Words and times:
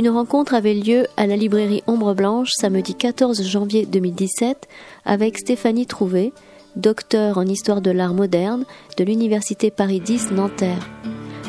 Une 0.00 0.08
rencontre 0.08 0.54
avait 0.54 0.72
lieu 0.72 1.06
à 1.18 1.26
la 1.26 1.36
librairie 1.36 1.82
Ombre 1.86 2.14
Blanche 2.14 2.52
samedi 2.58 2.94
14 2.94 3.42
janvier 3.46 3.84
2017 3.84 4.66
avec 5.04 5.36
Stéphanie 5.36 5.84
Trouvé, 5.84 6.32
docteur 6.74 7.36
en 7.36 7.44
histoire 7.44 7.82
de 7.82 7.90
l'art 7.90 8.14
moderne 8.14 8.64
de 8.96 9.04
l'Université 9.04 9.70
Paris 9.70 10.00
X 10.08 10.30
Nanterre. 10.30 10.88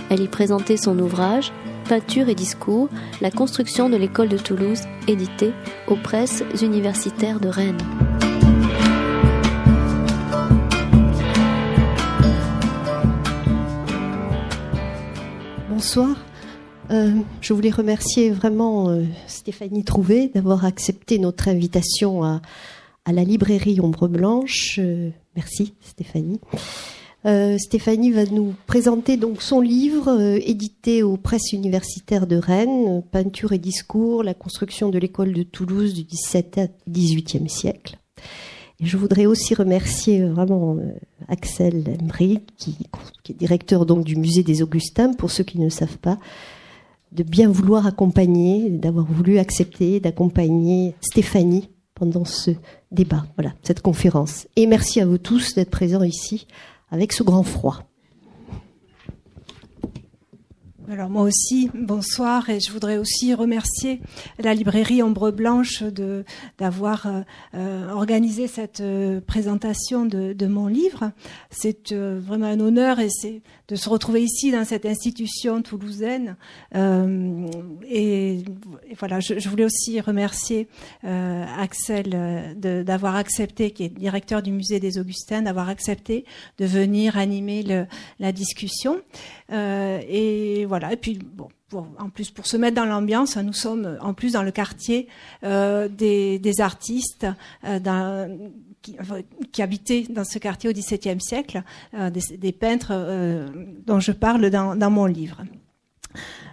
Elle 0.09 0.20
y 0.20 0.27
présentait 0.27 0.75
son 0.75 0.99
ouvrage 0.99 1.53
Peinture 1.88 2.27
et 2.27 2.35
discours, 2.35 2.89
la 3.22 3.31
construction 3.31 3.88
de 3.88 3.95
l'école 3.95 4.27
de 4.27 4.38
Toulouse, 4.38 4.81
édité 5.08 5.53
aux 5.88 5.95
presses 5.95 6.44
universitaires 6.61 7.39
de 7.39 7.47
Rennes. 7.47 7.77
Bonsoir. 15.70 16.17
Euh, 16.91 17.12
je 17.40 17.54
voulais 17.54 17.70
remercier 17.70 18.31
vraiment 18.31 18.90
euh, 18.90 19.04
Stéphanie 19.26 19.86
Trouvé 19.86 20.27
d'avoir 20.27 20.66
accepté 20.66 21.20
notre 21.20 21.48
invitation 21.48 22.23
à, 22.23 22.41
la 23.12 23.23
librairie 23.23 23.80
Ombre 23.80 24.08
Blanche. 24.08 24.77
Euh, 24.80 25.09
merci 25.36 25.73
Stéphanie. 25.81 26.40
Stéphanie 27.59 28.12
va 28.12 28.26
nous 28.26 28.55
présenter 28.66 29.16
donc 29.16 29.44
son 29.44 29.62
livre 29.62 30.40
édité 30.44 31.04
aux 31.04 31.17
presses 31.17 31.54
universitaires 31.54 32.25
de 32.25 32.36
Rennes, 32.36 33.03
Peinture 33.11 33.53
et 33.53 33.59
discours, 33.59 34.23
la 34.23 34.33
construction 34.33 34.89
de 34.89 34.98
l'école 34.98 35.31
de 35.31 35.44
Toulouse 35.44 35.94
du 35.94 36.03
XVIIe 36.03 36.45
à 36.58 36.67
XVIIIe 36.89 37.48
siècle. 37.48 38.00
Et 38.80 38.88
je 38.88 38.98
voudrais 38.98 39.28
aussi 39.28 39.53
remercier 39.53 40.23
vraiment 40.23 40.80
Axel 41.28 41.83
Emery, 42.02 42.39
qui, 42.58 42.76
qui, 43.22 43.33
est 43.33 43.36
directeur 43.36 43.86
donc 43.86 44.03
du 44.03 44.16
musée 44.16 44.42
des 44.42 44.64
Augustins, 44.64 45.14
pour 45.14 45.30
ceux 45.30 45.44
qui 45.44 45.59
ne 45.59 45.70
savent 45.70 46.00
pas, 46.00 46.17
de 47.12 47.23
bien 47.23 47.50
vouloir 47.50 47.86
accompagner, 47.88 48.70
d'avoir 48.70 49.06
voulu 49.06 49.38
accepter 49.38 50.00
d'accompagner 50.00 50.95
Stéphanie 51.02 51.70
pendant 51.94 52.26
ce 52.26 52.52
débat, 52.92 53.26
voilà, 53.38 53.54
cette 53.64 53.81
conférence. 53.81 54.48
Et 54.56 54.66
merci 54.66 55.02
à 55.02 55.06
vous 55.06 55.17
tous 55.17 55.54
d'être 55.56 55.70
présents 55.70 56.04
ici 56.04 56.48
avec 56.89 57.14
ce 57.14 57.23
grand 57.23 57.44
froid. 57.44 57.84
Alors 60.92 61.09
moi 61.09 61.22
aussi, 61.22 61.72
bonsoir, 61.73 62.50
et 62.50 62.59
je 62.59 62.70
voudrais 62.70 62.98
aussi 62.98 63.34
remercier 63.34 64.02
la 64.39 64.54
librairie 64.54 65.02
Ombre 65.02 65.32
Blanche 65.32 65.84
de 65.84 66.26
d'avoir 66.58 67.06
euh, 67.06 67.22
euh, 67.54 67.89
organisé 67.92 68.48
cette 68.48 68.82
euh, 68.82 69.22
présentation 69.22 70.06
de, 70.06 70.34
de, 70.34 70.48
mon 70.48 70.67
livre. 70.67 71.12
C'est 71.50 71.94
vraiment 71.94 72.48
un 72.48 72.59
honneur 72.59 73.00
et 73.00 73.08
c'est 73.09 73.42
de 73.72 73.77
se 73.77 73.88
retrouver 73.88 74.22
ici 74.22 74.52
dans 74.52 74.66
cette 74.66 74.86
institution 74.86 75.61
toulousaine. 75.61 76.36
Euh, 76.75 77.47
et, 77.89 78.44
voilà, 79.00 79.22
je, 79.22 79.39
je, 79.39 79.47
voulais 79.47 79.64
aussi 79.64 80.02
remercier 80.02 80.67
euh, 81.05 81.45
Axel 81.58 82.58
d'avoir 82.58 83.16
accepté, 83.16 83.72
qui 83.72 83.86
est 83.86 83.89
directeur 83.89 84.42
du 84.42 84.52
musée 84.52 84.81
des 84.81 84.99
Augustins, 84.99 85.42
d'avoir 85.42 85.69
accepté 85.69 86.25
de 86.58 86.66
venir 86.66 87.17
animer 87.17 87.64
le, 87.64 87.88
la 88.19 88.33
discussion. 88.33 88.99
Euh, 89.53 90.02
et 90.05 90.66
voilà, 90.66 90.92
et 90.92 90.97
puis 90.97 91.17
bon. 91.17 91.47
En 91.73 92.09
plus, 92.09 92.31
pour 92.31 92.47
se 92.47 92.58
mettre 92.58 92.75
dans 92.75 92.86
l'ambiance, 92.86 93.38
nous 93.38 93.53
sommes 93.53 93.97
en 94.02 94.14
plus 94.14 94.33
dans 94.33 94.44
le 94.44 94.52
quartier 94.52 95.08
euh, 95.44 95.88
des, 95.88 96.39
artistes, 96.59 97.27
euh, 97.65 98.37
qui, 98.82 99.61
habitaient 99.61 100.05
dans 100.09 100.23
ce 100.23 100.39
quartier 100.39 100.70
au 100.70 100.73
XVIIe 100.73 101.21
siècle, 101.21 101.64
euh, 101.93 102.09
des, 102.09 102.52
peintres 102.52 102.92
euh, 102.92 103.48
dont 103.86 103.99
je 103.99 104.11
parle 104.11 104.49
dans 104.49 104.92
mon 104.92 105.05
livre. 105.05 105.43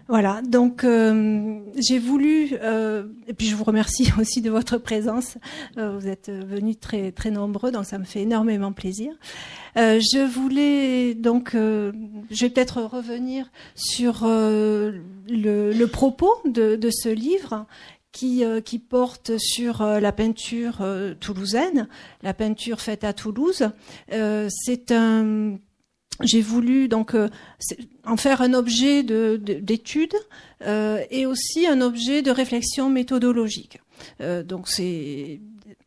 Voilà, 0.09 0.41
donc 0.41 0.85
euh, 0.85 1.61
j'ai 1.77 1.99
voulu, 1.99 2.55
euh, 2.63 3.09
et 3.27 3.35
puis 3.35 3.47
je 3.47 3.55
vous 3.55 3.65
remercie 3.65 4.11
aussi 4.19 4.41
de 4.41 4.49
votre 4.49 4.79
présence. 4.79 5.37
Euh, 5.77 5.99
vous 5.99 6.09
êtes 6.09 6.31
venus 6.31 6.81
très 6.81 7.13
très 7.13 7.31
nombreux, 7.31 7.71
donc 7.71 7.85
ça 7.85 7.99
me 7.99 8.05
fait 8.05 8.23
énormément 8.23 8.73
plaisir. 8.73 9.13
je 9.77 10.27
voulais 10.27 11.15
donc, 11.15 11.51
je 11.53 12.41
vais 12.41 12.49
peut-être 12.49 12.81
revenir 12.81 13.51
sur 13.75 14.23
le, 14.25 15.85
propos 15.87 16.33
de, 16.47 16.91
ce 16.91 17.11
livre 17.11 17.67
qui, 18.11 18.43
porte 18.89 19.37
sur 19.37 19.85
la 19.85 20.13
peinture 20.13 20.79
toulousaine, 21.21 21.87
la 22.23 22.33
peinture 22.33 22.81
faite 22.81 23.05
à 23.05 23.13
Toulouse. 23.13 23.69
c'est 24.11 24.91
un 24.91 25.59
j'ai 26.21 26.41
voulu 26.41 26.89
donc 26.89 27.15
en 28.05 28.17
faire 28.17 28.43
un 28.43 28.55
objet 28.55 29.03
d'étude 29.03 30.15
de, 30.61 31.07
et 31.11 31.27
aussi 31.27 31.67
un 31.67 31.81
objet 31.81 32.23
de 32.23 32.31
réflexion 32.31 32.91
méthodologique. 32.91 33.81
donc 34.21 34.69
c'est 34.69 35.41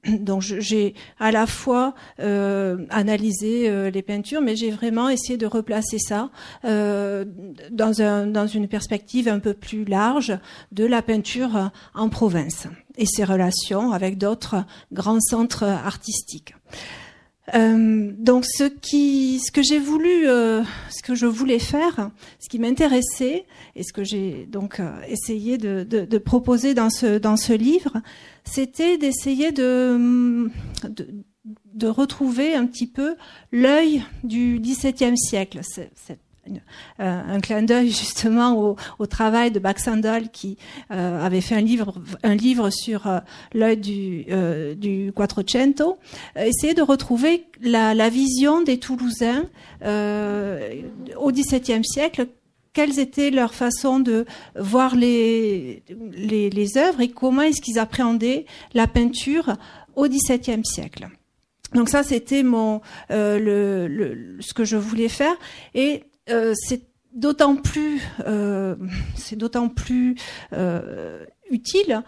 donc 0.08 0.42
j'ai 0.42 0.96
à 1.20 1.32
la 1.32 1.46
fois 1.46 1.94
euh, 2.20 2.86
analysé 2.90 3.70
euh, 3.70 3.90
les 3.90 4.02
peintures, 4.02 4.42
mais 4.42 4.56
j'ai 4.56 4.72
vraiment 4.72 5.10
essayé 5.10 5.38
de 5.38 5.46
replacer 5.46 6.00
ça 6.00 6.30
euh, 6.66 7.26
dans, 7.70 8.02
un, 8.02 8.28
dans 8.28 8.48
une 8.48 8.68
perspective 8.68 9.28
un 9.28 9.40
peu 9.40 9.54
plus 9.54 9.86
large 9.86 10.38
de 10.72 10.86
la 10.86 11.02
peinture 11.02 11.72
en 11.94 12.10
province 12.10 12.68
et 12.98 13.06
ses 13.06 13.24
relations 13.24 13.92
avec 13.92 14.18
d'autres 14.18 14.66
grands 14.92 15.20
centres 15.20 15.64
artistiques. 15.64 16.56
Euh, 17.54 18.12
donc 18.18 18.46
ce 18.46 18.64
qui, 18.64 19.40
ce 19.40 19.52
que 19.52 19.62
j'ai 19.62 19.80
voulu, 19.80 20.28
euh, 20.28 20.64
ce 20.90 21.02
que 21.04 21.16
je 21.16 21.26
voulais 21.26 21.60
faire, 21.60 22.10
ce 22.40 22.48
qui 22.48 22.60
m'intéressait 22.60 23.46
et 23.76 23.84
ce 23.84 23.92
que 23.92 24.04
j'ai 24.04 24.46
donc 24.46 24.80
euh, 24.80 24.92
essayé 25.08 25.58
de, 25.58 26.18
proposer 26.18 26.74
dans 26.74 26.90
ce 26.90 27.54
livre, 27.54 27.98
c'était 28.44 28.98
d'essayer 28.98 29.52
de, 29.52 30.50
de, 30.86 31.88
retrouver 31.88 32.54
un 32.54 32.66
petit 32.66 32.88
peu 32.88 33.16
l'œil 33.52 34.04
du 34.24 34.60
XVIIe 34.60 35.18
siècle, 35.18 35.62
euh, 37.00 37.22
un 37.28 37.40
clin 37.40 37.64
d'œil 37.64 37.90
justement 38.02 38.76
au, 39.00 39.06
travail 39.06 39.52
de 39.52 39.60
Baxandal 39.60 40.30
qui 40.30 40.58
euh, 40.92 41.26
avait 41.26 41.42
fait 41.42 41.56
un 41.56 41.62
livre, 41.62 41.94
un 42.24 42.36
livre 42.36 42.70
sur 42.70 43.08
euh, 43.08 43.20
l'œil 43.54 43.78
du, 43.78 45.12
Quattrocento, 45.16 45.98
essayer 46.36 46.74
de 46.74 46.82
retrouver 46.82 47.46
la, 47.62 48.10
vision 48.10 48.62
des 48.62 48.78
Toulousains 48.78 49.46
au 49.84 51.32
XVIIe 51.32 51.84
siècle 51.84 52.28
quelles 52.74 53.00
étaient 53.00 53.32
leurs 53.32 53.54
façons 53.54 54.00
de 54.00 54.26
voir 54.58 54.96
les, 54.96 55.84
les, 56.14 56.78
œuvres 56.78 57.02
et 57.02 57.10
comment 57.10 57.42
est-ce 57.42 57.62
qu'ils 57.62 57.80
appréhendaient 57.80 58.46
la 58.74 58.88
peinture 58.88 59.56
au 59.96 60.08
XVIIe 60.08 60.64
siècle? 60.64 61.10
Donc 61.74 61.90
ça, 61.90 62.04
c'était 62.04 62.44
mon 62.44 62.82
le, 63.10 64.38
ce 64.40 64.54
que 64.54 64.64
je 64.64 64.78
voulais 64.78 65.10
faire. 65.10 65.36
Et 65.74 66.04
c'est 66.28 66.82
d'autant 67.14 67.56
plus, 67.56 68.02
euh, 68.26 68.76
c'est 69.16 69.36
d'autant 69.36 69.70
plus 69.70 70.16
euh, 70.54 71.26
utile 71.50 72.04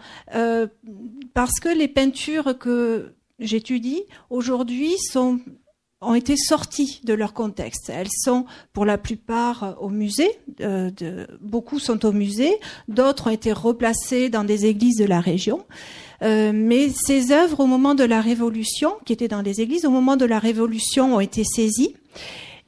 parce 1.34 1.60
que 1.60 1.68
les 1.68 1.88
peintures 1.88 2.58
que 2.58 3.14
j'étudie 3.38 4.02
aujourd'hui 4.30 4.94
ont 6.00 6.14
été 6.14 6.36
sorties 6.36 7.00
de 7.04 7.14
leur 7.14 7.32
contexte. 7.34 7.90
Elles 7.90 8.10
sont 8.10 8.46
pour 8.72 8.84
la 8.84 8.98
plupart 8.98 9.76
au 9.80 9.88
musée, 9.90 10.30
beaucoup 11.40 11.78
sont 11.78 12.06
au 12.06 12.12
musée, 12.12 12.54
d'autres 12.88 13.28
ont 13.28 13.32
été 13.32 13.52
replacées 13.52 14.28
dans 14.28 14.44
des 14.44 14.66
églises 14.66 14.98
de 14.98 15.04
la 15.04 15.20
région. 15.20 15.64
mais 16.22 16.90
ces 16.90 17.32
œuvres, 17.32 17.60
au 17.60 17.66
moment 17.66 17.94
de 17.94 18.04
la 18.04 18.20
Révolution, 18.20 18.94
qui 19.04 19.12
étaient 19.12 19.28
dans 19.28 19.42
les 19.42 19.60
églises, 19.60 19.84
au 19.84 19.90
moment 19.90 20.16
de 20.16 20.24
la 20.24 20.38
Révolution, 20.38 21.16
ont 21.16 21.20
été 21.20 21.42
saisies 21.44 21.94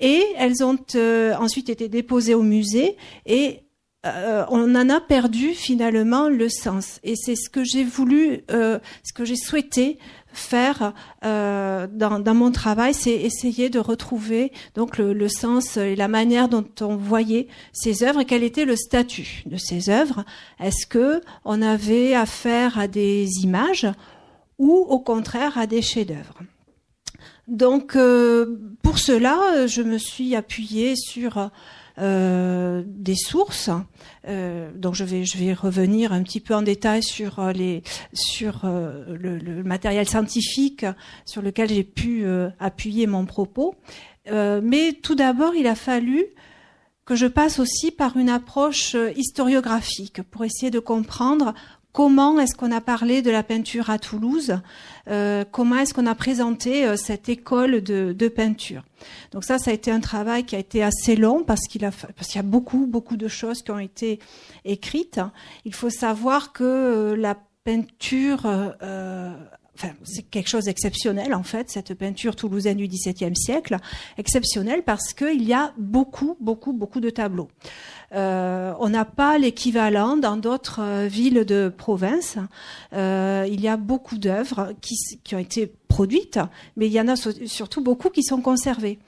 et 0.00 0.24
elles 0.36 0.62
ont 0.62 0.78
euh, 0.94 1.34
ensuite 1.36 1.68
été 1.68 1.88
déposées 1.88 2.34
au 2.34 2.42
musée 2.42 2.96
et 3.24 3.60
euh, 4.04 4.44
on 4.50 4.74
en 4.76 4.88
a 4.88 5.00
perdu 5.00 5.48
finalement 5.48 6.28
le 6.28 6.48
sens. 6.48 7.00
Et 7.02 7.16
c'est 7.16 7.34
ce 7.34 7.50
que 7.50 7.64
j'ai 7.64 7.82
voulu, 7.82 8.42
euh, 8.50 8.78
ce 9.02 9.12
que 9.12 9.24
j'ai 9.24 9.36
souhaité 9.36 9.98
faire 10.32 10.92
dans, 11.22 11.88
dans, 12.20 12.34
mon 12.34 12.52
travail, 12.52 12.92
c'est 12.92 13.14
essayer 13.14 13.70
de 13.70 13.78
retrouver 13.78 14.52
donc 14.74 14.98
le, 14.98 15.14
le, 15.14 15.28
sens 15.30 15.78
et 15.78 15.96
la 15.96 16.08
manière 16.08 16.50
dont 16.50 16.66
on 16.82 16.94
voyait 16.94 17.48
ces 17.72 18.02
œuvres 18.02 18.20
et 18.20 18.26
quel 18.26 18.42
était 18.42 18.66
le 18.66 18.76
statut 18.76 19.44
de 19.46 19.56
ces 19.56 19.88
œuvres. 19.88 20.26
Est-ce 20.60 20.86
que 20.86 21.22
on 21.46 21.62
avait 21.62 22.12
affaire 22.12 22.78
à 22.78 22.86
des 22.86 23.26
images 23.42 23.86
ou 24.58 24.74
au 24.74 24.98
contraire 24.98 25.56
à 25.56 25.66
des 25.66 25.80
chefs-d'œuvre? 25.80 26.42
Donc 27.48 27.96
euh, 27.96 28.58
pour 28.82 28.98
cela, 28.98 29.66
je 29.66 29.82
me 29.82 29.98
suis 29.98 30.34
appuyée 30.34 30.94
sur 30.96 31.50
euh, 31.98 32.82
des 32.84 33.14
sources. 33.16 33.70
Euh, 34.28 34.70
donc 34.74 34.94
je 34.94 35.02
vais 35.04 35.54
revenir 35.54 36.12
un 36.12 36.22
petit 36.22 36.40
peu 36.40 36.54
en 36.54 36.60
détail 36.60 37.02
sur 37.02 37.38
euh, 37.38 37.52
les 37.52 37.82
sur 38.12 38.64
le, 38.64 39.62
matériel 39.62 40.06
scientifique 40.06 40.84
sur 41.24 41.40
lequel 41.40 41.70
j'ai 41.70 41.84
pu 41.84 42.26
appuyer 42.60 43.06
mon 43.06 43.24
propos. 43.24 43.74
mais 44.30 44.92
tout 45.02 45.14
d'abord, 45.14 45.54
il 45.54 45.66
a 45.66 45.74
fallu 45.74 46.26
que 47.06 47.14
je 47.14 47.26
passe 47.26 47.58
aussi 47.60 47.90
par 47.92 48.16
une 48.16 48.28
approche 48.28 48.94
historiographique 49.16 50.22
pour 50.22 50.44
essayer 50.44 50.70
de 50.70 50.80
comprendre 50.80 51.54
comment 51.96 52.38
est-ce 52.38 52.54
qu'on 52.54 52.72
a 52.72 52.82
parlé 52.82 53.22
de 53.22 53.30
la 53.30 53.42
peinture 53.42 53.88
à 53.88 53.98
Toulouse, 53.98 54.58
euh, 55.08 55.46
comment 55.50 55.76
est-ce 55.76 55.94
qu'on 55.94 56.06
a 56.06 56.14
présenté 56.14 56.84
euh, 56.84 56.94
cette 56.94 57.30
école 57.30 57.80
de, 57.80 58.28
peinture? 58.28 58.84
Donc 59.32 59.44
ça, 59.44 59.56
ça 59.56 59.70
a 59.70 59.72
été 59.74 59.90
un 59.90 60.00
travail 60.00 60.44
qui 60.44 60.56
a 60.56 60.58
été 60.58 60.82
assez 60.82 61.16
long 61.16 61.42
parce 61.42 61.62
qu'il 61.62 61.86
a 61.86 61.90
parce 62.14 62.34
y 62.34 62.38
a 62.38 62.42
beaucoup 62.42 62.86
beaucoup 62.86 63.16
de 63.16 63.28
choses 63.28 63.62
qui 63.62 63.70
ont 63.70 63.78
été 63.78 64.18
écrites. 64.66 65.20
Il 65.64 65.72
faut 65.72 65.88
savoir 65.88 66.52
que 66.52 66.64
euh, 66.64 67.16
la 67.16 67.34
peinture 67.64 68.46
c'est 70.04 70.22
quelque 70.22 70.48
chose 70.48 70.64
d'exceptionnel 70.64 71.34
en 71.34 71.42
fait, 71.42 71.70
cette 71.70 71.94
peinture 71.94 72.36
toulousaine 72.36 72.76
du 72.76 72.88
XVIIe 72.88 73.36
siècle, 73.36 73.76
exceptionnelle 74.18 74.82
parce 74.82 75.12
qu'il 75.12 75.42
y 75.42 75.52
a 75.52 75.72
beaucoup, 75.78 76.36
beaucoup, 76.40 76.72
beaucoup 76.72 77.00
de 77.00 77.10
tableaux. 77.10 77.48
Euh, 78.14 78.72
on 78.78 78.88
n'a 78.88 79.04
pas 79.04 79.38
l'équivalent 79.38 80.16
dans 80.16 80.36
d'autres 80.36 80.80
euh, 80.80 81.06
villes 81.06 81.44
de 81.44 81.72
province. 81.76 82.38
Euh, 82.92 83.46
il 83.50 83.60
y 83.60 83.68
a 83.68 83.76
beaucoup 83.76 84.18
d'œuvres 84.18 84.72
qui, 84.80 85.34
ont 85.34 85.38
été 85.38 85.72
produites, 85.88 86.38
mais 86.76 86.86
il 86.86 86.92
y 86.92 87.00
en 87.00 87.08
a 87.08 87.16
surtout 87.16 87.82
beaucoup 87.82 88.10
qui 88.10 88.22
sont 88.22 88.40
conservées. 88.40 88.98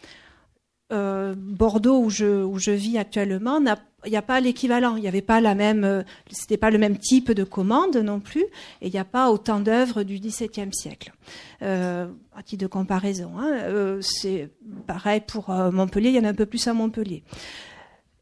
Bordeaux, 0.90 2.00
où 2.00 2.08
je, 2.08 2.70
vis 2.70 2.96
actuellement, 2.96 3.60
il 4.06 4.10
n'y 4.10 4.16
a 4.16 4.22
pas 4.22 4.40
l'équivalent. 4.40 4.96
Il 4.96 5.02
n'y 5.02 5.08
avait 5.08 5.20
pas 5.20 5.42
la 5.42 5.54
même, 5.54 6.02
c'était 6.30 6.56
pas 6.56 6.70
le 6.70 6.78
même 6.78 6.96
type 6.96 7.30
de 7.30 7.44
commande 7.44 7.98
non 7.98 8.20
plus, 8.20 8.44
et 8.80 8.86
il 8.86 8.92
n'y 8.92 8.98
a 8.98 9.04
pas 9.04 9.30
autant 9.30 9.60
d'œuvres 9.60 10.02
du 10.02 10.18
XVIIe 10.18 10.72
siècle. 10.72 11.12
à 11.60 12.06
titre 12.42 12.62
de 12.62 12.66
comparaison, 12.68 13.32
hein, 13.38 13.98
c'est 14.00 14.48
pareil 14.86 15.20
pour 15.26 15.50
Montpellier. 15.50 16.08
Il 16.08 16.14
y 16.14 16.20
en 16.20 16.24
a 16.24 16.30
un 16.30 16.34
peu 16.34 16.46
plus 16.46 16.66
à 16.68 16.72
Montpellier. 16.72 17.22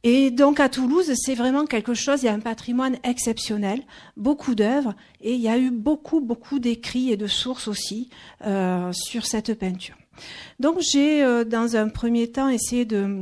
Et 0.08 0.30
donc 0.30 0.60
à 0.60 0.68
Toulouse, 0.68 1.10
c'est 1.16 1.34
vraiment 1.34 1.64
quelque 1.66 1.92
chose, 1.92 2.22
il 2.22 2.26
y 2.26 2.28
a 2.28 2.32
un 2.32 2.38
patrimoine 2.38 2.96
exceptionnel, 3.02 3.82
beaucoup 4.16 4.54
d'œuvres, 4.54 4.94
et 5.20 5.34
il 5.34 5.40
y 5.40 5.48
a 5.48 5.58
eu 5.58 5.72
beaucoup, 5.72 6.20
beaucoup 6.20 6.60
d'écrits 6.60 7.10
et 7.10 7.16
de 7.16 7.26
sources 7.26 7.66
aussi 7.66 8.08
euh, 8.46 8.92
sur 8.92 9.26
cette 9.26 9.54
peinture. 9.54 9.96
Donc 10.60 10.78
j'ai, 10.78 11.24
euh, 11.24 11.42
dans 11.42 11.74
un 11.74 11.88
premier 11.88 12.30
temps, 12.30 12.48
essayé 12.48 12.84
de 12.84 13.20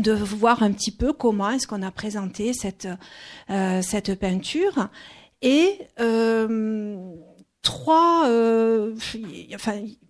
de 0.00 0.12
voir 0.12 0.64
un 0.64 0.72
petit 0.72 0.90
peu 0.90 1.12
comment 1.12 1.50
est-ce 1.50 1.68
qu'on 1.68 1.82
a 1.82 1.92
présenté 1.92 2.52
cette 2.52 2.88
euh, 3.50 3.80
cette 3.80 4.18
peinture 4.18 4.88
et 5.40 5.78
euh, 8.28 8.94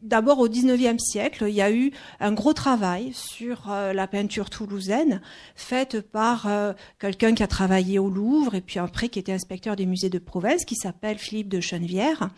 d'abord 0.02 0.38
au 0.38 0.48
19e 0.48 0.98
siècle, 0.98 1.46
il 1.48 1.54
y 1.54 1.62
a 1.62 1.70
eu 1.70 1.92
un 2.20 2.32
gros 2.32 2.52
travail 2.52 3.12
sur 3.12 3.70
euh, 3.70 3.92
la 3.92 4.06
peinture 4.06 4.50
toulousaine, 4.50 5.20
faite 5.54 6.00
par 6.00 6.46
euh, 6.46 6.72
quelqu'un 6.98 7.34
qui 7.34 7.42
a 7.42 7.46
travaillé 7.46 7.98
au 7.98 8.10
Louvre 8.10 8.54
et 8.54 8.60
puis 8.60 8.78
après 8.78 9.08
qui 9.08 9.18
était 9.18 9.32
inspecteur 9.32 9.76
des 9.76 9.86
musées 9.86 10.10
de 10.10 10.18
province, 10.18 10.64
qui 10.64 10.76
s'appelle 10.76 11.18
Philippe 11.18 11.48
de 11.48 11.60
Chenevière 11.60 12.30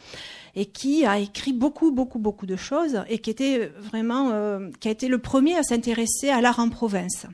et 0.54 0.66
qui 0.66 1.06
a 1.06 1.18
écrit 1.18 1.52
beaucoup, 1.52 1.92
beaucoup, 1.92 2.18
beaucoup 2.18 2.46
de 2.46 2.56
choses 2.56 3.02
et 3.08 3.18
qui 3.18 3.30
était 3.30 3.70
vraiment, 3.78 4.58
qui 4.80 4.88
a 4.88 4.90
été 4.90 5.06
le 5.06 5.18
premier 5.18 5.56
à 5.56 5.62
s'intéresser 5.62 6.28
à 6.30 6.40
l'art 6.40 6.58
en 6.58 6.68
province. 6.68 7.26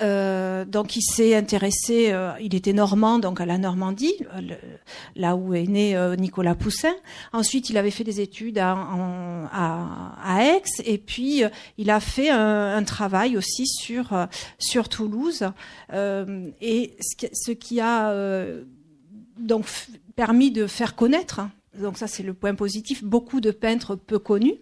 Euh, 0.00 0.64
donc 0.64 0.96
il 0.96 1.02
s'est 1.02 1.34
intéressé, 1.34 2.12
euh, 2.12 2.32
il 2.40 2.54
était 2.54 2.72
normand, 2.72 3.18
donc 3.18 3.40
à 3.40 3.46
la 3.46 3.58
Normandie, 3.58 4.14
euh, 4.34 4.54
là 5.16 5.36
où 5.36 5.54
est 5.54 5.66
né 5.66 5.96
Nicolas 6.18 6.54
Poussin. 6.54 6.94
Ensuite, 7.32 7.70
il 7.70 7.76
avait 7.76 7.90
fait 7.90 8.04
des 8.04 8.20
études 8.20 8.58
à, 8.58 8.72
à, 9.52 10.44
Aix, 10.44 10.62
et 10.84 10.98
puis 10.98 11.42
il 11.78 11.90
a 11.90 12.00
fait 12.00 12.30
un, 12.30 12.82
travail 12.84 13.36
aussi 13.36 13.66
sur 13.66 14.26
sur 14.58 14.88
Toulouse. 14.88 15.44
et 15.92 16.96
ce, 17.00 17.26
ce, 17.32 17.52
qui 17.52 17.80
a 17.80 18.12
donc 19.38 19.66
permis 20.16 20.50
de 20.50 20.66
faire 20.66 20.96
connaître 20.96 21.42
donc 21.78 21.96
ça 21.96 22.06
c'est 22.06 22.22
le 22.22 22.34
point 22.34 22.54
positif, 22.54 23.02
beaucoup 23.02 23.40
de 23.40 23.50
peintres 23.50 23.96
peu 23.96 24.18
connus 24.18 24.56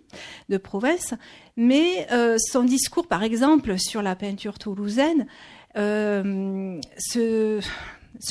de 0.48 0.56
province, 0.56 1.14
mais 1.60 2.06
euh, 2.10 2.38
son 2.38 2.64
discours 2.64 3.06
par 3.06 3.22
exemple 3.22 3.78
sur 3.78 4.00
la 4.00 4.16
peinture 4.16 4.58
toulousaine 4.58 5.26
euh, 5.76 6.80
se, 6.96 7.60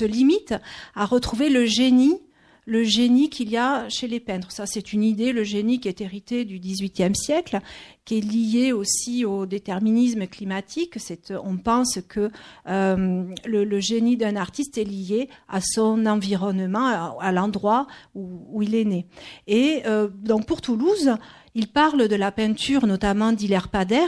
limite 0.02 0.56
à 0.96 1.06
retrouver 1.06 1.52
le 1.52 1.66
génie 1.66 2.20
le 2.66 2.84
génie 2.84 3.32
qu'il 3.32 3.50
y 3.50 3.58
a 3.58 3.90
chez 3.90 4.08
les 4.08 4.20
peintres. 4.20 4.52
Ça, 4.52 4.68
c'est 4.68 4.94
une 4.94 5.04
idée, 5.04 5.34
le 5.34 5.44
génie 5.44 5.80
qui 5.80 5.88
est 5.88 6.02
hérité 6.02 6.46
du 6.46 6.60
XVIIIe 6.60 7.16
siècle, 7.16 7.60
qui 8.06 8.20
est 8.20 8.22
lié 8.22 8.74
aussi 8.74 9.26
au 9.26 9.48
déterminisme 9.48 10.28
climatique. 10.28 10.94
C'est, 10.98 11.34
on 11.44 11.58
pense 11.58 11.98
que 12.08 12.30
euh, 12.68 13.24
le, 13.46 13.80
génie 13.80 14.18
d'un 14.18 14.36
artiste 14.36 14.78
est 14.78 14.84
lié 14.84 15.30
à 15.48 15.62
son 15.62 16.06
environnement, 16.06 17.18
à, 17.20 17.32
l'endroit 17.32 17.88
où, 18.14 18.62
il 18.62 18.76
est 18.76 18.86
né. 18.86 19.08
Et 19.48 19.82
euh, 19.88 20.08
donc 20.08 20.46
pour 20.46 20.62
Toulouse, 20.62 21.16
il 21.56 21.68
parle 21.68 22.08
de 22.08 22.16
la 22.16 22.32
peinture, 22.32 22.88
notamment 22.88 23.32
d'Hilaire 23.32 23.70
Pader 23.70 24.06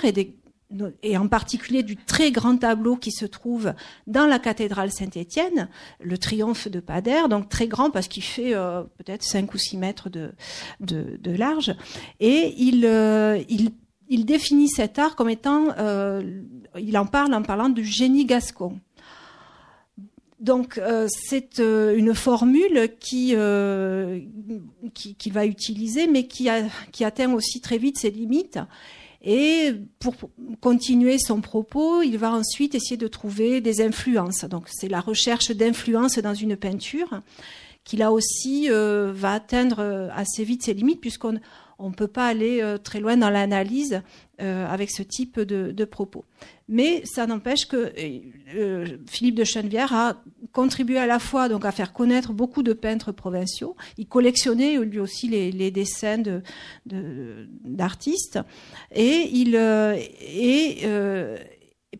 et 1.04 1.18
en 1.18 1.28
particulier 1.28 1.84
du 1.84 1.98
très 1.98 2.32
grand 2.32 2.58
tableau 2.58 2.96
qui 2.96 3.12
se 3.12 3.26
trouve 3.26 3.74
dans 4.08 4.26
la 4.26 4.40
cathédrale 4.40 4.92
Saint-Étienne, 4.92 5.70
le 6.02 6.18
triomphe 6.18 6.68
de 6.68 6.80
Pader, 6.80 7.24
donc 7.30 7.50
très 7.50 7.68
grand 7.68 7.92
parce 7.92 8.08
qu'il 8.08 8.24
fait 8.24 8.56
euh, 8.56 8.84
peut-être 8.98 9.24
5 9.24 9.54
ou 9.54 9.58
6 9.58 9.78
mètres 9.78 10.10
de, 10.10 10.32
large, 11.26 11.76
et 12.20 12.54
il, 12.58 12.86
euh, 12.86 13.42
il, 13.50 14.26
définit 14.26 14.70
cet 14.70 15.00
art 15.00 15.16
comme 15.16 15.30
étant, 15.30 15.68
euh, 15.78 16.42
il 16.80 16.98
en 16.98 17.06
parle 17.06 17.34
en 17.34 17.42
parlant 17.42 17.70
du 17.70 17.84
génie 17.84 18.26
gascon. 18.26 18.80
Donc 20.42 20.78
euh, 20.78 21.08
c'est 21.10 21.60
une 21.60 22.14
formule 22.14 22.90
qui, 23.00 23.36
qui, 24.94 25.16
qui 25.16 25.30
va 25.30 25.46
utiliser, 25.46 26.08
mais 26.08 26.28
qui, 26.28 26.50
atteint 26.50 27.34
aussi 27.34 27.62
très 27.62 27.78
vite 27.78 27.98
ses 27.98 28.12
limites 28.12 28.60
et 29.24 29.74
pour 30.00 30.16
continuer 30.62 31.20
son 31.20 31.42
propos, 31.42 32.02
il 32.02 32.18
va 32.18 32.32
ensuite 32.32 32.74
essayer 32.74 32.98
de 32.98 33.08
trouver 33.08 33.62
des 33.62 33.82
influences. 33.82 34.46
Donc 34.46 34.66
c'est 34.68 34.88
la 34.88 35.00
recherche 35.00 35.52
d'influence 35.52 36.18
dans 36.18 36.34
une 36.34 36.56
peinture 36.56 37.22
qui 37.84 37.98
là 37.98 38.12
aussi 38.12 38.68
euh, 38.70 39.12
va 39.14 39.34
atteindre 39.34 39.80
euh, 39.80 40.10
assez 40.14 40.44
vite 40.44 40.64
ses 40.64 40.74
limites 40.74 41.02
puisqu'on 41.02 41.40
on 41.82 41.90
ne 41.90 41.94
peut 41.94 42.08
pas 42.08 42.28
aller 42.28 42.62
euh, 42.62 42.78
très 42.78 43.00
loin 43.00 43.18
dans 43.18 43.30
l'analyse 43.30 44.02
avec 44.44 44.90
ce 44.90 45.04
type 45.04 45.40
de, 45.40 45.86
propos. 45.86 46.26
Mais 46.68 47.04
ça 47.06 47.28
n'empêche 47.28 47.68
que 47.68 47.94
Philippe 49.08 49.36
de 49.36 49.44
Chenevière 49.44 49.94
a 49.94 50.16
contribué 50.52 50.98
à 50.98 51.06
la 51.06 51.20
fois 51.20 51.44
à 51.44 51.72
faire 51.72 51.94
connaître 51.94 52.34
beaucoup 52.34 52.64
de 52.64 52.74
peintres 52.74 53.12
provinciaux. 53.12 53.76
Il 54.00 54.08
collectionnait 54.08 54.80
lui 54.80 54.98
aussi 54.98 55.28
les, 55.28 55.70
dessins 55.70 56.24
d'artistes 56.88 58.40
et 58.96 59.30
il 59.32 59.56
et 59.56 60.88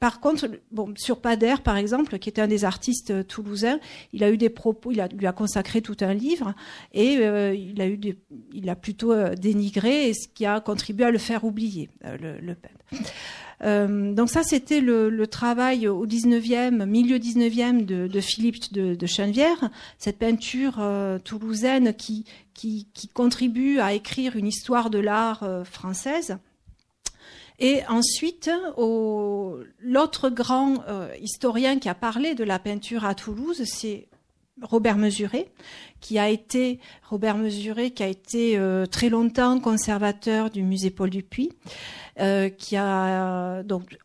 par 0.02 0.20
contre, 0.20 0.50
bon, 0.72 0.96
sur 0.98 1.22
Pader, 1.22 1.58
par 1.64 1.78
exemple, 1.78 2.18
qui 2.18 2.28
était 2.28 2.42
un 2.42 2.48
des 2.48 2.66
artistes 2.66 3.12
euh, 3.12 3.22
toulousains, 3.22 3.80
il 4.14 4.24
a 4.24 4.32
eu 4.32 4.38
des 4.38 4.50
propos, 4.50 4.92
il 4.92 5.00
a, 5.00 5.08
lui 5.08 5.28
a 5.28 5.32
consacré 5.32 5.84
tout 5.84 5.98
un 6.02 6.16
livre 6.16 6.56
et 6.92 7.18
euh, 7.18 7.54
il 7.54 7.80
a 7.80 7.88
eu 7.88 7.98
des, 7.98 8.18
il 8.52 8.68
a 8.72 8.76
plutôt 8.76 9.12
euh, 9.12 9.36
dénigré, 9.36 10.12
ce 10.16 10.28
qui 10.28 10.48
a 10.48 10.60
contribué 10.60 11.06
à 11.06 11.12
le 11.12 11.20
faire 11.20 11.44
oublier, 11.44 11.92
le, 12.02 12.56
peintre. 12.56 14.16
donc 14.16 14.32
ça, 14.32 14.42
c'était 14.42 14.82
le, 14.82 15.28
travail 15.28 15.88
au 15.88 16.08
19e, 16.08 16.84
milieu 16.88 17.20
19e 17.20 17.86
de, 17.86 18.22
Philippe 18.22 18.74
de, 18.74 18.96
de 18.96 19.08
cette 20.00 20.18
peinture 20.18 20.82
toulousaine 21.24 21.94
qui, 21.94 22.26
qui, 22.56 22.88
qui, 22.96 23.08
contribue 23.08 23.78
à 23.78 23.94
écrire 23.94 24.36
une 24.36 24.48
histoire 24.48 24.90
de 24.90 24.98
l'art 24.98 25.48
française. 25.64 26.38
Et 27.64 27.84
ensuite, 27.88 28.50
l'autre 28.76 30.30
grand 30.30 30.84
euh, 30.88 31.14
historien 31.22 31.78
qui 31.78 31.90
a 31.90 31.94
parlé 31.94 32.34
de 32.34 32.44
la 32.44 32.58
peinture 32.58 33.06
à 33.06 33.14
Toulouse, 33.14 33.62
c'est 33.66 34.08
Robert 34.64 34.98
Mesuré, 34.98 35.52
qui 36.00 36.18
a 36.18 36.28
été 36.28 36.80
Robert 37.08 37.38
Mesuré, 37.38 37.92
qui 37.92 38.02
a 38.02 38.08
été 38.08 38.58
euh, 38.58 38.88
très 38.88 39.10
longtemps 39.10 39.60
conservateur 39.60 40.50
du 40.50 40.64
musée 40.64 40.90
Paul 40.90 41.12
Dupuis, 41.12 41.52
euh, 42.20 42.50
qui 42.50 42.78
a 42.78 43.62
donc 43.62 44.00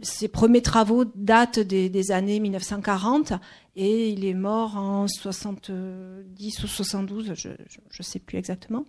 ses 0.00 0.28
premiers 0.28 0.62
travaux 0.62 1.04
datent 1.14 1.58
des, 1.58 1.90
des 1.90 2.10
années 2.10 2.40
1940 2.40 3.34
et 3.76 4.10
il 4.10 4.24
est 4.24 4.34
mort 4.34 4.76
en 4.76 5.08
70 5.08 6.62
ou 6.62 6.66
72, 6.66 7.34
je 7.34 7.48
ne 7.48 8.04
sais 8.04 8.20
plus 8.20 8.38
exactement. 8.38 8.84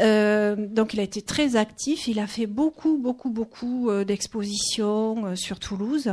Euh, 0.00 0.56
donc 0.56 0.94
il 0.94 1.00
a 1.00 1.04
été 1.04 1.22
très 1.22 1.54
actif, 1.54 2.08
il 2.08 2.18
a 2.18 2.26
fait 2.26 2.46
beaucoup, 2.46 2.98
beaucoup, 2.98 3.30
beaucoup 3.30 3.88
euh, 3.88 4.04
d'expositions 4.04 5.26
euh, 5.26 5.34
sur 5.36 5.60
Toulouse 5.60 6.12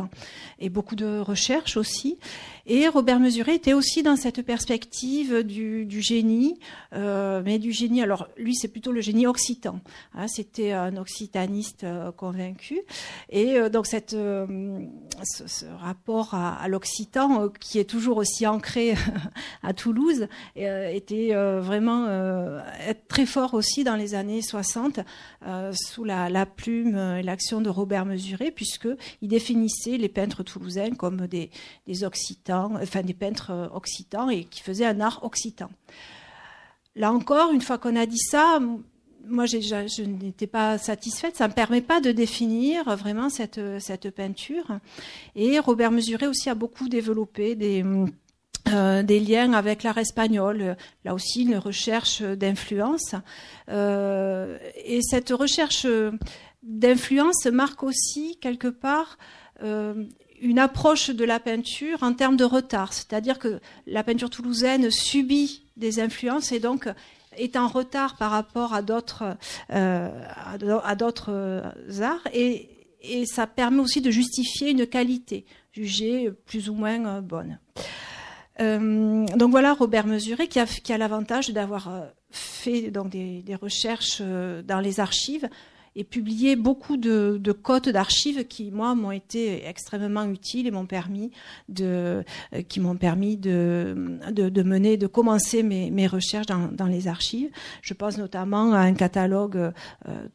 et 0.60 0.70
beaucoup 0.70 0.96
de 0.96 1.20
recherches 1.20 1.76
aussi. 1.76 2.18
Et 2.66 2.88
Robert 2.88 3.20
Mesuré 3.20 3.56
était 3.56 3.74
aussi 3.74 4.04
dans 4.04 4.16
cette 4.16 4.42
perspective 4.44 5.44
du, 5.44 6.02
génie, 6.02 6.58
mais 6.94 7.60
du 7.60 7.74
génie. 7.74 8.02
Alors 8.02 8.30
lui, 8.38 8.56
c'est 8.56 8.70
plutôt 8.70 8.94
le 8.94 9.02
génie 9.02 9.28
occitan. 9.28 9.82
Hein, 10.14 10.30
C'était 10.30 10.72
un 10.72 10.96
occitaniste 10.96 11.86
convaincu, 12.16 12.80
et 13.30 13.70
donc 13.70 13.86
cette, 13.86 14.12
ce, 14.12 15.66
rapport 15.78 16.36
à 16.36 16.66
l'occitan, 16.70 17.50
qui 17.50 17.80
est 17.80 17.84
toujours 17.84 18.03
aussi 18.12 18.46
ancré 18.48 18.96
à 19.64 19.74
Toulouse, 19.74 20.28
était 20.56 21.34
vraiment 21.34 22.08
très 23.08 23.26
fort 23.26 23.54
aussi 23.54 23.84
dans 23.84 23.96
les 23.96 24.16
années 24.16 24.42
60 24.42 25.00
sous 25.72 26.04
la, 26.04 26.46
plume 26.46 26.98
et 26.98 27.24
l'action 27.24 27.62
de 27.62 27.70
Robert 27.70 28.06
Mesuré, 28.06 28.52
puisque 28.52 28.88
il 29.22 29.28
définissait 29.28 29.98
les 29.98 30.10
peintres 30.10 30.44
toulousains 30.44 30.92
comme 30.92 31.28
des, 31.28 31.50
des 31.88 32.04
occitans 32.04 32.44
enfin 32.82 33.02
des 33.02 33.14
peintres 33.14 33.52
euh, 33.52 33.68
occitans 33.74 34.30
et 34.30 34.46
qui 34.46 34.62
faisaient 34.62 34.86
un 34.86 35.00
art 35.00 35.24
occitan. 35.24 35.70
Là 36.96 37.12
encore, 37.12 37.52
une 37.52 37.62
fois 37.62 37.78
qu'on 37.78 37.96
a 37.96 38.06
dit 38.06 38.20
ça, 38.20 38.60
moi 39.28 39.46
je 39.46 40.04
n'étais 40.04 40.48
pas 40.48 40.78
satisfaite. 40.78 41.36
Ça 41.36 41.46
ne 41.46 41.50
me 41.50 41.56
permet 41.56 41.82
pas 41.82 42.02
de 42.02 42.12
définir 42.12 42.96
vraiment 42.96 43.30
cette, 43.30 43.60
peinture. 44.16 44.80
Et 45.36 45.60
Robert 45.60 45.92
Mesuré 45.92 46.28
aussi 46.28 46.50
a 46.50 46.56
beaucoup 46.56 46.90
développé 46.90 47.56
des, 47.56 47.84
euh, 48.70 49.04
liens 49.04 49.54
avec 49.54 49.84
l'art 49.84 49.98
espagnol, 49.98 50.76
là 51.04 51.14
aussi 51.14 51.44
une 51.44 51.58
recherche 51.58 52.22
d'influence. 52.22 53.16
Euh, 53.70 54.58
et 54.86 55.02
cette 55.02 55.30
recherche 55.30 55.88
d'influence 56.64 57.46
marque 57.46 57.84
aussi 57.84 58.38
quelque 58.42 58.70
part 58.70 59.18
euh, 59.64 60.06
une 60.42 60.60
approche 60.60 61.10
de 61.10 61.24
la 61.24 61.40
peinture 61.40 62.04
en 62.04 62.14
termes 62.14 62.36
de 62.36 62.44
retard, 62.44 62.92
c'est-à-dire 62.92 63.40
que 63.40 63.62
la 63.88 64.04
peinture 64.04 64.30
toulousaine 64.30 64.92
subit 64.92 65.64
des 65.78 66.02
influences 66.02 66.52
et 66.52 66.60
donc 66.60 66.90
est 67.38 67.56
en 67.56 67.68
retard 67.68 68.16
par 68.18 68.32
rapport 68.32 68.74
à 68.74 68.82
d'autres 68.82 69.38
euh, 69.72 70.10
à 70.50 70.96
d'autres 70.96 71.32
euh, 71.32 72.02
arts 72.02 72.28
et, 72.34 72.70
et, 73.02 73.26
ça 73.26 73.48
permet 73.48 73.80
aussi 73.80 74.02
de 74.02 74.12
justifier 74.12 74.72
une 74.72 74.88
qualité 74.88 75.46
jugée 75.72 76.32
plus 76.46 76.70
ou 76.70 76.74
moins 76.74 77.06
euh, 77.06 77.22
bonne. 77.22 77.60
Donc 78.60 79.50
voilà 79.50 79.74
Robert 79.74 80.06
Mesuré 80.06 80.48
qui 80.48 80.60
a, 80.60 80.68
qui 80.68 80.94
a 80.94 80.98
l'avantage 81.00 81.50
d'avoir 81.50 81.90
fait 82.30 82.92
des, 82.92 83.42
des 83.42 83.56
recherches 83.56 84.22
dans 84.22 84.80
les 84.80 85.00
archives 85.00 85.50
et 85.96 86.04
publié 86.04 86.56
beaucoup 86.56 86.98
de, 86.98 87.38
de 87.40 87.52
cotes 87.52 87.90
d'archives 87.90 88.46
qui 88.46 88.72
moi 88.72 88.96
m'ont 88.96 89.12
été 89.12 89.68
extrêmement 89.68 90.26
utiles 90.26 90.68
et 90.68 90.72
m'ont 90.72 90.86
permis 90.86 91.32
de 91.70 92.24
euh, 92.54 92.62
qui 92.68 92.80
m'ont 92.80 92.96
permis 92.96 93.38
de, 93.38 94.20
de, 94.32 94.50
de, 94.50 94.64
mener 94.64 94.98
de 94.98 95.08
commencer 95.08 95.64
mes, 95.64 95.92
mes 95.92 96.08
recherches 96.08 96.48
dans, 96.48 96.68
dans, 96.72 96.88
les 96.88 97.08
archives. 97.08 97.50
Je 97.82 97.94
pense 97.94 98.18
notamment 98.18 98.74
à 98.74 98.80
un 98.80 98.94
catalogue 98.94 99.58
euh, 99.58 99.72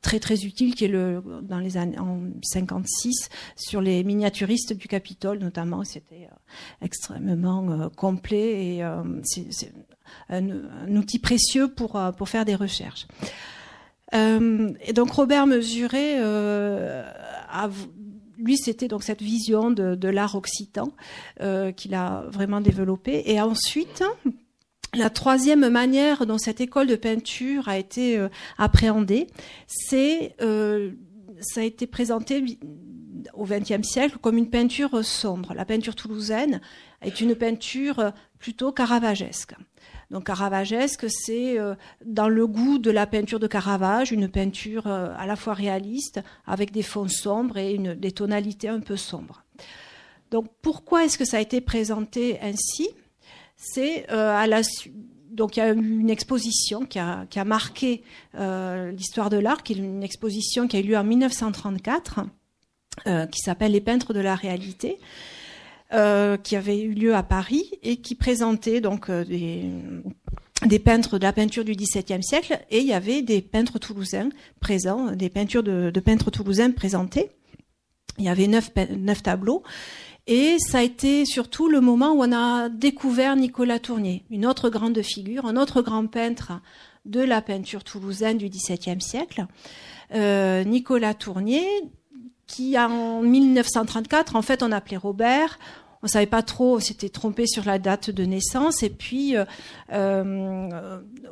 très 0.00 0.20
très 0.20 0.44
utile 0.44 0.74
qui 0.74 0.84
est 0.84 0.88
le 0.88 1.22
dans 1.42 1.58
les 1.58 1.76
années 1.76 1.98
en 1.98 2.20
56 2.42 3.28
sur 3.56 3.80
les 3.80 4.04
miniaturistes 4.04 4.72
du 4.72 4.88
Capitole 4.88 5.38
notamment. 5.38 5.84
C'était 5.84 6.28
euh, 6.30 6.84
extrêmement 6.84 7.88
complet 7.90 8.76
et 8.76 8.84
c'est 9.24 9.72
un, 10.28 10.48
un, 10.48 10.96
outil 10.96 11.18
précieux 11.18 11.68
pour 11.68 12.00
pour 12.16 12.28
faire 12.28 12.44
des 12.44 12.54
recherches 12.54 13.06
euh, 14.14 14.72
et 14.80 14.92
donc 14.92 15.10
Robert 15.10 15.46
Mesuré, 15.46 16.16
euh, 16.18 17.02
lui, 18.38 18.56
c'était 18.56 18.88
donc 18.88 19.02
cette 19.02 19.20
vision 19.20 19.70
de, 19.70 20.08
l'art 20.08 20.34
occitan 20.34 20.92
euh, 21.40 21.72
qu'il 21.72 21.94
a 21.94 22.24
vraiment 22.28 22.60
développé. 22.60 23.22
Et 23.26 23.40
ensuite, 23.40 24.04
la 24.94 25.10
troisième 25.10 25.68
manière 25.68 26.24
dont 26.24 26.38
cette 26.38 26.60
école 26.60 26.86
de 26.86 26.96
peinture 26.96 27.68
a 27.68 27.78
été 27.78 28.16
euh, 28.16 28.28
appréhendée, 28.56 29.26
c'est 29.66 30.34
euh, 30.40 30.92
ça 31.40 31.60
a 31.60 31.64
été 31.64 31.86
présenté 31.86 32.58
au 33.34 33.44
XXe 33.44 33.86
siècle 33.86 34.18
comme 34.20 34.38
une 34.38 34.50
peinture 34.50 35.04
sombre. 35.04 35.54
La 35.54 35.64
peinture 35.64 35.94
toulousaine 35.94 36.60
est 37.02 37.20
une 37.20 37.34
peinture 37.34 38.12
plutôt 38.38 38.72
caravagesque. 38.72 39.54
Donc 40.10 40.24
caravagesque, 40.24 41.06
c'est 41.08 41.58
euh, 41.58 41.74
dans 42.04 42.28
le 42.28 42.46
goût 42.46 42.78
de 42.78 42.90
la 42.90 43.06
peinture 43.06 43.38
de 43.38 43.46
Caravage, 43.46 44.10
une 44.10 44.28
peinture 44.28 44.86
euh, 44.86 45.12
à 45.16 45.26
la 45.26 45.36
fois 45.36 45.54
réaliste, 45.54 46.20
avec 46.46 46.70
des 46.72 46.82
fonds 46.82 47.08
sombres 47.08 47.58
et 47.58 47.76
des 47.76 48.12
tonalités 48.12 48.68
un 48.68 48.80
peu 48.80 48.96
sombres. 48.96 49.44
Donc 50.30 50.46
pourquoi 50.62 51.04
est-ce 51.04 51.18
que 51.18 51.24
ça 51.24 51.36
a 51.36 51.40
été 51.40 51.60
présenté 51.60 52.38
ainsi? 52.40 52.88
C'est 53.56 54.10
euh, 54.10 54.34
à 54.34 54.46
la 54.46 54.62
donc 55.30 55.56
il 55.56 55.60
y 55.60 55.62
a 55.62 55.72
eu 55.72 55.76
une 55.76 56.10
exposition 56.10 56.86
qui 56.86 56.98
a, 56.98 57.44
marqué 57.44 58.02
l'histoire 58.34 59.30
de 59.30 59.36
l'art, 59.36 59.62
qui 59.62 59.74
est 59.74 59.76
une 59.76 60.02
exposition 60.02 60.66
qui 60.66 60.76
a 60.76 60.80
eu 60.80 60.84
lieu 60.84 60.96
en 60.96 61.04
1934, 61.04 62.20
euh, 63.06 63.26
qui 63.26 63.40
s'appelle 63.40 63.72
Les 63.72 63.80
peintres 63.80 64.12
de 64.12 64.20
la 64.20 64.34
réalité, 64.34 64.98
euh, 65.92 66.37
qui 66.37 66.57
avait 66.57 66.80
eu 66.80 66.92
lieu 66.92 67.14
à 67.14 67.23
Paris 67.23 67.71
et 67.83 67.97
qui 67.97 68.14
présentait 68.14 68.80
donc 68.80 69.09
euh, 69.09 69.25
des, 69.25 69.64
des 70.66 70.78
peintres 70.78 71.18
de 71.18 71.23
la 71.23 71.33
peinture 71.33 71.64
du 71.64 71.73
XVIIe 71.73 72.23
siècle 72.23 72.61
et 72.71 72.80
il 72.80 72.87
y 72.87 72.92
avait 72.92 73.23
des 73.23 73.40
peintres 73.40 73.78
toulousains 73.78 74.30
présents, 74.61 75.12
des 75.12 75.30
peintures 75.30 75.62
de, 75.62 76.00
peintres 76.00 76.30
toulousains 76.30 76.73
présentées. 76.73 77.30
Il 78.18 78.25
y 78.25 78.28
avait 78.28 78.49
neuf, 78.49 78.71
neuf 78.97 79.23
tableaux. 79.23 79.62
Et 80.26 80.57
ça 80.59 80.78
a 80.78 80.83
été 80.83 81.25
surtout 81.25 81.68
le 81.68 81.80
moment 81.80 82.12
où 82.12 82.23
on 82.23 82.33
a 82.33 82.68
découvert 82.68 83.35
Nicolas 83.37 83.78
Tournier, 83.78 84.25
une 84.28 84.45
autre 84.45 84.68
grande 84.68 85.00
figure, 85.00 85.47
un 85.47 85.57
autre 85.57 85.80
grand 85.80 86.07
peintre 86.07 86.61
de 87.07 87.21
la 87.21 87.40
peinture 87.40 87.83
toulousaine 87.83 88.37
du 88.37 88.50
XVIIe 88.50 89.00
siècle. 89.00 89.47
Euh, 90.14 90.64
Nicolas 90.64 91.14
Tournier, 91.14 91.66
qui 92.48 92.76
en 92.76 93.22
1934, 93.22 94.34
en 94.34 94.42
fait, 94.42 94.64
on 94.64 94.72
appelait 94.72 94.96
Robert. 94.96 95.60
On 96.02 96.06
savait 96.06 96.26
pas 96.26 96.42
trop, 96.42 96.76
on 96.76 96.80
s'était 96.80 97.08
trompé 97.08 97.46
sur 97.46 97.64
la 97.64 97.80
date 97.80 98.10
de 98.10 98.24
naissance, 98.24 98.84
et 98.84 98.90
puis 98.90 99.36
euh, 99.36 99.44
euh, 99.92 100.68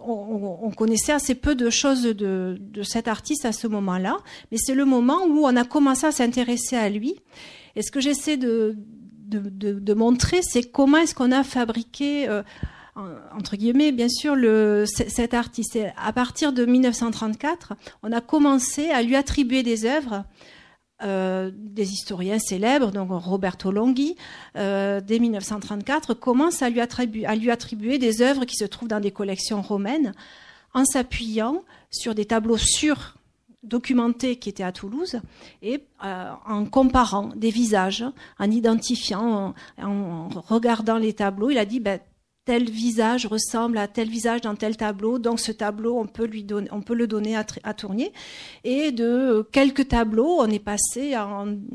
on, 0.04 0.58
on, 0.62 0.70
connaissait 0.72 1.12
assez 1.12 1.36
peu 1.36 1.54
de 1.54 1.70
choses 1.70 2.02
de, 2.02 2.58
de 2.60 2.82
cet 2.82 3.06
artiste 3.06 3.44
à 3.44 3.52
ce 3.52 3.68
moment-là. 3.68 4.16
Mais 4.50 4.58
c'est 4.58 4.74
le 4.74 4.84
moment 4.84 5.24
où 5.26 5.46
on 5.46 5.54
a 5.54 5.64
commencé 5.64 6.06
à 6.06 6.12
s'intéresser 6.12 6.76
à 6.76 6.88
lui. 6.88 7.14
Et 7.76 7.82
ce 7.82 7.92
que 7.92 8.00
j'essaie 8.00 8.36
de, 8.36 8.76
de, 9.28 9.38
de, 9.38 9.78
de, 9.78 9.94
montrer, 9.94 10.40
c'est 10.42 10.64
comment 10.64 10.98
est-ce 10.98 11.14
qu'on 11.14 11.30
a 11.30 11.44
fabriqué 11.44 12.28
euh, 12.28 12.42
entre 13.36 13.56
guillemets, 13.56 13.92
bien 13.92 14.08
sûr, 14.08 14.34
le, 14.34 14.84
cet 14.86 15.34
artiste. 15.34 15.78
À 15.96 16.12
partir 16.12 16.52
de 16.52 16.64
1934, 16.64 17.74
on 18.02 18.10
a 18.10 18.20
commencé 18.20 18.90
à 18.90 19.02
lui 19.02 19.16
attribuer 19.16 19.62
des 19.62 19.84
œuvres 19.84 20.24
euh, 21.02 21.50
des 21.54 21.92
historiens 21.92 22.38
célèbres, 22.38 22.90
donc 22.90 23.10
Roberto 23.10 23.70
Longhi, 23.70 24.16
euh, 24.56 25.02
dès 25.02 25.18
1934, 25.18 26.14
commence 26.14 26.62
à 26.62 26.70
lui, 26.70 26.80
attribuer, 26.80 27.98
des 27.98 28.22
œuvres 28.22 28.46
qui 28.46 28.56
se 28.56 28.64
trouvent 28.64 28.88
dans 28.88 29.00
des 29.00 29.10
collections 29.10 29.60
romaines, 29.60 30.14
en 30.72 30.86
s'appuyant 30.86 31.64
sur 31.90 32.14
des 32.14 32.24
tableaux 32.24 32.56
sur 32.56 33.16
documentés 33.62 34.36
qui 34.36 34.48
étaient 34.48 34.62
à 34.62 34.72
Toulouse 34.72 35.20
et 35.60 35.84
euh, 36.02 36.32
en 36.46 36.64
comparant 36.64 37.30
des 37.36 37.50
visages, 37.50 38.04
en 38.38 38.50
identifiant, 38.50 39.54
en, 39.78 39.86
en, 39.86 40.28
regardant 40.28 40.96
les 40.96 41.12
tableaux, 41.12 41.50
il 41.50 41.58
a 41.58 41.66
dit 41.66 41.80
ben, 41.80 42.00
tel 42.46 42.70
visage 42.70 43.26
ressemble 43.26 43.76
à 43.76 43.88
tel 43.88 44.08
visage 44.08 44.40
dans 44.40 44.54
tel 44.54 44.76
tableau, 44.76 45.18
donc 45.18 45.40
ce 45.40 45.52
tableau 45.52 45.98
on 45.98 46.06
peut 46.06 46.24
lui 46.24 46.44
donner, 46.44 46.68
on 46.72 46.80
peut 46.80 46.94
le 46.94 47.06
donner 47.06 47.36
à, 47.36 47.44
à 47.64 47.74
Tournier. 47.74 48.12
Et 48.64 48.92
de 48.92 49.46
quelques 49.52 49.88
tableaux, 49.88 50.38
on 50.38 50.46
est 50.46 50.60
passé, 50.60 51.12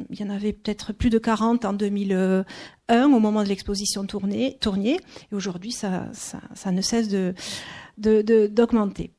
il 0.09 0.19
y 0.19 0.23
en 0.23 0.29
avait 0.29 0.53
peut-être 0.53 0.93
plus 0.93 1.09
de 1.09 1.19
40 1.19 1.65
en 1.65 1.73
2001 1.73 2.45
au 2.89 3.19
moment 3.19 3.43
de 3.43 3.49
l'exposition 3.49 4.05
Tournier, 4.05 4.57
Tournier 4.59 4.99
et 5.31 5.35
aujourd'hui 5.35 5.71
ça, 5.71 6.05
ça, 6.13 6.71
ne 6.71 6.81
cesse 6.81 7.09
de 7.09 7.33
d'augmenter. 7.97 9.11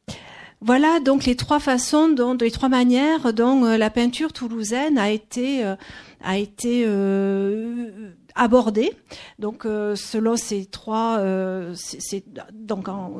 Voilà 0.65 1.01
donc 1.01 1.25
les 1.25 1.35
trois 1.35 1.59
façons, 1.59 2.09
dont, 2.09 2.37
les 2.41 2.53
trois 2.53 2.69
manières 2.69 3.33
dont 3.33 3.65
euh, 3.65 3.77
la 3.77 3.91
peinture 3.91 4.33
toulousaine 4.33 4.97
a 4.97 5.11
été 5.11 5.65
euh, 5.65 5.75
a 6.23 6.39
été 6.39 6.85
euh, 6.87 8.13
abordée. 8.35 8.93
Donc 9.39 9.67
euh, 9.67 9.97
selon 9.97 10.37
ces 10.37 10.67
trois, 10.67 11.19
euh, 11.19 11.75
donc 12.53 12.89
en, 12.89 13.13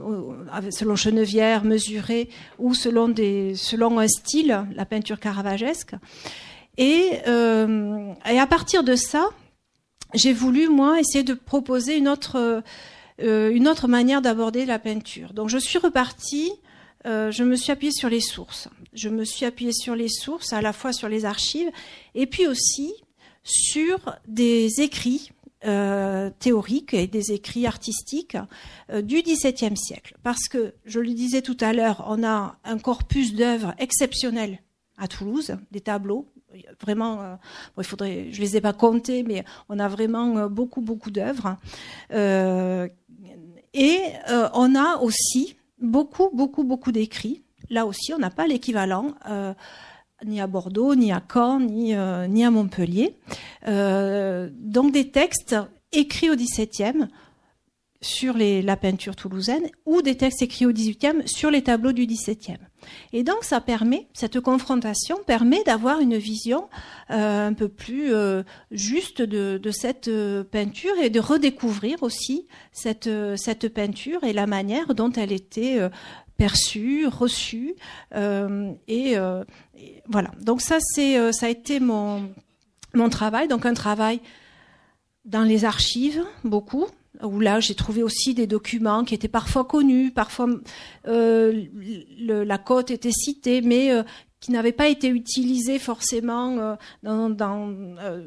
selon 0.71 0.97
Chenevière, 0.97 1.65
mesuré 1.65 2.29
ou 2.59 2.75
selon 2.75 3.09
des 3.09 3.55
selon 3.55 3.99
un 3.99 4.09
style, 4.09 4.67
la 4.75 4.85
peinture 4.85 5.21
caravagesque. 5.21 5.95
Et, 6.79 7.21
et 7.27 8.39
à 8.39 8.47
partir 8.47 8.83
de 8.83 8.97
ça, 8.97 9.29
j'ai 10.15 10.33
voulu 10.33 10.69
moi 10.69 10.99
essayer 11.01 11.23
de 11.23 11.35
proposer 11.35 11.99
une 11.99 12.09
autre 12.09 12.63
une 13.19 13.69
autre 13.69 13.89
manière 13.89 14.23
d'aborder 14.23 14.65
la 14.65 14.79
peinture. 14.79 15.35
Donc 15.35 15.51
je 15.51 15.59
suis 15.59 15.79
repartie 15.79 16.53
euh, 17.07 17.31
je 17.31 17.43
me 17.43 17.57
suis 17.57 17.73
appuyée 17.73 17.93
sur 17.93 18.09
les 18.09 18.21
sources. 18.21 18.69
Je 18.93 19.09
me 19.09 19.25
suis 19.25 19.45
appuyée 19.45 19.73
sur 19.73 19.97
les 19.97 20.09
sources, 20.09 20.53
à 20.53 20.61
la 20.61 20.73
fois 20.73 20.93
sur 20.93 21.09
les 21.09 21.25
archives, 21.25 21.71
et 22.15 22.27
puis 22.27 22.47
aussi 22.47 22.95
sur 23.45 24.17
des 24.27 24.81
écrits 24.81 25.33
euh, 25.65 26.31
théoriques 26.41 26.93
et 26.93 27.07
des 27.07 27.31
écrits 27.31 27.67
artistiques 27.67 28.37
euh, 28.91 29.01
du 29.01 29.23
XVIIe 29.23 29.77
siècle. 29.77 30.17
Parce 30.25 30.49
que, 30.49 30.75
je 30.85 30.99
le 30.99 31.15
disais 31.15 31.41
tout 31.41 31.57
à 31.61 31.73
l'heure, 31.73 32.05
on 32.09 32.25
a 32.25 32.57
un 32.65 32.79
corpus 32.79 33.35
d'œuvres 33.35 33.73
exceptionnel 33.79 34.59
à 34.99 35.07
Toulouse, 35.07 35.57
des 35.71 35.81
tableaux. 35.81 36.27
Vraiment, 36.81 37.39
il 37.79 37.85
faudrait, 37.85 38.27
je 38.31 38.41
les 38.41 38.57
ai 38.57 38.61
pas 38.61 38.75
comptés, 38.75 39.23
mais 39.23 39.45
on 39.71 39.79
a 39.79 39.89
vraiment 39.89 40.49
beaucoup, 40.49 40.83
beaucoup 40.83 41.11
d'œuvres. 41.11 41.57
et 42.13 44.01
on 44.53 44.75
a 44.75 44.97
aussi 44.99 45.57
beaucoup, 45.81 46.29
beaucoup, 46.35 46.65
beaucoup 46.65 46.93
d'écrits. 46.93 47.43
Là 47.71 47.87
aussi, 47.87 48.13
on 48.13 48.19
n'a 48.19 48.31
pas 48.31 48.47
l'équivalent. 48.47 49.15
Ni 50.25 50.41
à 50.41 50.47
Bordeaux, 50.47 50.95
ni 50.95 51.13
à 51.13 51.23
Caen, 51.33 51.61
ni, 51.61 51.95
euh, 51.95 52.27
à 52.27 52.51
Montpellier. 52.51 53.17
Euh, 53.69 54.49
donc 54.53 54.93
des 54.93 55.11
textes 55.11 55.57
écrits 55.93 56.31
au 56.31 56.37
XVIIe 56.37 57.09
sur 58.01 58.37
la 58.37 58.77
peinture 58.77 59.15
toulousaine 59.15 59.71
ou 59.87 60.03
des 60.03 60.17
textes 60.17 60.43
écrits 60.43 60.67
au 60.67 60.73
XVIIIe 60.73 61.23
sur 61.25 61.53
les 61.53 61.63
tableaux 61.63 61.93
du 61.93 62.05
XVIIe. 62.05 62.59
Et 63.13 63.23
donc 63.23 63.45
ça 63.45 63.61
permet, 63.61 64.09
cette 64.13 64.41
confrontation 64.41 65.19
permet 65.25 65.63
d'avoir 65.63 66.01
une 66.01 66.17
vision 66.17 66.69
euh, 67.13 67.47
un 67.47 67.53
peu 67.53 67.69
plus 67.69 68.13
juste 68.73 69.23
de, 69.23 69.61
cette 69.71 70.11
peinture 70.51 70.99
et 71.01 71.11
de 71.11 71.21
redécouvrir 71.21 72.03
aussi 72.03 72.49
cette, 72.73 73.09
cette 73.37 73.69
peinture 73.69 74.25
et 74.25 74.33
la 74.33 74.49
manière 74.49 74.95
dont 74.97 75.13
elle 75.13 75.31
était 75.31 75.79
perçue, 76.45 77.07
reçue. 77.07 77.75
Et, 78.15 79.13
et, 79.13 79.17
voilà. 80.09 80.31
Donc 80.41 80.61
ça 80.61 80.79
c'est 80.81 81.33
ça 81.33 81.47
a 81.47 81.49
été 81.49 81.81
mon 81.81 82.31
mon 82.95 83.09
travail. 83.09 83.49
Donc 83.49 83.67
un 83.67 83.75
travail 83.75 84.21
dans 85.25 85.45
les 85.45 85.65
archives 85.65 86.23
beaucoup 86.45 86.87
où 87.23 87.41
là 87.41 87.61
j'ai 87.61 87.75
trouvé 87.75 88.03
aussi 88.03 88.35
des 88.35 88.47
documents 88.47 89.05
qui 89.05 89.15
étaient 89.15 89.29
parfois 89.29 89.65
connus, 89.65 90.11
parfois 90.11 90.49
euh, 91.07 91.65
la 92.19 92.59
cote 92.59 92.91
était 92.91 93.13
citée, 93.13 93.61
mais 93.61 93.93
euh, 93.93 94.03
qui 94.41 94.51
n'avaient 94.51 94.73
pas 94.73 94.89
été 94.89 95.09
utilisés 95.09 95.79
forcément 95.79 96.59
euh, 96.59 96.75
dans, 97.03 97.69
euh, 98.01 98.27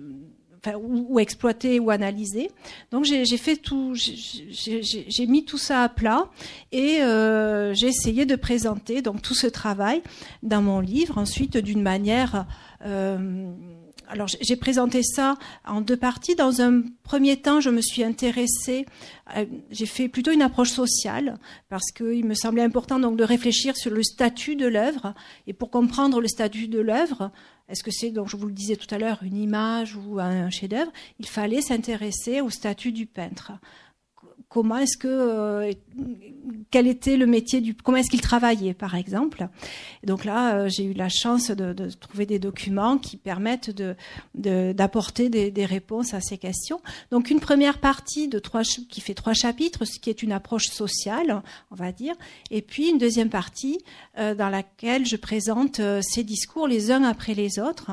ou, 0.74 1.06
ou, 1.10 1.20
exploités 1.20 1.80
ou 1.80 1.90
analysés. 1.90 2.50
Donc 2.92 3.06
j'ai 3.06 3.38
fait 3.38 3.56
tout, 3.56 3.94
j'ai 3.96 5.28
mis 5.28 5.46
tout 5.46 5.58
ça 5.58 5.84
à 5.84 5.90
plat 5.90 6.26
et 6.72 7.02
euh, 7.02 7.74
j'ai 7.74 7.88
essayé 7.88 8.26
de 8.26 8.36
présenter 8.36 9.02
donc 9.02 9.22
tout 9.22 9.36
ce 9.36 9.48
travail 9.48 10.02
dans 10.44 10.62
mon 10.62 10.80
livre 10.80 11.18
ensuite 11.18 11.58
d'une 11.58 11.82
manière 11.82 12.46
euh, 12.86 13.52
alors 14.10 14.28
j'ai 14.28 14.56
présenté 14.56 15.04
ça 15.04 15.36
en 15.66 15.82
deux 15.82 15.98
parties. 15.98 16.36
Dans 16.36 16.62
un 16.62 16.84
premier 17.04 17.38
temps, 17.38 17.60
je 17.60 17.70
me 17.70 17.82
suis 17.82 18.04
intéressée, 18.04 18.86
euh, 19.36 19.46
j'ai 19.72 19.86
fait 19.86 20.08
plutôt 20.08 20.32
une 20.32 20.42
approche 20.42 20.72
sociale 20.72 21.38
parce 21.70 21.92
qu'il 21.92 22.26
me 22.26 22.34
semblait 22.34 22.64
important 22.64 23.00
donc 23.00 23.18
de 23.18 23.24
réfléchir 23.24 23.76
sur 23.76 23.92
le 23.92 24.04
statut 24.04 24.56
de 24.56 24.68
l'œuvre 24.68 25.14
et 25.48 25.54
pour 25.54 25.70
comprendre 25.70 26.22
le 26.22 26.28
statut 26.28 26.68
de 26.68 26.80
l'œuvre, 26.80 27.32
est-ce 27.68 27.84
que 27.84 27.92
c'est 27.92 28.12
donc 28.12 28.30
je 28.30 28.38
vous 28.38 28.48
le 28.48 28.54
disais 28.54 28.76
tout 28.76 28.94
à 28.94 28.98
l'heure 28.98 29.20
une 29.24 29.38
image 29.38 29.96
ou 29.96 30.20
un 30.20 30.50
chef-d'œuvre 30.50 30.92
Il 31.20 31.28
fallait 31.28 31.62
s'intéresser 31.62 32.42
au 32.42 32.50
statut 32.50 32.92
du 32.92 33.06
peintre 33.06 33.54
comment 34.56 34.78
est-ce 34.78 34.98
que 34.98 35.10
euh, 35.10 35.74
quel 36.72 36.88
était 36.88 37.18
le 37.18 37.26
métier 37.26 37.60
du 37.60 37.76
comment 37.76 37.98
est-ce 37.98 38.10
qu'il 38.10 38.22
travaillait 38.22 38.74
par 38.74 38.96
exemple. 38.96 39.50
Donc 40.06 40.24
là 40.24 40.56
euh, 40.56 40.70
j'ai 40.70 40.86
eu 40.86 40.94
la 40.94 41.10
chance 41.10 41.52
de, 41.52 41.74
de, 41.74 41.90
trouver 41.90 42.26
des 42.26 42.40
documents 42.40 42.98
qui 42.98 43.18
permettent 43.18 43.70
de 43.70 43.98
d'apporter 44.34 45.28
des, 45.28 45.52
des, 45.52 45.66
réponses 45.66 46.14
à 46.14 46.22
ces 46.22 46.38
questions. 46.38 46.80
Donc 47.12 47.32
une 47.32 47.42
première 47.42 47.80
partie 47.80 48.30
de 48.30 48.40
trois 48.40 48.62
qui 48.64 49.02
fait 49.02 49.14
trois 49.14 49.34
chapitres 49.34 49.84
ce 49.84 50.00
qui 50.00 50.10
est 50.10 50.24
une 50.24 50.32
approche 50.32 50.68
sociale 50.68 51.44
on 51.70 51.76
va 51.76 51.92
dire. 51.92 52.16
Et 52.50 52.62
puis 52.62 52.88
une 52.88 52.98
deuxième 52.98 53.30
partie 53.30 53.80
euh, 54.18 54.36
dans 54.36 54.50
laquelle 54.50 55.06
je 55.06 55.18
présente 55.18 55.82
ces 56.02 56.24
discours 56.24 56.70
les 56.70 56.92
uns 56.92 57.04
après 57.04 57.34
les 57.34 57.60
autres 57.60 57.92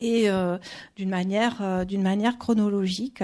et 0.00 0.30
euh, 0.30 0.58
d'une 0.96 1.10
manière 1.10 1.58
euh, 1.60 1.84
d'une 1.84 2.02
manière 2.02 2.38
chronologique. 2.38 3.22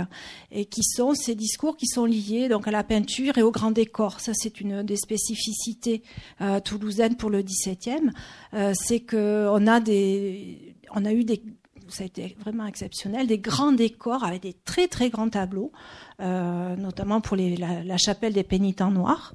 Et 0.51 0.65
qui 0.65 0.83
sont 0.83 1.15
ces 1.15 1.35
discours 1.35 1.77
qui 1.77 1.87
sont 1.87 2.05
liés 2.05 2.49
donc 2.49 2.69
à 2.69 2.71
la 2.71 2.85
peinture 2.85 3.39
et 3.39 3.43
au 3.43 3.51
grand 3.51 3.71
décor. 3.71 4.21
Ça 4.21 4.33
c'est 4.35 4.61
une 4.61 4.83
des 4.83 4.97
spécificités 4.97 6.03
euh, 6.41 6.61
toulousaines 6.61 7.17
pour 7.17 7.31
le 7.31 7.43
17e 7.43 8.11
euh, 8.55 8.73
c'est 8.75 9.01
que 9.01 9.49
on 9.51 9.67
a 9.67 9.81
des 9.81 10.75
on 10.95 11.05
a 11.05 11.13
eu 11.13 11.25
des 11.25 11.43
ça 11.89 12.03
a 12.03 12.07
été 12.07 12.37
vraiment 12.41 12.67
exceptionnel, 12.67 13.27
des 13.27 13.39
grands 13.39 13.73
décors 13.73 14.25
avec 14.25 14.43
des 14.43 14.55
très 14.65 14.89
très 14.89 15.11
grands 15.11 15.29
tableaux, 15.29 15.73
euh, 16.21 16.77
notamment 16.77 17.21
pour 17.21 17.37
les, 17.37 17.57
la, 17.57 17.85
la, 17.85 17.97
chapelle 17.97 18.33
des 18.33 18.43
pénitents 18.43 18.91
noirs, 18.91 19.33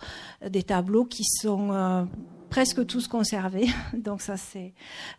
des 0.47 0.63
tableaux 0.63 1.05
qui 1.05 1.23
sont 1.23 1.71
euh, 1.71 2.03
presque 2.51 2.85
tous 2.85 3.07
conservés, 3.07 3.69
donc 3.93 4.21
ça 4.21 4.37
c'est 4.37 4.73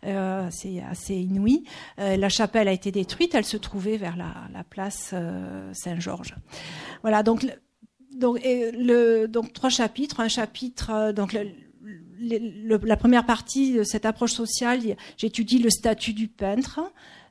euh, 0.05 0.47
assez 0.89 1.15
inouï. 1.15 1.65
Euh, 1.99 2.15
la 2.15 2.29
chapelle 2.29 2.69
a 2.69 2.71
été 2.71 2.91
détruite, 2.91 3.35
elle 3.35 3.43
se 3.43 3.57
trouvait 3.57 3.97
vers 3.97 4.15
la, 4.15 4.33
la 4.53 4.63
place 4.63 5.09
euh, 5.13 5.73
Saint-Georges. 5.73 6.35
Voilà, 7.01 7.23
donc 7.23 7.45
donc 8.15 8.39
le 8.45 9.25
donc 9.25 9.51
trois 9.51 9.71
chapitres, 9.71 10.19
un 10.19 10.27
chapitre 10.27 11.11
donc 11.11 11.35
la 12.21 12.97
première 12.97 13.25
partie 13.25 13.73
de 13.73 13.83
cette 13.83 14.05
approche 14.05 14.33
sociale, 14.33 14.79
j'étudie 15.17 15.57
le 15.57 15.71
statut 15.71 16.13
du 16.13 16.27
peintre 16.27 16.79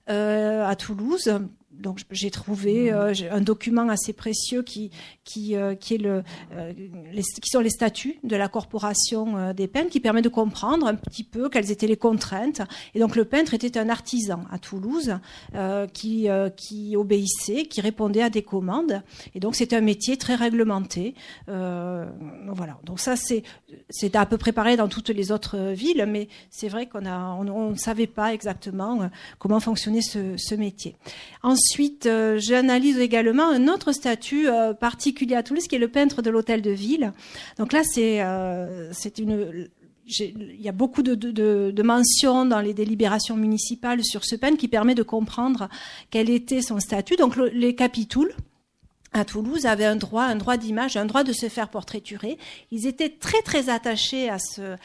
à 0.09 0.75
Toulouse 0.75 1.33
donc 1.83 2.01
j'ai 2.11 2.31
trouvé 2.31 2.91
mmh. 2.91 2.95
euh, 2.95 3.13
un 3.31 3.41
document 3.41 3.89
assez 3.89 4.13
précieux 4.13 4.63
qui 4.63 4.91
qui 5.25 5.57
euh, 5.57 5.75
qui 5.75 5.95
est 5.97 5.99
le 5.99 6.23
euh, 6.55 6.73
les, 7.13 7.23
qui 7.23 7.51
sont 7.51 7.61
les 7.61 7.71
statuts 7.71 8.19
de 8.23 8.37
la 8.37 8.49
corporation 8.49 9.53
des 9.53 9.67
peintres 9.67 9.91
qui 9.91 10.01
permet 10.01 10.23
de 10.23 10.29
comprendre 10.29 10.87
un 10.87 10.95
petit 10.95 11.25
peu 11.25 11.49
quelles 11.49 11.71
étaient 11.71 11.87
les 11.87 11.97
contraintes. 11.97 12.63
Et 12.95 13.01
donc 13.01 13.17
le 13.17 13.25
peintre 13.25 13.53
était 13.55 13.77
un 13.79 13.89
artisan 13.89 14.45
à 14.51 14.59
Toulouse 14.59 15.19
qui 15.93 16.29
qui 16.57 16.97
obéissait 16.97 17.65
qui 17.65 17.81
répondait 17.81 18.23
à 18.23 18.31
des 18.31 18.43
commandes. 18.43 19.03
Et 19.35 19.41
donc 19.41 19.57
c'était 19.57 19.77
un 19.77 19.81
métier 19.81 20.17
très 20.17 20.37
réglementé. 20.37 21.15
Voilà. 21.47 22.79
Donc 22.85 23.01
ça 23.01 23.17
c'est 23.17 23.43
c'est 23.91 24.15
à 24.15 24.27
peu 24.27 24.39
près 24.39 24.53
pareil 24.53 24.77
dans 24.77 24.89
toutes 24.89 25.09
les 25.09 25.33
autres 25.33 25.73
villes 25.73 26.07
mais 26.09 26.29
c'est 26.51 26.69
vrai 26.69 26.87
qu'on 26.87 27.05
a 27.07 27.35
on 27.35 27.71
ne 27.71 27.77
savait 27.77 28.07
pas 28.07 28.33
exactement 28.33 29.11
comment 29.39 29.59
fonctionnait 29.59 30.03
ce, 30.03 30.37
ce 30.37 30.55
métier. 30.55 30.95
Ensuite 31.43 31.72
Ensuite, 31.73 32.05
euh, 32.05 32.39
j'analyse 32.39 32.99
également 32.99 33.49
un 33.49 33.67
autre 33.67 33.93
statut 33.93 34.47
euh, 34.47 34.75
particulier 34.75 35.37
à 35.37 35.43
Toulouse, 35.43 35.67
qui 35.67 35.77
est 35.77 35.79
le 35.79 35.89
peintre 35.89 36.21
de 36.21 36.29
l'hôtel 36.29 36.61
de 36.61 36.71
ville. 36.71 37.15
Donc 37.57 37.73
là, 37.73 37.81
c'est 37.83 38.21
euh, 38.21 38.93
il 40.07 40.61
y 40.61 40.69
a 40.69 40.73
beaucoup 40.73 41.03
de, 41.03 41.83
mentions 41.83 42.45
dans 42.45 42.61
les 42.61 42.75
délibérations 42.75 43.39
municipales 43.39 44.05
sur 44.05 44.27
ce 44.27 44.37
peintre 44.37 44.59
qui 44.59 44.69
permet 44.69 44.95
de 44.95 45.03
comprendre 45.03 45.71
quel 46.11 46.29
était 46.29 46.61
son 46.61 46.79
statut. 46.79 47.17
Donc 47.17 47.37
le, 47.37 47.49
les 47.49 47.75
capitouls 47.75 48.33
à 49.15 49.25
Toulouse 49.25 49.65
avaient 49.65 49.87
un 49.87 49.97
droit, 49.97 50.25
un 50.25 50.37
droit 50.37 50.59
d'image, 50.59 50.99
un 50.99 51.07
droit 51.07 51.25
de 51.25 51.33
se 51.33 51.49
faire 51.49 51.71
portraiturer. 51.71 52.37
Ils 52.71 52.87
étaient 52.87 53.09
très 53.09 53.41
très 53.41 53.71
attachés 53.71 54.29
à 54.29 54.39
ce 54.39 54.77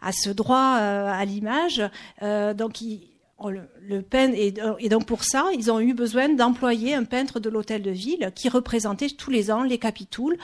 à 0.00 0.12
ce 0.12 0.30
droit 0.30 0.56
à 0.56 1.22
l'image. 1.26 1.82
Donc 2.22 2.80
ils, 2.80 3.09
le, 3.48 3.62
le 3.80 4.02
peintre 4.02 4.34
et, 4.36 4.52
et, 4.78 4.88
donc 4.88 5.06
pour 5.06 5.24
ça, 5.24 5.46
ils 5.56 5.70
ont 5.70 5.80
eu 5.80 5.94
besoin 5.94 6.28
d'employer 6.28 6.94
un 6.94 7.04
peintre 7.04 7.40
de 7.40 7.48
l'hôtel 7.48 7.82
de 7.82 7.90
ville 7.90 8.30
qui 8.34 8.48
représentait 8.48 9.08
tous 9.08 9.30
les 9.30 9.50
ans 9.50 9.62
les 9.62 9.78
capitouls, 9.78 10.36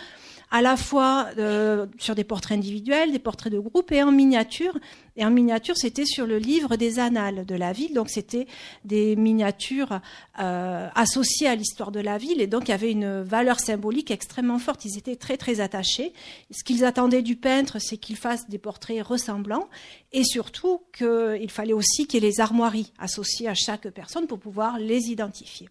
à 0.51 0.63
la 0.63 0.77
fois 0.77 1.29
euh, 1.39 1.87
sur 1.99 2.15
des 2.15 2.25
portraits 2.25 2.57
individuels, 2.57 3.13
des 3.13 3.19
portraits 3.19 3.53
de 3.53 3.59
groupe 3.59 3.91
et 3.93 4.03
en 4.03 4.13
miniature. 4.13 4.79
Et 5.17 5.25
en 5.25 5.31
miniature, 5.31 5.77
c'était 5.77 6.05
sur 6.05 6.27
le 6.27 6.39
livre 6.39 6.77
des 6.77 6.99
annales 6.99 7.47
de 7.47 7.55
la 7.55 7.73
ville. 7.73 7.95
Donc 7.95 8.11
c'était 8.11 8.47
des 8.85 9.17
miniatures 9.17 10.01
euh, 10.41 10.89
associées 10.95 11.49
à 11.49 11.55
l'histoire 11.55 11.91
de 11.91 12.01
la 12.01 12.19
ville. 12.19 12.41
Et 12.41 12.47
donc 12.47 12.69
il 12.69 12.71
y 12.71 12.75
avait 12.75 12.93
une 12.93 13.23
valeur 13.23 13.59
symbolique 13.59 14.11
extrêmement 14.11 14.59
forte. 14.59 14.85
Ils 14.85 14.99
étaient 14.99 15.17
très 15.17 15.37
très 15.37 15.61
attachés. 15.61 16.13
Ce 16.51 16.63
qu'ils 16.63 16.85
attendaient 16.85 17.23
du 17.23 17.37
peintre, 17.37 17.79
c'est 17.81 17.97
qu'il 17.97 18.17
fasse 18.17 18.49
des 18.49 18.59
portraits 18.59 19.03
ressemblants. 19.03 19.69
Et 20.13 20.23
surtout 20.23 20.83
qu'il 20.97 21.51
fallait 21.51 21.73
aussi 21.73 22.07
qu'il 22.07 22.23
y 22.23 22.27
ait 22.27 22.31
les 22.31 22.41
armoiries 22.41 22.93
associées 22.99 23.49
à 23.49 23.55
chaque 23.55 23.89
personne 23.89 24.27
pour 24.27 24.39
pouvoir 24.39 24.79
les 24.79 25.11
identifier. 25.11 25.69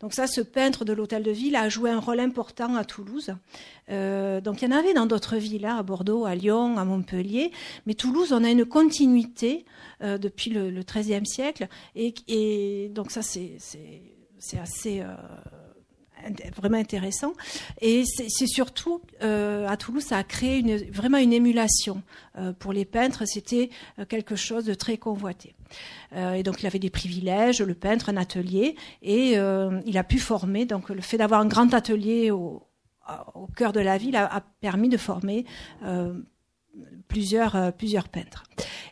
Donc 0.00 0.12
ça, 0.14 0.26
ce 0.26 0.40
peintre 0.40 0.84
de 0.84 0.92
l'hôtel 0.92 1.22
de 1.22 1.30
ville 1.30 1.56
a 1.56 1.68
joué 1.68 1.90
un 1.90 2.00
rôle 2.00 2.20
important 2.20 2.76
à 2.76 2.84
Toulouse. 2.84 3.34
Euh, 3.90 4.40
donc 4.40 4.62
il 4.62 4.68
y 4.68 4.72
en 4.72 4.76
avait 4.76 4.94
dans 4.94 5.06
d'autres 5.06 5.36
villes, 5.36 5.66
hein, 5.66 5.76
à 5.76 5.82
Bordeaux, 5.82 6.24
à 6.24 6.34
Lyon, 6.34 6.78
à 6.78 6.84
Montpellier. 6.84 7.52
Mais 7.86 7.94
Toulouse, 7.94 8.32
on 8.32 8.44
a 8.44 8.50
une 8.50 8.64
continuité 8.64 9.64
depuis 10.00 10.50
le, 10.50 10.82
XIIIe 10.82 11.26
siècle. 11.26 11.68
Et, 11.94 12.90
donc 12.94 13.10
ça, 13.10 13.22
c'est 13.22 13.58
assez 14.60 15.02
vraiment 16.56 16.78
intéressant. 16.78 17.32
Et 17.80 18.04
c'est 18.04 18.46
surtout 18.46 19.00
euh, 19.22 19.66
à 19.68 19.76
Toulouse, 19.76 20.04
ça 20.04 20.18
a 20.18 20.24
créé 20.24 20.58
une, 20.58 20.76
vraiment 20.90 21.18
une 21.18 21.32
émulation 21.32 22.02
euh, 22.38 22.52
pour 22.52 22.72
les 22.72 22.84
peintres. 22.84 23.24
C'était 23.26 23.70
euh, 23.98 24.04
quelque 24.04 24.36
chose 24.36 24.64
de 24.64 24.74
très 24.74 24.96
convoité. 24.96 25.54
et 26.14 26.42
donc 26.42 26.62
il 26.62 26.66
avait 26.66 26.78
des 26.78 26.90
privilèges, 26.90 27.60
le 27.60 27.74
peintre, 27.74 28.08
un 28.08 28.16
atelier, 28.16 28.76
et 29.02 29.32
il 29.86 29.98
a 29.98 30.04
pu 30.04 30.18
former. 30.18 30.64
Donc 30.66 30.90
le 30.90 31.00
fait 31.00 31.18
d'avoir 31.18 31.40
un 31.40 31.46
grand 31.46 31.74
atelier 31.74 32.30
au, 32.30 32.62
au 33.34 33.46
cœur 33.46 33.72
de 33.72 33.80
la 33.80 33.98
ville 33.98 34.16
a, 34.16 34.42
permis 34.60 34.88
de 34.88 34.96
former 34.96 35.44
plusieurs, 37.08 37.72
plusieurs 37.72 38.08
peintres. 38.08 38.44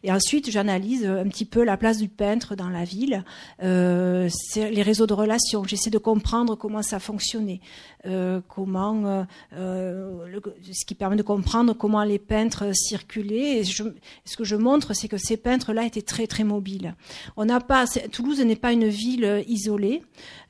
Et 0.04 0.10
ensuite, 0.10 0.50
j'analyse 0.50 1.06
un 1.06 1.28
petit 1.28 1.44
peu 1.44 1.62
la 1.62 1.76
place 1.76 1.98
du 1.98 2.08
peintre 2.08 2.56
dans 2.56 2.68
la 2.68 2.84
ville, 2.84 3.24
euh, 3.62 4.28
les 4.56 4.82
réseaux 4.82 5.06
de 5.06 5.14
relations. 5.14 5.62
J'essaie 5.64 5.90
de 5.90 5.98
comprendre 5.98 6.56
comment 6.56 6.82
ça 6.82 6.98
fonctionnait, 6.98 7.60
euh, 8.06 8.40
comment, 8.48 9.06
euh, 9.06 9.22
euh, 9.54 10.40
ce 10.72 10.84
qui 10.84 10.96
permet 10.96 11.16
de 11.16 11.22
comprendre 11.22 11.72
comment 11.72 12.02
les 12.02 12.18
peintres 12.18 12.74
circulaient. 12.74 13.62
Ce 13.64 14.36
que 14.36 14.44
je 14.44 14.56
montre, 14.56 14.92
c'est 14.94 15.08
que 15.08 15.18
ces 15.18 15.36
peintres-là 15.36 15.84
étaient 15.84 16.02
très 16.02 16.26
très 16.26 16.44
mobiles. 16.44 16.94
On 17.36 17.46
pas, 17.60 17.84
Toulouse 18.10 18.40
n'est 18.40 18.56
pas 18.56 18.72
une 18.72 18.88
ville 18.88 19.44
isolée, 19.46 20.02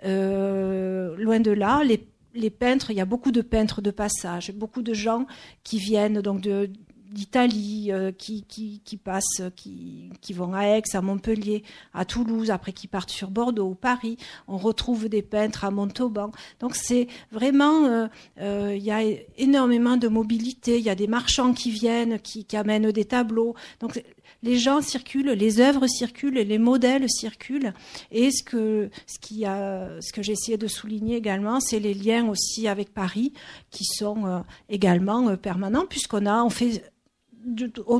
euh, 0.04 1.14
loin 1.16 1.40
de 1.40 1.50
là. 1.50 1.82
Les 1.84 1.98
les 2.34 2.50
peintres, 2.50 2.90
il 2.90 2.96
y 2.96 3.00
a 3.00 3.04
beaucoup 3.04 3.32
de 3.32 3.42
peintres 3.42 3.82
de 3.82 3.90
passage, 3.90 4.52
beaucoup 4.52 4.82
de 4.82 4.94
gens 4.94 5.26
qui 5.64 5.78
viennent 5.78 6.20
donc 6.20 6.40
de, 6.40 6.70
d'Italie 7.12 7.92
euh, 7.92 8.12
qui, 8.12 8.44
qui, 8.44 8.80
qui, 8.84 8.96
passent, 8.96 9.42
qui, 9.56 10.10
qui 10.20 10.32
vont 10.32 10.54
à 10.54 10.64
Aix, 10.64 10.82
à 10.94 11.00
Montpellier, 11.00 11.62
à 11.94 12.04
Toulouse, 12.04 12.50
après 12.50 12.72
qui 12.72 12.88
partent 12.88 13.10
sur 13.10 13.30
Bordeaux 13.30 13.70
ou 13.70 13.74
Paris. 13.74 14.16
On 14.48 14.56
retrouve 14.56 15.08
des 15.08 15.22
peintres 15.22 15.64
à 15.64 15.70
Montauban. 15.70 16.30
Donc 16.60 16.74
c'est 16.74 17.08
vraiment, 17.30 17.84
euh, 17.84 18.06
euh, 18.40 18.74
il 18.76 18.82
y 18.82 18.90
a 18.90 19.02
énormément 19.36 19.96
de 19.96 20.08
mobilité. 20.08 20.78
Il 20.78 20.84
y 20.84 20.90
a 20.90 20.94
des 20.94 21.06
marchands 21.06 21.52
qui 21.52 21.70
viennent, 21.70 22.18
qui, 22.18 22.46
amènent 22.56 22.90
des 22.90 23.04
tableaux. 23.04 23.54
Donc 23.80 24.02
les 24.42 24.58
gens 24.58 24.80
circulent, 24.80 25.30
les 25.30 25.60
œuvres 25.60 25.86
circulent, 25.86 26.34
les 26.34 26.58
modèles 26.58 27.08
circulent. 27.08 27.72
Et 28.10 28.30
ce 28.30 28.42
que, 28.42 28.90
ce 29.06 29.18
ce 29.22 30.12
que 30.12 30.22
j'ai 30.22 30.32
essayé 30.32 30.58
de 30.58 30.66
souligner 30.66 31.16
également, 31.16 31.60
c'est 31.60 31.78
les 31.78 31.94
liens 31.94 32.28
aussi 32.28 32.68
avec 32.68 32.92
Paris 32.92 33.32
qui 33.70 33.84
sont 33.84 34.44
également 34.68 35.36
permanents 35.36 35.86
puisqu'on 35.88 36.26
a, 36.26 36.42
on 36.42 36.50
fait 36.50 36.82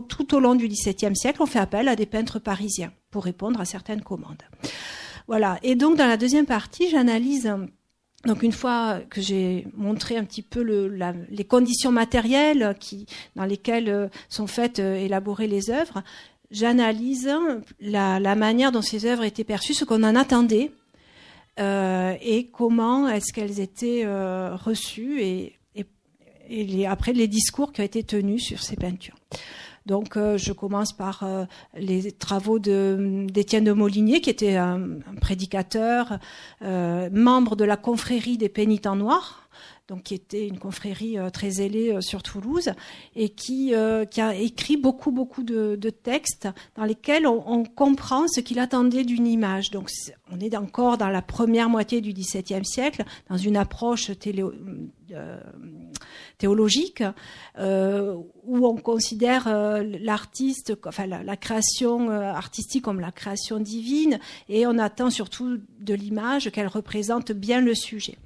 tout 0.09 0.35
au 0.35 0.41
long 0.41 0.55
du 0.55 0.69
XVIIe 0.69 1.17
siècle, 1.17 1.43
on 1.43 1.47
fait 1.47 1.59
appel 1.59 1.89
à 1.89 1.97
des 1.97 2.07
peintres 2.07 2.39
parisiens 2.39 2.93
pour 3.11 3.25
répondre 3.25 3.61
à 3.61 3.65
certaines 3.65 4.03
commandes. 4.03 4.43
Voilà. 5.29 5.59
Et 5.63 5.75
donc, 5.75 5.97
dans 5.97 6.07
la 6.07 6.17
deuxième 6.17 6.47
partie, 6.47 6.91
j'analyse. 6.91 7.53
Donc 8.25 8.45
une 8.45 8.53
fois 8.53 9.01
que 9.11 9.21
j'ai 9.21 9.67
montré 9.75 10.17
un 10.17 10.25
petit 10.25 10.43
peu 10.43 10.63
le, 10.63 10.97
les 11.29 11.45
conditions 11.45 11.91
matérielles 11.91 12.77
dans 13.35 13.45
lesquelles 13.45 13.89
euh, 13.89 14.09
sont 14.29 14.47
faites 14.47 14.79
euh, 14.79 14.95
élaborer 14.95 15.49
les 15.49 15.71
œuvres, 15.71 16.05
j'analyse 16.53 17.29
la, 17.81 18.35
manière 18.37 18.71
dont 18.71 18.83
ces 18.83 19.07
œuvres 19.07 19.25
étaient 19.25 19.43
perçues, 19.43 19.75
ce 19.75 19.85
qu'on 19.85 20.05
en 20.05 20.15
attendait, 20.15 20.71
euh, 21.59 22.15
et 22.23 22.47
comment 22.47 23.09
est-ce 23.09 23.33
qu'elles 23.33 23.59
étaient 23.59 24.07
reçues 24.07 25.21
et 25.23 25.59
et 26.53 26.87
après 26.87 27.13
les 27.13 27.29
discours 27.29 27.73
qui 27.73 27.81
ont 27.81 27.85
été 27.85 28.03
tenus 28.03 28.45
sur 28.45 28.63
ces 28.63 28.77
peintures. 28.77 29.17
Donc, 29.87 30.17
euh, 30.17 30.39
je 30.39 30.53
commence 30.53 30.93
par 30.93 31.23
euh, 31.23 31.45
les 31.77 32.13
travaux 32.13 32.59
d'Étienne 32.59 33.65
de, 33.65 33.73
Molinier, 33.73 34.21
qui 34.21 34.31
était 34.31 34.57
un, 34.57 34.81
prédicateur, 35.21 36.19
euh, 36.63 37.09
membre 37.13 37.57
de 37.57 37.65
la 37.65 37.77
confrérie 37.77 38.39
des 38.39 38.49
pénitents 38.49 38.97
noirs, 38.97 39.42
donc 39.89 40.05
qui 40.05 40.15
était 40.15 40.47
une 40.47 40.59
confrérie 40.59 41.17
très 41.33 41.51
zélée 41.51 42.01
sur 42.01 42.23
Toulouse, 42.23 42.71
et 43.15 43.29
qui, 43.31 43.75
qui, 44.11 44.21
a 44.21 44.35
écrit 44.35 44.77
beaucoup, 44.77 45.11
beaucoup 45.11 45.43
de, 45.43 45.77
textes 45.91 46.49
dans 46.77 46.85
lesquels 46.85 47.27
on, 47.27 47.65
comprend 47.65 48.27
ce 48.29 48.41
qu'il 48.41 48.59
attendait 48.59 49.05
d'une 49.05 49.27
image. 49.27 49.71
Donc, 49.71 49.91
on 50.31 50.41
est 50.41 50.57
encore 50.57 50.99
dans 50.99 51.09
la 51.09 51.23
première 51.23 51.69
moitié 51.69 52.01
du 52.01 52.13
XVIIe 52.13 52.65
siècle, 52.65 53.05
dans 53.29 53.37
une 53.37 53.57
approche 53.57 54.11
théologique 56.39 57.03
euh, 57.59 58.17
où 58.45 58.67
on 58.67 58.77
considère 58.77 59.47
euh, 59.47 59.83
l'artiste, 60.01 60.73
enfin 60.87 61.07
la, 61.07 61.37
création 61.37 62.11
euh, 62.11 62.33
artistique 62.33 62.85
comme 62.85 63.01
la 63.01 63.13
création 63.13 63.61
divine, 63.61 64.19
et 64.49 64.67
on 64.67 64.79
attend 64.79 65.11
surtout 65.11 65.59
de 65.79 65.95
l'image 65.95 66.51
qu'elle 66.51 66.67
représente 66.67 67.33
bien 67.33 67.61
le 67.61 67.75
sujet. 67.75 68.19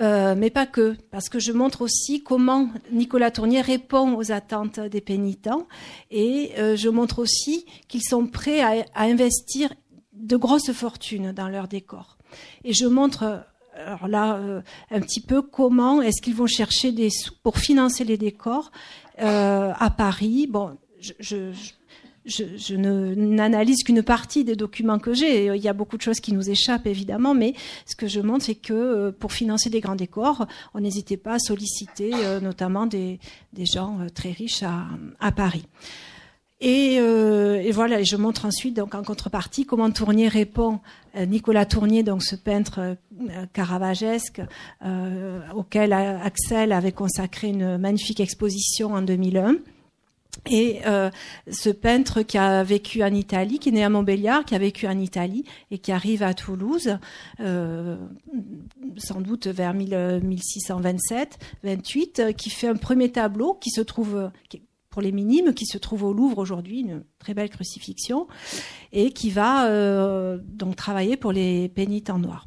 Mais 0.00 0.50
pas 0.50 0.66
que, 0.66 0.96
parce 1.10 1.28
que 1.28 1.38
je 1.38 1.52
montre 1.52 1.82
aussi 1.82 2.22
comment 2.22 2.68
Nicolas 2.92 3.30
Tournier 3.30 3.60
répond 3.60 4.14
aux 4.16 4.30
attentes 4.32 4.80
des 4.80 5.00
pénitents, 5.00 5.66
et 6.10 6.52
je 6.56 6.88
montre 6.88 7.18
aussi 7.18 7.66
qu'ils 7.88 8.04
sont 8.04 8.26
prêts 8.26 8.60
à, 8.60 8.84
à 8.94 9.04
investir 9.04 9.72
de 10.12 10.36
grosses 10.36 10.72
fortunes 10.72 11.32
dans 11.32 11.48
leur 11.48 11.68
décor. 11.68 12.16
Et 12.64 12.72
je 12.72 12.86
montre 12.86 13.44
alors 13.78 14.08
là, 14.08 14.36
euh, 14.36 14.60
un 14.90 15.00
petit 15.00 15.20
peu 15.20 15.42
comment 15.42 16.02
est-ce 16.02 16.20
qu'ils 16.20 16.34
vont 16.34 16.46
chercher 16.46 16.92
des 16.92 17.10
sous 17.10 17.34
pour 17.42 17.58
financer 17.58 18.04
les 18.04 18.18
décors 18.18 18.70
euh, 19.20 19.72
à 19.76 19.90
Paris. 19.90 20.46
Bon, 20.48 20.76
je, 21.00 21.12
je, 21.20 21.52
je, 21.52 21.72
je 22.28 22.74
n'analyse 22.74 23.82
qu'une 23.82 24.02
partie 24.02 24.44
des 24.44 24.56
documents 24.56 24.98
que 24.98 25.14
j'ai. 25.14 25.46
Il 25.46 25.62
y 25.62 25.68
a 25.68 25.72
beaucoup 25.72 25.96
de 25.96 26.02
choses 26.02 26.20
qui 26.20 26.32
nous 26.32 26.50
échappent 26.50 26.86
évidemment, 26.86 27.34
mais 27.34 27.54
ce 27.86 27.96
que 27.96 28.06
je 28.06 28.20
montre, 28.20 28.44
c'est 28.44 28.54
que 28.54 28.72
euh, 28.72 29.12
pour 29.12 29.32
financer 29.32 29.70
des 29.70 29.80
grands 29.80 29.96
décors, 29.96 30.46
on 30.74 30.80
n'hésitait 30.80 31.16
pas 31.16 31.34
à 31.34 31.38
solliciter 31.38 32.12
notamment 32.42 32.86
des, 32.86 33.18
gens 33.58 33.98
très 34.14 34.30
riches 34.30 34.62
à, 34.62 35.32
Paris. 35.32 35.64
Et, 36.60 36.96
euh, 36.98 37.62
et, 37.62 37.70
voilà, 37.70 38.02
je 38.02 38.16
montre 38.16 38.44
ensuite 38.44 38.74
donc 38.74 38.96
en 38.96 39.04
contrepartie 39.04 39.64
comment 39.64 39.90
Tournier 39.90 40.26
répond. 40.26 40.80
Euh, 41.18 41.26
Nicolas 41.26 41.66
Tournier, 41.66 42.02
donc 42.02 42.22
ce 42.22 42.36
peintre 42.36 42.80
euh, 42.80 43.46
caravagesque 43.52 44.40
euh, 44.84 45.40
auquel 45.54 45.92
Axel 45.92 46.72
avait 46.72 46.92
consacré 46.92 47.48
une 47.48 47.78
magnifique 47.78 48.20
exposition 48.20 48.94
en 48.94 49.02
2001. 49.02 49.56
Et 50.46 50.80
euh, 50.86 51.10
ce 51.50 51.70
peintre 51.70 52.22
qui 52.22 52.38
a 52.38 52.62
vécu 52.62 53.02
en 53.02 53.12
Italie, 53.12 53.58
qui 53.58 53.68
est 53.68 53.72
né 53.72 53.84
à 53.84 53.88
Montbéliard, 53.88 54.44
qui 54.44 54.54
a 54.54 54.58
vécu 54.58 54.86
en 54.86 54.98
Italie 54.98 55.44
et 55.70 55.78
qui 55.78 55.92
arrive 55.92 56.22
à 56.22 56.34
Toulouse, 56.34 56.98
euh, 57.40 57.96
sans 58.96 59.20
doute 59.20 59.46
vers 59.46 59.74
1627, 59.74 61.38
28, 61.64 62.36
qui 62.36 62.50
fait 62.50 62.68
un 62.68 62.76
premier 62.76 63.10
tableau 63.10 63.54
qui 63.54 63.70
se 63.70 63.80
trouve, 63.80 64.30
pour 64.90 65.02
les 65.02 65.12
minimes, 65.12 65.54
qui 65.54 65.66
se 65.66 65.78
trouve 65.78 66.04
au 66.04 66.12
Louvre 66.12 66.38
aujourd'hui, 66.38 66.80
une 66.80 67.04
très 67.18 67.34
belle 67.34 67.50
crucifixion, 67.50 68.26
et 68.92 69.12
qui 69.12 69.30
va 69.30 69.66
euh, 69.66 70.38
donc 70.42 70.76
travailler 70.76 71.16
pour 71.16 71.32
les 71.32 71.68
pénitents 71.68 72.18
noirs. 72.18 72.46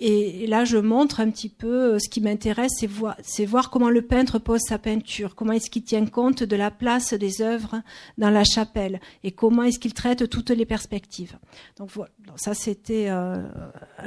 Et 0.00 0.46
là, 0.46 0.64
je 0.64 0.76
montre 0.78 1.18
un 1.20 1.30
petit 1.30 1.48
peu 1.48 1.94
euh, 1.94 1.98
ce 1.98 2.08
qui 2.08 2.20
m'intéresse, 2.20 2.72
c'est 2.76 2.86
voir, 2.86 3.16
voir, 3.46 3.70
comment 3.70 3.90
le 3.90 4.02
peintre 4.02 4.38
pose 4.38 4.60
sa 4.60 4.78
peinture, 4.78 5.34
comment 5.34 5.52
est-ce 5.52 5.68
qu'il 5.68 5.82
tient 5.82 6.06
compte 6.06 6.44
de 6.44 6.56
la 6.56 6.70
place 6.70 7.12
des 7.12 7.42
œuvres 7.42 7.82
dans 8.18 8.30
la 8.30 8.44
chapelle, 8.44 9.00
et 9.24 9.32
comment 9.32 9.64
est-ce 9.64 9.80
qu'il 9.80 9.94
traite 9.94 10.28
toutes 10.30 10.50
les 10.50 10.64
perspectives? 10.64 11.36
Donc 11.76 11.90
voilà, 11.90 12.10
ça 12.36 12.54
c'était 12.54 13.06
euh, 13.08 13.42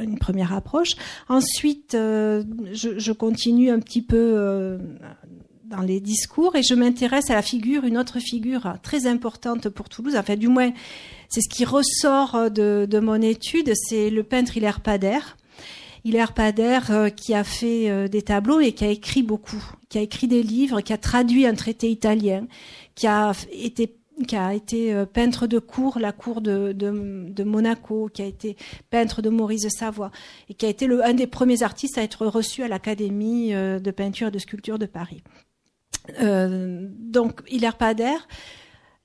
une 0.01 0.17
première 0.17 0.53
approche. 0.53 0.91
Ensuite, 1.27 1.95
euh, 1.95 2.43
je, 2.71 2.97
je, 2.97 3.11
continue 3.11 3.71
un 3.71 3.79
petit 3.79 4.01
peu 4.01 4.15
euh, 4.17 4.77
dans 5.65 5.81
les 5.81 5.99
discours 5.99 6.55
et 6.55 6.63
je 6.63 6.75
m'intéresse 6.75 7.29
à 7.29 7.35
la 7.35 7.41
figure, 7.41 7.83
une 7.83 7.97
autre 7.97 8.19
figure 8.19 8.75
très 8.83 9.05
importante 9.05 9.67
pour 9.67 9.89
Toulouse, 9.89 10.15
enfin 10.15 10.37
du 10.37 10.47
moins 10.47 10.71
c'est 11.27 11.41
ce 11.41 11.49
qui 11.49 11.65
ressort 11.65 12.51
de, 12.51 12.85
de 12.89 12.99
mon 12.99 13.21
étude, 13.21 13.73
c'est 13.75 14.09
le 14.09 14.23
peintre 14.23 14.55
Hilaire 14.57 14.81
Pader. 14.81 15.19
Hilaire 16.03 16.33
Pader 16.33 16.79
euh, 16.89 17.09
qui 17.09 17.33
a 17.33 17.43
fait 17.43 17.89
euh, 17.89 18.07
des 18.07 18.21
tableaux 18.21 18.59
et 18.59 18.73
qui 18.73 18.85
a 18.85 18.89
écrit 18.89 19.23
beaucoup, 19.23 19.63
qui 19.89 19.97
a 19.97 20.01
écrit 20.01 20.27
des 20.27 20.43
livres, 20.43 20.81
qui 20.81 20.93
a 20.93 20.97
traduit 20.97 21.45
un 21.45 21.53
traité 21.53 21.89
italien, 21.89 22.47
qui 22.95 23.07
a 23.07 23.33
été 24.53 24.93
euh, 24.93 25.05
peintre 25.05 25.45
de 25.45 25.59
cour, 25.59 25.99
la 25.99 26.11
cour 26.11 26.41
de, 26.41 27.43
Monaco, 27.43 28.09
qui 28.11 28.21
a 28.23 28.25
été 28.25 28.57
peintre 28.89 29.21
de 29.21 29.29
Maurice 29.29 29.63
de 29.63 29.69
Savoie, 29.69 30.11
et 30.49 30.55
qui 30.55 30.65
a 30.65 30.69
été 30.69 30.87
un 31.03 31.13
des 31.13 31.27
premiers 31.27 31.61
artistes 31.61 31.97
à 31.97 32.03
être 32.03 32.25
reçu 32.25 32.63
à 32.63 32.67
l'Académie 32.67 33.51
de 33.51 33.91
peinture 33.91 34.29
et 34.29 34.31
de 34.31 34.39
sculpture 34.39 34.79
de 34.79 34.87
Paris. 34.87 35.23
Donc 36.19 37.41
Hilaire 37.47 37.77
Pader, 37.77 38.17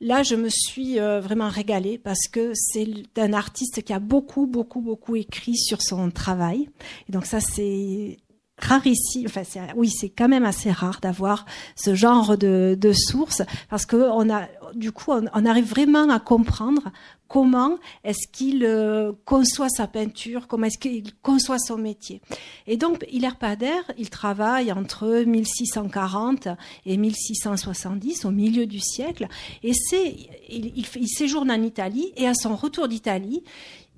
là 0.01 0.23
je 0.23 0.35
me 0.35 0.49
suis 0.49 1.01
euh, 1.01 1.21
vraiment 1.21 1.49
régalée 1.49 1.99
parce 1.99 2.29
que 2.31 2.53
c'est 2.55 2.87
un 3.17 3.33
artiste 3.33 3.83
qui 3.83 3.93
a 3.93 3.99
beaucoup, 3.99 4.47
beaucoup, 4.47 4.81
beaucoup 4.81 5.17
écrit 5.17 5.57
sur 5.57 5.83
son 5.83 6.11
travail. 6.11 6.69
Et 7.09 7.13
donc 7.13 7.27
ça 7.27 7.41
c'est 7.41 8.19
rare 8.59 8.87
ici, 8.87 9.27
enfin 9.27 9.43
oui 9.77 9.91
c'est 9.91 10.09
quand 10.09 10.29
même 10.29 10.45
assez 10.45 10.71
rare 10.71 11.01
d'avoir 11.01 11.45
ce 11.75 11.95
genre 11.95 12.39
de, 12.39 12.77
de 12.79 12.93
sources 12.93 13.43
parce 13.69 13.85
que 13.85 13.97
on 13.97 14.31
a 14.31 14.49
du 14.75 14.93
coup, 14.93 15.13
on, 15.13 15.47
arrive 15.47 15.69
vraiment 15.69 16.09
à 16.11 16.21
comprendre 16.21 16.91
comment 17.29 17.79
est-ce 18.05 18.29
qu'il 18.31 18.65
euh, 18.65 19.13
conçoit 19.25 19.69
sa 19.69 19.87
peinture, 19.87 20.47
comment 20.49 20.67
est-ce 20.67 20.79
qu'il 20.79 21.15
conçoit 21.23 21.59
son 21.59 21.79
métier. 21.79 22.21
Et 22.67 22.77
donc, 22.77 23.05
Hilaire 23.11 23.37
Pader, 23.37 23.81
il 23.99 24.11
travaille 24.11 24.73
entre 24.73 25.25
1640 25.27 26.49
et 26.85 26.97
1670, 26.97 28.25
au 28.25 28.31
milieu 28.31 28.67
du 28.67 28.81
siècle, 28.81 29.29
et 29.63 29.73
c'est, 29.73 30.15
il, 30.49 30.73
il 30.77 31.09
séjourne 31.09 31.51
en 31.51 31.63
Italie, 31.63 32.13
et 32.17 32.27
à 32.27 32.35
son 32.35 32.57
retour 32.57 32.89
d'Italie, 32.89 33.43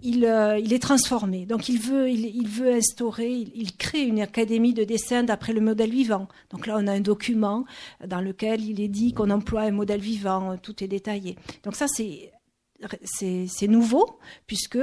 euh, 0.04 0.60
il, 0.62 0.72
est 0.72 0.78
transformé. 0.78 1.44
Donc 1.44 1.68
il 1.68 1.80
veut, 1.80 2.08
il, 2.08 2.46
veut 2.46 2.72
instaurer, 2.72 3.30
il, 3.32 3.76
crée 3.76 4.02
une 4.02 4.20
académie 4.20 4.72
de 4.72 4.84
dessin 4.84 5.24
d'après 5.24 5.52
le 5.52 5.60
modèle 5.60 5.90
vivant. 5.90 6.28
Donc 6.50 6.66
là, 6.66 6.76
on 6.78 6.86
a 6.86 6.92
un 6.92 7.00
document 7.00 7.64
dans 8.06 8.20
lequel 8.20 8.64
il 8.64 8.80
est 8.80 8.88
dit 8.88 9.12
qu'on 9.12 9.30
emploie 9.30 9.62
un 9.62 9.72
modèle 9.72 10.00
vivant, 10.00 10.56
tout 10.56 10.84
est 10.84 10.88
détaillé. 10.88 11.36
Donc 11.64 11.74
ça, 11.74 11.88
c'est 11.88 12.30
c'est 13.04 13.68
nouveau 13.68 14.18
puisque 14.46 14.78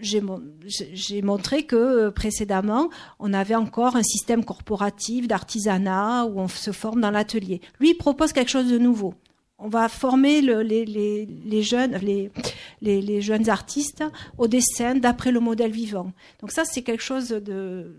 j'ai 0.00 1.22
montré 1.22 1.64
que 1.64 1.76
euh, 1.76 2.10
précédemment, 2.10 2.88
on 3.18 3.32
avait 3.32 3.54
encore 3.54 3.94
un 3.94 4.02
système 4.02 4.44
corporatif 4.44 5.28
d'artisanat 5.28 6.24
où 6.26 6.40
on 6.40 6.48
se 6.48 6.72
forme 6.72 7.00
dans 7.00 7.10
l'atelier. 7.10 7.60
Lui 7.78 7.90
il 7.90 7.94
propose 7.94 8.32
quelque 8.32 8.50
chose 8.50 8.70
de 8.70 8.78
nouveau 8.78 9.14
on 9.62 9.68
va 9.68 9.88
former 9.88 10.40
les, 10.42 11.62
jeunes, 11.62 13.48
artistes 13.48 14.04
au 14.36 14.48
dessin 14.48 14.96
d'après 14.96 15.30
le 15.30 15.38
modèle 15.38 15.70
vivant. 15.70 16.12
Donc 16.40 16.50
ça, 16.50 16.64
c'est 16.64 16.82
quelque 16.82 17.02
chose 17.02 17.28
de, 17.28 17.94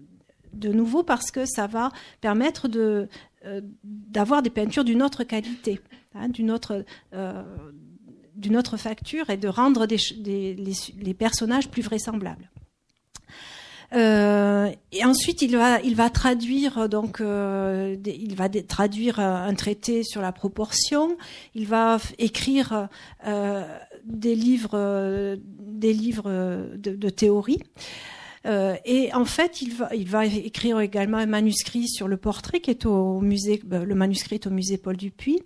nouveau 0.62 1.04
parce 1.04 1.32
que 1.32 1.46
ça 1.46 1.68
va 1.68 1.90
permettre 2.20 2.68
euh, 2.76 3.08
d'avoir 3.84 4.42
des 4.42 4.50
peintures 4.50 4.84
d'une 4.84 5.02
autre 5.02 5.24
qualité, 5.24 5.80
hein, 6.16 6.28
d'une 6.28 6.52
autre, 6.52 6.84
euh, 7.14 7.44
d'une 8.44 8.58
autre 8.58 8.78
facture 8.78 9.32
et 9.32 9.38
de 9.38 9.48
rendre 9.48 9.88
les 9.88 11.14
personnages 11.18 11.70
plus 11.70 11.82
vraisemblables. 11.82 12.50
Euh, 13.96 14.72
et 14.92 15.06
ensuite, 15.06 15.42
il 15.42 15.56
va, 15.56 16.10
traduire 16.10 16.90
donc, 16.90 17.22
euh, 17.22 17.96
il 18.06 18.36
va 18.36 18.50
traduire 18.50 19.20
un 19.20 19.54
traité 19.54 20.04
sur 20.04 20.22
la 20.22 20.32
proportion. 20.32 21.18
Il 21.54 21.68
va 21.68 21.98
écrire 22.18 22.88
euh, 23.28 23.64
des 24.06 24.36
livres, 24.36 25.38
des 25.38 25.94
livres 25.94 26.30
de 26.76 27.10
théorie. 27.10 27.60
Euh, 28.46 28.76
et 28.86 29.14
en 29.14 29.26
fait, 29.26 29.62
il 29.62 29.74
va, 29.74 29.90
il 29.96 30.08
va 30.08 30.26
écrire 30.26 30.80
également 30.80 31.18
un 31.18 31.26
manuscrit 31.26 31.88
sur 31.88 32.08
le 32.08 32.18
portrait 32.18 32.60
qui 32.60 32.72
est 32.72 32.86
au 32.86 33.22
musée, 33.22 33.62
ben, 33.64 33.84
le 33.84 33.96
manuscrit 33.96 34.36
est 34.36 34.48
au 34.48 34.50
musée 34.50 34.78
Paul 34.78 34.98
Dupuis. 34.98 35.42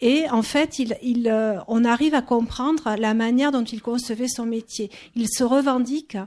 Et 0.00 0.28
en 0.30 0.42
fait, 0.42 0.78
il, 0.78 0.96
il, 1.02 1.28
euh, 1.28 1.58
on 1.68 1.84
arrive 1.84 2.14
à 2.14 2.22
comprendre 2.22 2.96
la 2.98 3.14
manière 3.14 3.52
dont 3.52 3.62
il 3.64 3.80
concevait 3.80 4.28
son 4.28 4.44
métier. 4.44 4.90
Il 5.14 5.28
se 5.28 5.44
revendique 5.44 6.18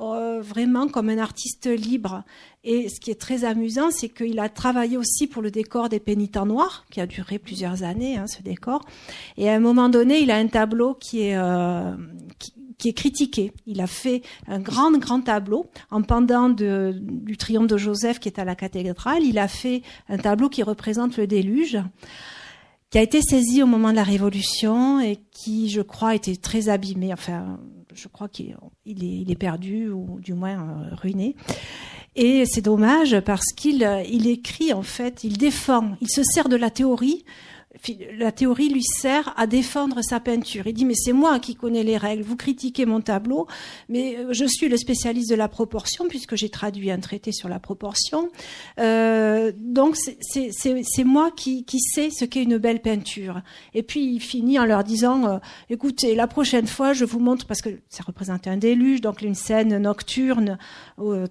euh, 0.00 0.40
vraiment 0.42 0.88
comme 0.88 1.08
un 1.08 1.18
artiste 1.18 1.66
libre. 1.66 2.24
Et 2.64 2.88
ce 2.88 3.00
qui 3.00 3.10
est 3.10 3.20
très 3.20 3.44
amusant, 3.44 3.90
c'est 3.90 4.08
qu'il 4.08 4.40
a 4.40 4.48
travaillé 4.48 4.96
aussi 4.96 5.26
pour 5.26 5.40
le 5.40 5.50
décor 5.50 5.88
des 5.88 6.00
pénitents 6.00 6.46
noirs, 6.46 6.84
qui 6.90 7.00
a 7.00 7.06
duré 7.06 7.38
plusieurs 7.38 7.82
années, 7.82 8.16
hein, 8.16 8.26
ce 8.26 8.42
décor. 8.42 8.84
Et 9.36 9.48
à 9.48 9.54
un 9.54 9.60
moment 9.60 9.88
donné, 9.88 10.20
il 10.20 10.30
a 10.30 10.36
un 10.36 10.48
tableau 10.48 10.94
qui 10.94 11.22
est, 11.22 11.36
euh, 11.36 11.94
qui 12.84 12.90
est 12.90 12.92
critiqué. 12.92 13.50
Il 13.66 13.80
a 13.80 13.86
fait 13.86 14.20
un 14.46 14.58
grand, 14.58 14.92
grand 14.98 15.22
tableau 15.22 15.70
en 15.90 16.02
pendant 16.02 16.50
du 16.50 17.36
triomphe 17.38 17.66
de 17.66 17.78
Joseph 17.78 18.18
qui 18.20 18.28
est 18.28 18.38
à 18.38 18.44
la 18.44 18.54
cathédrale. 18.54 19.22
Il 19.22 19.38
a 19.38 19.48
fait 19.48 19.80
un 20.10 20.18
tableau 20.18 20.50
qui 20.50 20.62
représente 20.62 21.16
le 21.16 21.26
déluge 21.26 21.78
qui 22.90 22.98
a 22.98 23.02
été 23.02 23.22
saisi 23.22 23.62
au 23.62 23.66
moment 23.66 23.90
de 23.90 23.96
la 23.96 24.02
Révolution 24.04 25.00
et 25.00 25.18
qui, 25.32 25.70
je 25.70 25.80
crois, 25.80 26.14
était 26.14 26.36
très 26.36 26.68
abîmé. 26.68 27.10
Enfin, 27.14 27.58
je 27.94 28.06
crois 28.06 28.28
qu'il 28.28 28.54
est, 28.86 29.38
perdu 29.38 29.88
ou 29.88 30.20
du 30.20 30.34
moins 30.34 30.60
euh, 30.60 30.94
ruiné. 30.94 31.36
Et 32.16 32.44
c'est 32.44 32.60
dommage 32.60 33.18
parce 33.20 33.52
qu'il 33.56 33.88
il 34.08 34.28
écrit, 34.28 34.74
en 34.74 34.82
fait, 34.82 35.24
il 35.24 35.38
défend, 35.38 35.96
il 36.02 36.10
se 36.10 36.22
sert 36.22 36.50
de 36.50 36.56
la 36.56 36.68
théorie 36.68 37.24
la 38.16 38.32
théorie 38.32 38.68
lui 38.68 38.82
sert 38.82 39.34
à 39.36 39.46
défendre 39.46 40.00
sa 40.02 40.20
peinture. 40.20 40.66
Il 40.66 40.74
dit 40.74 40.84
mais 40.84 40.94
c'est 40.94 41.12
moi 41.12 41.38
qui 41.38 41.54
connais 41.54 41.82
les 41.82 41.96
règles. 41.96 42.22
Vous 42.22 42.36
critiquez 42.36 42.86
mon 42.86 43.00
tableau, 43.00 43.46
mais 43.88 44.16
euh, 44.16 44.32
je 44.32 44.44
suis 44.44 44.68
le 44.68 44.76
spécialiste 44.76 45.30
de 45.30 45.34
la 45.34 45.48
proportion 45.48 46.06
puisque 46.08 46.36
j'ai 46.36 46.48
traduit 46.48 46.90
un 46.90 47.00
traité 47.00 47.32
sur 47.32 47.48
la 47.48 47.58
proportion. 47.58 48.30
Euh, 48.78 49.52
donc 49.56 49.96
c'est 49.96 51.04
moi 51.04 51.30
qui, 51.34 51.64
sais 51.78 52.10
ce 52.10 52.24
qu'est 52.24 52.42
une 52.42 52.58
belle 52.58 52.80
peinture. 52.80 53.42
Et 53.74 53.82
puis 53.82 54.14
il 54.14 54.20
finit 54.20 54.58
en 54.58 54.64
leur 54.64 54.84
disant 54.84 55.26
euh, 55.26 55.38
écoutez 55.68 56.14
la 56.14 56.26
prochaine 56.26 56.66
fois 56.66 56.92
je 56.92 57.04
vous 57.04 57.18
montre 57.18 57.46
parce 57.46 57.60
que 57.60 57.70
ça 57.88 58.04
représente 58.06 58.46
un 58.46 58.56
déluge 58.56 59.00
donc 59.00 59.22
une 59.22 59.34
scène 59.34 59.78
nocturne 59.78 60.58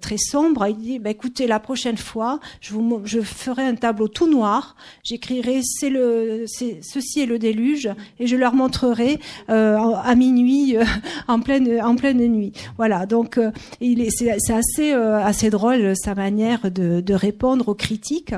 très 0.02 0.18
sombre. 0.18 0.68
Il 0.68 0.78
dit 0.78 1.00
bah, 1.00 1.10
écoutez 1.10 1.48
la 1.48 1.60
prochaine 1.60 1.98
fois 1.98 2.40
je 2.62 3.22
ferai 3.22 3.64
un 3.64 3.76
tableau 3.76 4.08
tout 4.08 4.30
noir. 4.30 4.76
J'écrirai 5.04 5.62
c'est 5.64 5.90
le 5.90 6.33
ceci 6.48 7.22
est 7.22 7.26
le 7.26 7.40
déluge, 7.40 7.90
et 8.20 8.28
je 8.28 8.36
leur 8.36 8.54
montrerai 8.54 9.20
euh, 9.50 9.78
à 9.78 10.16
minuit, 10.16 10.78
euh, 10.78 10.84
en 11.28 11.40
pleine 11.40 11.82
en 11.82 11.96
pleine 11.96 12.26
nuit. 12.28 12.54
Voilà. 12.78 13.06
Donc, 13.06 13.38
euh, 13.38 13.52
il 13.82 14.02
est 14.02 14.10
c'est 14.12 14.32
assez 14.32 14.94
assez 14.94 15.50
drôle 15.50 15.96
sa 15.96 16.16
manière 16.16 16.72
de, 16.72 17.14
répondre 17.14 17.70
aux 17.70 17.76
critiques, 17.76 18.34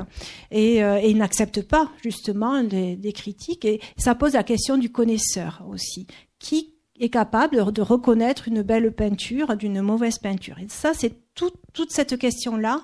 et, 0.50 0.80
il 1.04 1.16
n'accepte 1.18 1.62
pas 1.62 1.90
justement 2.02 2.62
des 2.62 3.12
critiques, 3.14 3.64
et 3.64 3.80
ça 3.96 4.14
pose 4.14 4.34
la 4.34 4.42
question 4.42 4.76
du 4.76 4.90
connaisseur 4.90 5.64
aussi, 5.68 6.06
qui 6.38 6.74
est 6.98 7.08
capable 7.08 7.72
de 7.72 7.82
reconnaître 7.82 8.48
une 8.48 8.62
belle 8.62 8.92
peinture 8.92 9.56
d'une 9.56 9.80
mauvaise 9.80 10.18
peinture? 10.18 10.58
Et 10.58 10.66
ça, 10.68 10.92
c'est 10.94 11.14
toute 11.34 11.90
cette 11.90 12.18
question-là 12.18 12.80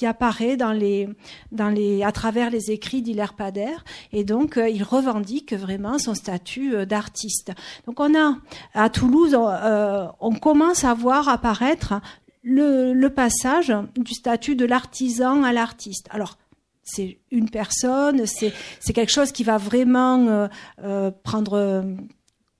qui 0.00 0.06
apparaît 0.06 0.56
dans 0.56 0.72
les, 0.72 1.10
dans 1.52 1.68
les, 1.68 2.02
à 2.02 2.10
travers 2.10 2.48
les 2.48 2.70
écrits 2.70 3.02
d'Hilaire 3.02 3.34
Pader. 3.34 3.76
Et 4.14 4.24
donc, 4.24 4.56
euh, 4.56 4.66
il 4.66 4.82
revendique 4.82 5.52
vraiment 5.52 5.98
son 5.98 6.14
statut 6.14 6.74
euh, 6.74 6.86
d'artiste. 6.86 7.52
Donc, 7.86 8.00
on 8.00 8.18
a, 8.18 8.38
à 8.72 8.88
Toulouse, 8.88 9.36
euh, 9.38 10.06
on 10.18 10.32
commence 10.32 10.84
à 10.84 10.94
voir 10.94 11.28
apparaître 11.28 12.00
le 12.42 13.08
passage 13.08 13.74
du 13.94 14.14
statut 14.14 14.56
de 14.56 14.64
l'artisan 14.64 15.42
à 15.42 15.52
l'artiste. 15.52 16.06
Alors, 16.08 16.38
c'est 16.82 17.18
une 17.30 17.50
personne, 17.50 18.24
c'est 18.24 18.92
quelque 18.94 19.12
chose 19.12 19.32
qui 19.32 19.44
va 19.44 19.58
vraiment 19.58 20.48
prendre 21.22 21.84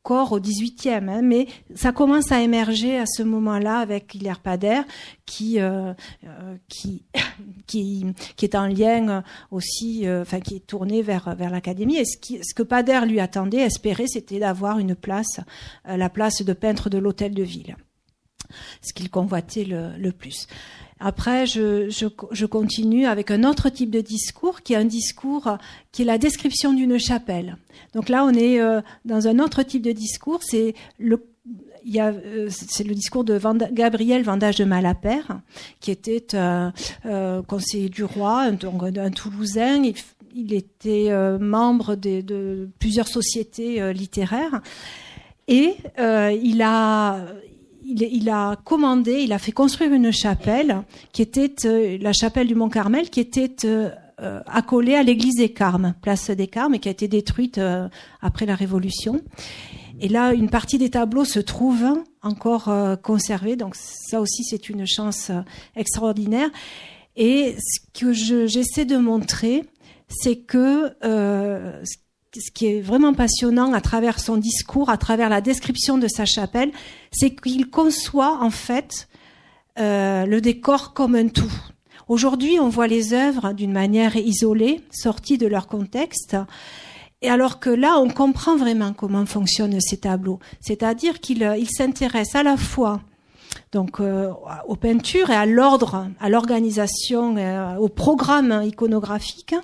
corps 0.02 0.32
au 0.32 0.40
18e, 0.40 1.08
hein, 1.08 1.22
mais 1.22 1.46
ça 1.74 1.92
commence 1.92 2.32
à 2.32 2.40
émerger 2.40 2.98
à 2.98 3.06
ce 3.06 3.22
moment-là 3.22 3.78
avec 3.78 4.14
Hilaire 4.14 4.40
Pader, 4.40 4.80
qui, 5.26 5.60
euh, 5.60 5.92
euh, 6.24 6.56
qui, 6.68 7.04
qui, 7.66 8.06
qui, 8.36 8.44
est 8.44 8.54
en 8.54 8.66
lien 8.66 9.22
aussi, 9.50 10.06
euh, 10.06 10.22
enfin 10.22 10.40
qui 10.40 10.56
est 10.56 10.66
tourné 10.66 11.02
vers, 11.02 11.34
vers 11.36 11.50
l'académie. 11.50 11.96
Et 11.96 12.04
ce 12.04 12.54
que 12.54 12.62
Pader 12.62 13.00
lui 13.06 13.20
attendait, 13.20 13.58
espérait, 13.58 14.06
c'était 14.06 14.38
d'avoir 14.38 14.78
une 14.78 14.94
place, 14.94 15.40
la 15.84 16.08
place 16.08 16.42
de 16.42 16.52
peintre 16.52 16.88
de 16.88 16.98
l'hôtel 16.98 17.34
de 17.34 17.42
ville, 17.42 17.76
ce 18.82 18.92
qu'il 18.92 19.10
convoitait 19.10 19.64
le, 19.64 19.96
le 19.98 20.12
plus. 20.12 20.46
Après, 21.00 21.46
je, 21.46 21.88
je, 21.88 22.06
je, 22.30 22.46
continue 22.46 23.06
avec 23.06 23.30
un 23.30 23.44
autre 23.44 23.70
type 23.70 23.90
de 23.90 24.02
discours, 24.02 24.60
qui 24.60 24.74
est 24.74 24.76
un 24.76 24.84
discours 24.84 25.56
qui 25.92 26.02
est 26.02 26.04
la 26.04 26.18
description 26.18 26.74
d'une 26.74 26.98
chapelle. 26.98 27.56
Donc 27.94 28.08
là, 28.08 28.24
on 28.24 28.30
est 28.30 28.60
euh, 28.60 28.82
dans 29.06 29.26
un 29.26 29.38
autre 29.38 29.62
type 29.62 29.82
de 29.82 29.92
discours. 29.92 30.40
C'est 30.42 30.74
le 30.98 31.26
il 31.82 31.94
y 31.94 31.98
a, 31.98 32.08
euh, 32.08 32.48
c'est 32.50 32.84
le 32.84 32.94
discours 32.94 33.24
de 33.24 33.40
Gabriel 33.72 34.22
Vendage 34.22 34.56
de 34.56 34.64
Malapert, 34.64 35.40
qui 35.80 35.90
était 35.90 36.26
euh, 36.34 36.70
conseiller 37.44 37.88
du 37.88 38.04
roi, 38.04 38.42
un, 38.42 38.58
un 38.98 39.10
Toulousain. 39.10 39.82
Il, 40.34 40.52
était 40.52 41.08
membre 41.40 41.96
de, 41.96 42.68
plusieurs 42.78 43.08
sociétés 43.08 43.92
littéraires. 43.94 44.60
Et 45.48 45.74
il 45.98 46.62
a 46.62 47.26
il, 47.84 48.28
a 48.30 48.56
commandé, 48.64 49.22
il 49.22 49.32
a 49.32 49.38
fait 49.38 49.52
construire 49.52 49.92
une 49.92 50.12
chapelle 50.12 50.82
qui 51.12 51.22
était 51.22 51.54
euh, 51.64 51.98
la 52.00 52.12
chapelle 52.12 52.46
du 52.46 52.54
Mont 52.54 52.68
Carmel, 52.68 53.10
qui 53.10 53.20
était 53.20 53.54
euh, 53.64 53.90
euh, 54.20 54.40
accolée 54.46 54.94
à 54.94 55.02
l'église 55.02 55.36
des 55.36 55.52
Carmes, 55.52 55.94
place 56.02 56.30
des 56.30 56.46
Carmes, 56.46 56.74
et 56.74 56.78
qui 56.78 56.88
a 56.88 56.92
été 56.92 57.08
détruite 57.08 57.60
après 58.20 58.46
la 58.46 58.54
Révolution. 58.54 59.20
Et 60.00 60.08
là, 60.08 60.32
une 60.32 60.48
partie 60.48 60.78
des 60.78 60.90
tableaux 60.90 61.24
se 61.24 61.40
trouve 61.40 61.84
encore 62.22 62.72
conservés, 63.02 63.56
donc 63.56 63.76
ça 63.76 64.20
aussi 64.20 64.44
c'est 64.44 64.68
une 64.68 64.86
chance 64.86 65.30
extraordinaire. 65.76 66.48
Et 67.16 67.56
ce 67.58 67.80
que 67.92 68.12
j'essaie 68.12 68.86
de 68.86 68.96
montrer, 68.96 69.64
c'est 70.08 70.36
que 70.36 70.90
ce 71.02 71.96
qui 72.54 72.66
est 72.66 72.80
vraiment 72.80 73.12
passionnant 73.12 73.72
à 73.72 73.80
travers 73.80 74.20
son 74.20 74.36
discours, 74.36 74.88
à 74.88 74.96
travers 74.96 75.28
la 75.28 75.40
description 75.40 75.98
de 75.98 76.06
sa 76.08 76.24
chapelle, 76.24 76.70
c'est 77.10 77.30
qu'il 77.30 77.70
conçoit 77.70 78.38
en 78.40 78.50
fait 78.50 79.08
euh, 79.78 80.26
le 80.26 80.40
décor 80.40 80.92
comme 80.92 81.14
un 81.14 81.28
tout. 81.28 81.52
Aujourd'hui, 82.08 82.58
on 82.60 82.68
voit 82.68 82.86
les 82.86 83.12
œuvres 83.12 83.52
d'une 83.52 83.72
manière 83.72 84.16
isolée, 84.16 84.80
sorties 84.90 85.38
de 85.38 85.46
leur 85.46 85.66
contexte, 85.66 86.36
et 87.22 87.28
alors 87.28 87.60
que 87.60 87.70
là, 87.70 87.98
on 87.98 88.08
comprend 88.08 88.56
vraiment 88.56 88.92
comment 88.92 89.26
fonctionnent 89.26 89.80
ces 89.80 89.98
tableaux. 89.98 90.38
C'est-à-dire 90.60 91.20
qu'il 91.20 91.42
il 91.58 91.68
s'intéresse 91.68 92.34
à 92.34 92.42
la 92.42 92.56
fois 92.56 93.00
donc 93.72 94.00
aux 94.00 94.76
peintures 94.76 95.30
et 95.30 95.34
à 95.34 95.46
l'ordre, 95.46 96.08
à 96.20 96.28
l'organisation, 96.28 97.36
au 97.78 97.88
programme 97.88 98.62
iconographique, 98.64 99.54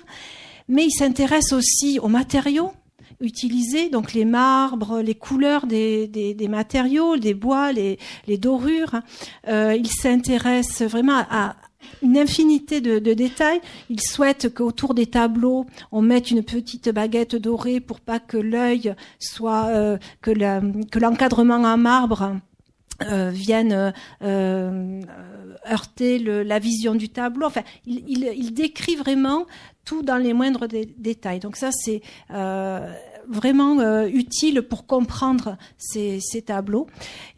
mais 0.67 0.85
il 0.85 0.91
s'intéresse 0.91 1.53
aussi 1.53 1.99
aux 1.99 2.07
matériaux 2.07 2.71
utilisés, 3.19 3.89
donc 3.89 4.13
les 4.13 4.25
marbres, 4.25 4.99
les 5.01 5.15
couleurs 5.15 5.65
des, 5.65 6.35
matériaux, 6.49 7.17
des 7.17 7.33
bois, 7.33 7.71
les, 7.71 7.97
dorures. 8.37 9.01
Euh, 9.47 9.75
il 9.75 9.87
s'intéresse 9.87 10.83
vraiment 10.83 11.25
à, 11.29 11.55
une 12.01 12.17
infinité 12.17 12.81
de, 12.81 13.13
détails. 13.13 13.61
Il 13.89 14.01
souhaite 14.01 14.53
qu'autour 14.53 14.93
des 14.93 15.07
tableaux, 15.07 15.65
on 15.91 16.01
mette 16.01 16.31
une 16.31 16.43
petite 16.43 16.89
baguette 16.89 17.35
dorée 17.35 17.79
pour 17.79 17.99
pas 17.99 18.19
que 18.19 18.37
l'œil 18.37 18.93
soit, 19.19 19.67
euh, 19.67 19.97
que 20.21 20.99
l'encadrement 20.99 21.55
en 21.55 21.77
marbre 21.77 22.39
euh, 23.03 23.29
vienne 23.31 23.93
euh, 24.23 25.01
heurter 25.69 26.17
le, 26.17 26.41
la 26.41 26.57
vision 26.57 26.95
du 26.95 27.09
tableau. 27.09 27.45
Enfin, 27.45 27.61
il, 27.85 28.53
décrit 28.53 28.95
vraiment 28.95 29.45
tout 29.87 30.03
dans 30.03 30.17
les 30.17 30.33
moindres 30.33 30.67
détails. 30.67 31.39
Donc 31.39 31.55
ça, 31.55 31.69
c'est 31.71 32.01
euh, 32.31 32.91
vraiment 33.27 33.79
euh, 33.79 34.07
utile 34.07 34.61
pour 34.61 34.85
comprendre 34.85 35.57
ces, 35.77 36.19
ces 36.19 36.41
tableaux. 36.41 36.87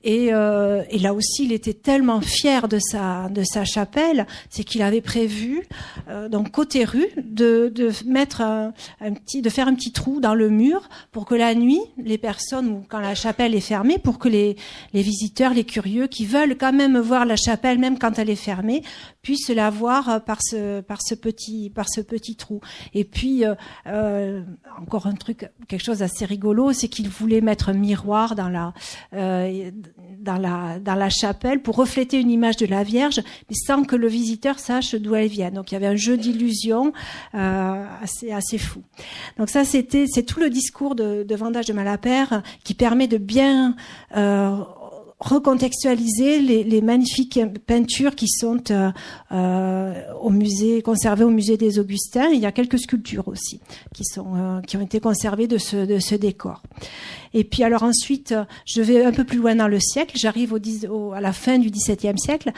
Et, 0.03 0.29
euh, 0.33 0.83
et, 0.89 0.99
là 0.99 1.13
aussi, 1.13 1.43
il 1.45 1.51
était 1.51 1.73
tellement 1.73 2.21
fier 2.21 2.67
de 2.67 2.79
sa 2.79 3.29
de 3.29 3.43
sa 3.43 3.65
chapelle, 3.65 4.27
c'est 4.49 4.63
qu'il 4.63 4.81
avait 4.81 5.01
prévu, 5.01 5.67
euh, 6.07 6.29
donc 6.29 6.51
côté 6.51 6.85
rue, 6.85 7.09
de, 7.17 7.71
de 7.73 7.91
mettre 8.05 8.41
un, 8.41 8.71
petit, 8.99 9.41
de 9.41 9.49
faire 9.49 9.67
un 9.67 9.75
petit 9.75 9.91
trou 9.91 10.21
dans 10.21 10.35
le 10.35 10.49
mur 10.49 10.87
pour 11.11 11.25
que 11.25 11.35
la 11.35 11.53
nuit, 11.53 11.81
les 11.97 12.17
personnes 12.17 12.69
ou 12.69 12.83
quand 12.87 12.99
la 12.99 13.15
chapelle 13.15 13.53
est 13.55 13.59
fermée, 13.59 13.97
pour 13.97 14.19
que 14.19 14.29
les 14.29 14.55
les 14.93 15.01
visiteurs, 15.01 15.53
les 15.53 15.65
curieux 15.65 16.07
qui 16.07 16.25
veulent 16.25 16.57
quand 16.57 16.73
même 16.73 16.97
voir 16.97 17.25
la 17.25 17.35
chapelle 17.35 17.77
même 17.77 17.99
quand 17.99 18.19
elle 18.19 18.29
est 18.29 18.35
fermée, 18.35 18.83
puissent 19.21 19.49
la 19.49 19.69
voir 19.69 20.23
par 20.23 20.41
ce 20.41 20.81
par 20.81 21.01
ce 21.01 21.15
petit 21.15 21.71
par 21.75 21.89
ce 21.89 22.01
petit 22.01 22.35
trou. 22.35 22.61
Et 22.93 23.03
puis 23.03 23.45
euh, 23.45 23.55
euh 23.87 24.43
encore 24.81 25.07
un 25.07 25.13
truc, 25.13 25.49
quelque 25.67 25.83
chose 25.83 25.99
d'assez 25.99 26.25
rigolo, 26.25 26.71
c'est 26.71 26.87
qu'il 26.87 27.09
voulait 27.09 27.41
mettre 27.41 27.69
un 27.69 27.73
miroir 27.73 28.35
dans 28.35 28.47
la 28.49 28.73
euh, 29.13 29.71
dans 30.19 30.37
la 30.37 30.79
dans 30.79 30.95
la 30.95 31.09
chapelle 31.09 31.61
pour 31.61 31.75
refléter 31.75 32.19
une 32.19 32.29
image 32.29 32.57
de 32.57 32.65
la 32.65 32.83
Vierge, 32.83 33.21
mais 33.49 33.55
sans 33.55 33.83
que 33.83 33.95
le 33.95 34.07
visiteur 34.07 34.59
sache 34.59 34.95
d'où 34.95 35.15
elle 35.15 35.27
vient. 35.27 35.51
Donc 35.51 35.71
il 35.71 35.75
y 35.75 35.77
avait 35.77 35.87
un 35.87 35.95
jeu 35.95 36.17
d'illusion 36.17 36.93
euh, 37.35 37.85
assez 38.01 38.31
assez 38.31 38.57
fou. 38.57 38.81
Donc 39.37 39.49
ça 39.49 39.65
c'était 39.65 40.05
c'est 40.07 40.23
tout 40.23 40.39
le 40.39 40.49
discours 40.49 40.95
de, 40.95 41.23
de 41.23 41.35
Vendage 41.35 41.65
de 41.65 41.73
Malapert 41.73 42.41
qui 42.63 42.73
permet 42.73 43.07
de 43.07 43.17
bien 43.17 43.75
euh, 44.15 44.57
recontextualiser 45.19 46.39
les, 46.39 46.63
les, 46.63 46.81
magnifiques 46.81 47.39
peintures 47.65 48.15
qui 48.15 48.29
sont 48.29 48.71
euh, 48.71 48.89
euh, 49.33 49.93
au 50.21 50.29
musée 50.29 50.81
conservées 50.81 51.25
au 51.25 51.29
musée 51.29 51.57
des 51.57 51.77
Augustins. 51.77 52.29
Il 52.29 52.39
y 52.39 52.45
a 52.45 52.53
quelques 52.53 52.79
sculptures 52.79 53.27
aussi 53.27 53.59
qui 53.93 54.05
sont 54.05 54.35
euh, 54.35 54.61
qui 54.61 54.77
ont 54.77 54.81
été 54.81 55.01
conservées 55.01 55.47
de 55.47 55.57
ce 55.57 55.85
de 55.85 55.99
ce 55.99 56.15
décor. 56.15 56.63
Et 57.33 57.43
puis 57.43 57.63
alors 57.63 57.83
ensuite, 57.83 58.33
je 58.65 58.81
vais 58.81 59.03
un 59.03 59.11
peu 59.11 59.25
plus 59.25 59.37
loin 59.37 59.55
dans 59.55 59.67
le 59.67 59.79
siècle. 59.79 60.15
J'arrive 60.17 60.53
au, 60.53 60.59
au, 60.89 61.11
à 61.11 61.19
la 61.19 61.33
fin 61.33 61.59
du 61.59 61.69
XVIIe 61.69 62.17
siècle 62.17 62.53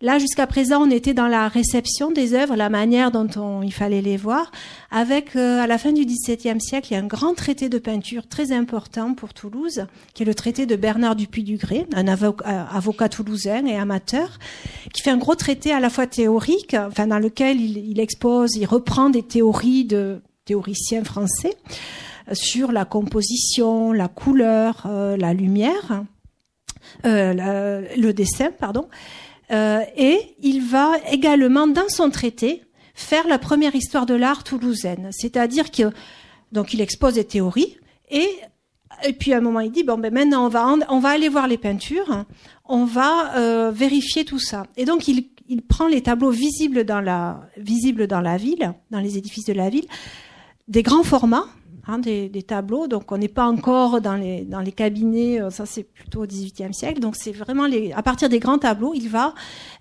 Là, 0.00 0.20
jusqu'à 0.20 0.46
présent, 0.46 0.86
on 0.86 0.90
était 0.90 1.12
dans 1.12 1.26
la 1.26 1.48
réception 1.48 2.12
des 2.12 2.32
œuvres, 2.32 2.54
la 2.54 2.68
manière 2.68 3.10
dont 3.10 3.28
on, 3.34 3.62
il 3.64 3.72
fallait 3.72 4.00
les 4.00 4.16
voir. 4.16 4.52
Avec, 4.92 5.34
euh, 5.34 5.60
à 5.60 5.66
la 5.66 5.76
fin 5.76 5.90
du 5.90 6.04
XVIIe 6.04 6.60
siècle, 6.60 6.88
il 6.90 6.94
y 6.94 6.96
a 6.96 7.00
un 7.00 7.06
grand 7.06 7.34
traité 7.34 7.68
de 7.68 7.78
peinture 7.78 8.28
très 8.28 8.52
important 8.52 9.14
pour 9.14 9.34
Toulouse, 9.34 9.86
qui 10.14 10.22
est 10.22 10.26
le 10.26 10.36
traité 10.36 10.66
de 10.66 10.76
Bernard 10.76 11.16
Dupuy-Dugré, 11.16 11.88
un 11.94 12.06
avocat, 12.06 12.48
euh, 12.48 12.76
avocat, 12.76 13.08
toulousain 13.08 13.66
et 13.66 13.76
amateur, 13.76 14.38
qui 14.94 15.02
fait 15.02 15.10
un 15.10 15.16
gros 15.16 15.34
traité 15.34 15.72
à 15.72 15.80
la 15.80 15.90
fois 15.90 16.06
théorique, 16.06 16.76
dans 16.96 17.18
lequel 17.18 17.60
il, 17.60 17.98
expose, 17.98 18.54
il 18.54 18.66
reprend 18.66 19.10
des 19.10 19.24
théories 19.24 19.84
de 19.84 20.22
théoriciens 20.44 21.02
français 21.02 21.56
euh, 22.28 22.34
sur 22.34 22.70
la 22.70 22.84
composition, 22.84 23.90
la 23.92 24.06
couleur, 24.06 24.86
la 24.86 25.34
lumière, 25.34 26.04
le 27.02 28.12
dessin, 28.12 28.52
pardon. 28.52 28.86
Euh, 29.50 29.80
et 29.96 30.36
il 30.42 30.62
va 30.62 30.92
également, 31.10 31.66
dans 31.66 31.88
son 31.88 32.10
traité, 32.10 32.62
faire 32.94 33.26
la 33.28 33.38
première 33.38 33.74
histoire 33.74 34.06
de 34.06 34.14
l'art 34.14 34.44
toulousaine. 34.44 35.08
C'est-à-dire 35.12 35.70
que 35.70 35.90
donc 36.52 36.74
il 36.74 36.80
expose 36.80 37.14
des 37.14 37.24
théories 37.24 37.78
et 38.10 38.28
et 39.06 39.12
puis 39.12 39.32
à 39.32 39.36
un 39.36 39.40
moment 39.40 39.60
il 39.60 39.70
dit 39.70 39.84
bon 39.84 39.98
ben 39.98 40.12
maintenant 40.12 40.46
on 40.46 40.48
va 40.48 40.66
on 40.88 40.98
va 40.98 41.10
aller 41.10 41.28
voir 41.28 41.46
les 41.46 41.58
peintures, 41.58 42.24
on 42.64 42.84
va 42.84 43.36
euh, 43.36 43.70
vérifier 43.70 44.24
tout 44.24 44.40
ça. 44.40 44.66
Et 44.76 44.84
donc 44.84 45.06
il, 45.06 45.28
il 45.48 45.62
prend 45.62 45.86
les 45.86 46.02
tableaux 46.02 46.30
visibles 46.30 46.84
dans 46.84 47.00
la 47.00 47.40
visibles 47.56 48.08
dans 48.08 48.20
la 48.20 48.36
ville, 48.36 48.74
dans 48.90 49.00
les 49.00 49.16
édifices 49.16 49.44
de 49.44 49.52
la 49.52 49.70
ville, 49.70 49.86
des 50.66 50.82
grands 50.82 51.04
formats 51.04 51.46
hein, 51.88 51.98
des, 51.98 52.30
tableaux. 52.46 52.86
Donc 52.86 53.10
on 53.10 53.18
n'est 53.18 53.28
pas 53.28 53.46
encore 53.46 54.00
dans 54.00 54.14
les, 54.14 54.42
dans 54.42 54.60
les 54.60 54.72
cabinets, 54.72 55.40
euh, 55.40 55.50
ça 55.50 55.66
c'est 55.66 55.82
plutôt 55.82 56.22
au 56.22 56.26
XVIIIe 56.26 56.72
siècle. 56.72 57.00
Donc 57.00 57.16
c'est 57.16 57.32
vraiment 57.32 57.66
à 57.94 58.02
partir 58.02 58.28
des 58.28 58.38
grands 58.38 58.58
tableaux, 58.58 58.92
il 58.94 59.08
va 59.08 59.34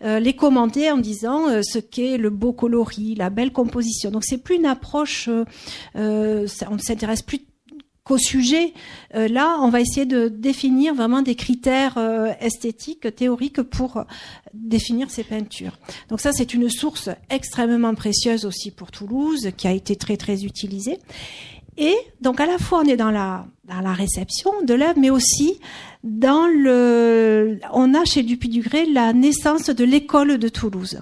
euh, 0.03 0.19
les 0.19 0.33
commenter 0.33 0.89
en 0.89 0.97
disant 0.97 1.47
euh, 1.49 1.61
ce 1.63 1.77
qu'est 1.77 2.17
le 2.17 2.29
beau 2.29 2.53
coloris, 2.53 3.15
la 3.15 3.29
belle 3.29 3.51
composition. 3.51 4.09
Donc 4.09 4.23
c'est 4.23 4.37
plus 4.37 4.55
une 4.55 4.65
approche, 4.65 5.29
on 5.95 6.01
ne 6.01 6.77
s'intéresse 6.79 7.21
plus 7.21 7.41
qu'au 8.03 8.17
sujet. 8.17 8.73
Là, 9.13 9.57
on 9.59 9.69
va 9.69 9.81
essayer 9.81 10.05
de 10.05 10.29
définir 10.29 10.95
vraiment 10.95 11.21
des 11.21 11.35
critères 11.35 11.97
esthétiques, 12.39 13.13
théoriques 13.13 13.61
pour 13.61 14.05
définir 14.53 15.11
ces 15.11 15.25
peintures. 15.25 15.77
Donc 16.07 16.21
ça, 16.21 16.31
c'est 16.31 16.53
une 16.53 16.69
source 16.69 17.09
extrêmement 17.29 17.95
précieuse 17.95 18.45
aussi 18.45 18.71
pour 18.71 18.91
Toulouse, 18.91 19.49
qui 19.57 19.67
a 19.67 19.73
été 19.73 19.97
très 19.97 20.15
très 20.15 20.45
utilisée. 20.45 20.99
Et 21.77 21.95
donc 22.21 22.39
à 22.39 22.45
la 22.45 22.57
fois 22.57 22.81
on 22.83 22.87
est 22.87 22.97
dans 22.97 23.11
la 23.11 23.45
dans 23.65 23.81
la 23.81 23.93
réception 23.93 24.51
de 24.63 24.73
l'œuvre, 24.73 24.99
mais 24.99 25.09
aussi 25.09 25.59
dans 26.03 26.47
le 26.47 27.59
on 27.73 27.93
a 27.93 28.05
chez 28.05 28.23
Dupuy-Dugré 28.23 28.85
la 28.85 29.13
naissance 29.13 29.69
de 29.69 29.83
l'école 29.83 30.37
de 30.37 30.49
Toulouse. 30.49 31.01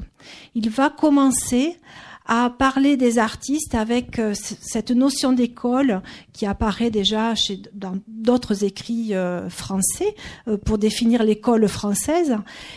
Il 0.55 0.69
va 0.69 0.89
commencer 0.89 1.77
à 2.25 2.49
parler 2.49 2.97
des 2.97 3.19
artistes 3.19 3.75
avec 3.75 4.17
euh, 4.17 4.33
cette 4.33 4.91
notion 4.91 5.31
d'école 5.31 6.01
qui 6.33 6.45
apparaît 6.45 6.89
déjà 6.89 7.35
chez, 7.35 7.61
dans 7.73 7.97
d'autres 8.07 8.63
écrits 8.63 9.13
euh, 9.13 9.47
français 9.49 10.15
euh, 10.47 10.57
pour 10.57 10.79
définir 10.79 11.23
l'école 11.23 11.67
française. 11.67 12.35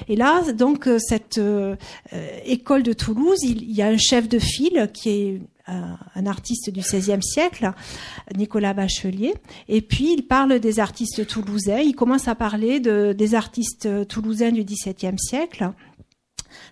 Et 0.09 0.17
là, 0.17 0.53
donc, 0.53 0.89
cette 0.99 1.41
école 2.45 2.83
de 2.83 2.93
Toulouse, 2.93 3.39
il, 3.43 3.73
y 3.73 3.83
a 3.83 3.87
un 3.87 3.97
chef 3.97 4.29
de 4.29 4.39
file 4.39 4.91
qui 4.93 5.09
est 5.09 5.41
un 5.69 6.27
artiste 6.27 6.71
du 6.71 6.81
XVIe 6.81 7.23
siècle, 7.23 7.73
Nicolas 8.37 8.75
Bachelier. 8.75 9.35
Et 9.69 9.83
puis, 9.83 10.15
il 10.15 10.27
parle 10.27 10.59
des 10.59 10.81
artistes 10.81 11.27
toulousains. 11.27 11.81
Il 11.81 11.95
commence 11.95 12.27
à 12.27 12.35
parler 12.35 12.81
de, 12.81 13.13
des 13.13 13.35
artistes 13.35 13.89
toulousains 14.09 14.53
du 14.53 14.65
XVIIe 14.65 15.19
siècle. 15.19 15.73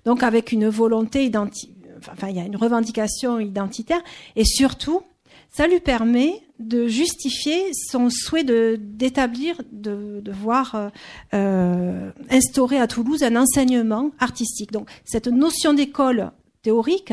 Donc, 0.04 0.22
avec 0.22 0.52
une 0.52 0.68
volonté 0.68 1.24
identique 1.24 1.76
enfin, 2.12 2.28
il 2.28 2.36
y 2.36 2.40
a 2.40 2.44
une 2.44 2.56
revendication 2.56 3.38
identitaire, 3.38 4.02
et 4.34 4.44
surtout, 4.44 5.02
ça 5.50 5.66
lui 5.66 5.80
permet 5.80 6.42
de 6.58 6.86
justifier 6.86 7.72
son 7.90 8.08
souhait 8.10 8.44
d'établir, 8.44 9.60
de, 9.72 10.22
voir 10.30 10.90
euh, 11.34 12.10
instaurer 12.30 12.78
à 12.78 12.86
Toulouse 12.86 13.22
un 13.22 13.36
enseignement 13.36 14.10
artistique. 14.18 14.72
Donc, 14.72 14.88
cette 15.04 15.28
notion 15.28 15.74
d'école 15.74 16.32
théorique 16.62 17.12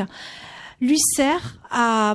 lui 0.80 0.98
sert 0.98 1.58
à, 1.70 2.14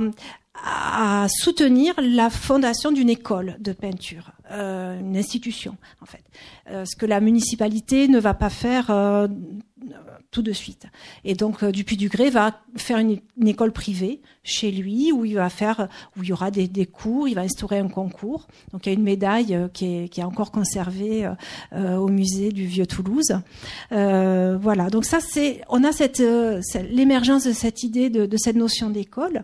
soutenir 1.30 1.94
la 1.98 2.30
fondation 2.30 2.92
d'une 2.92 3.10
école 3.10 3.56
de 3.60 3.72
peinture, 3.72 4.32
euh, 4.52 5.00
une 5.00 5.18
institution 5.18 5.78
en 6.02 6.06
fait. 6.06 6.24
Euh, 6.72 6.86
ce 6.86 6.96
que 6.96 7.06
la 7.06 7.20
municipalité 7.20 8.08
ne 8.08 8.20
va 8.20 8.34
pas 8.34 8.50
faire 8.50 8.92
euh, 8.92 9.28
tout 10.30 10.44
de 10.44 10.52
suite. 10.52 10.86
Et 11.24 11.34
donc 11.34 11.64
euh, 11.64 11.72
Dupuy-Dugré 11.72 12.30
va 12.30 12.60
faire 12.76 13.00
une, 13.00 13.20
école 13.46 13.72
privée 13.72 14.22
chez 14.44 14.72
lui 14.72 15.12
où 15.12 15.26
il 15.26 15.36
va 15.36 15.50
faire, 15.50 15.88
où 16.16 16.24
il 16.24 16.30
y 16.30 16.34
aura 16.34 16.52
des, 16.52 16.68
des, 16.68 16.86
cours, 16.86 17.28
il 17.28 17.34
va 17.34 17.42
instaurer 17.42 17.80
un 17.80 17.88
concours. 17.88 18.48
Donc 18.72 18.86
il 18.86 18.90
y 18.90 18.92
a 18.92 18.94
une 18.94 19.04
médaille 19.04 19.70
qui 19.74 19.86
est, 19.86 20.10
qui 20.10 20.22
est 20.22 20.24
encore 20.24 20.52
conservée 20.52 21.32
au 21.74 22.08
musée 22.08 22.52
du 22.52 22.66
Vieux 22.66 22.86
Toulouse. 22.86 23.34
Voilà. 23.92 24.90
Donc 24.92 25.06
ça 25.06 25.20
c'est, 25.20 25.62
on 25.70 25.84
a 25.84 25.92
cette, 25.92 26.22
l'émergence 26.90 27.46
de 27.46 27.54
cette 27.54 27.84
idée 27.84 28.10
de, 28.10 28.38
cette 28.38 28.56
notion 28.56 28.90
d'école 28.90 29.44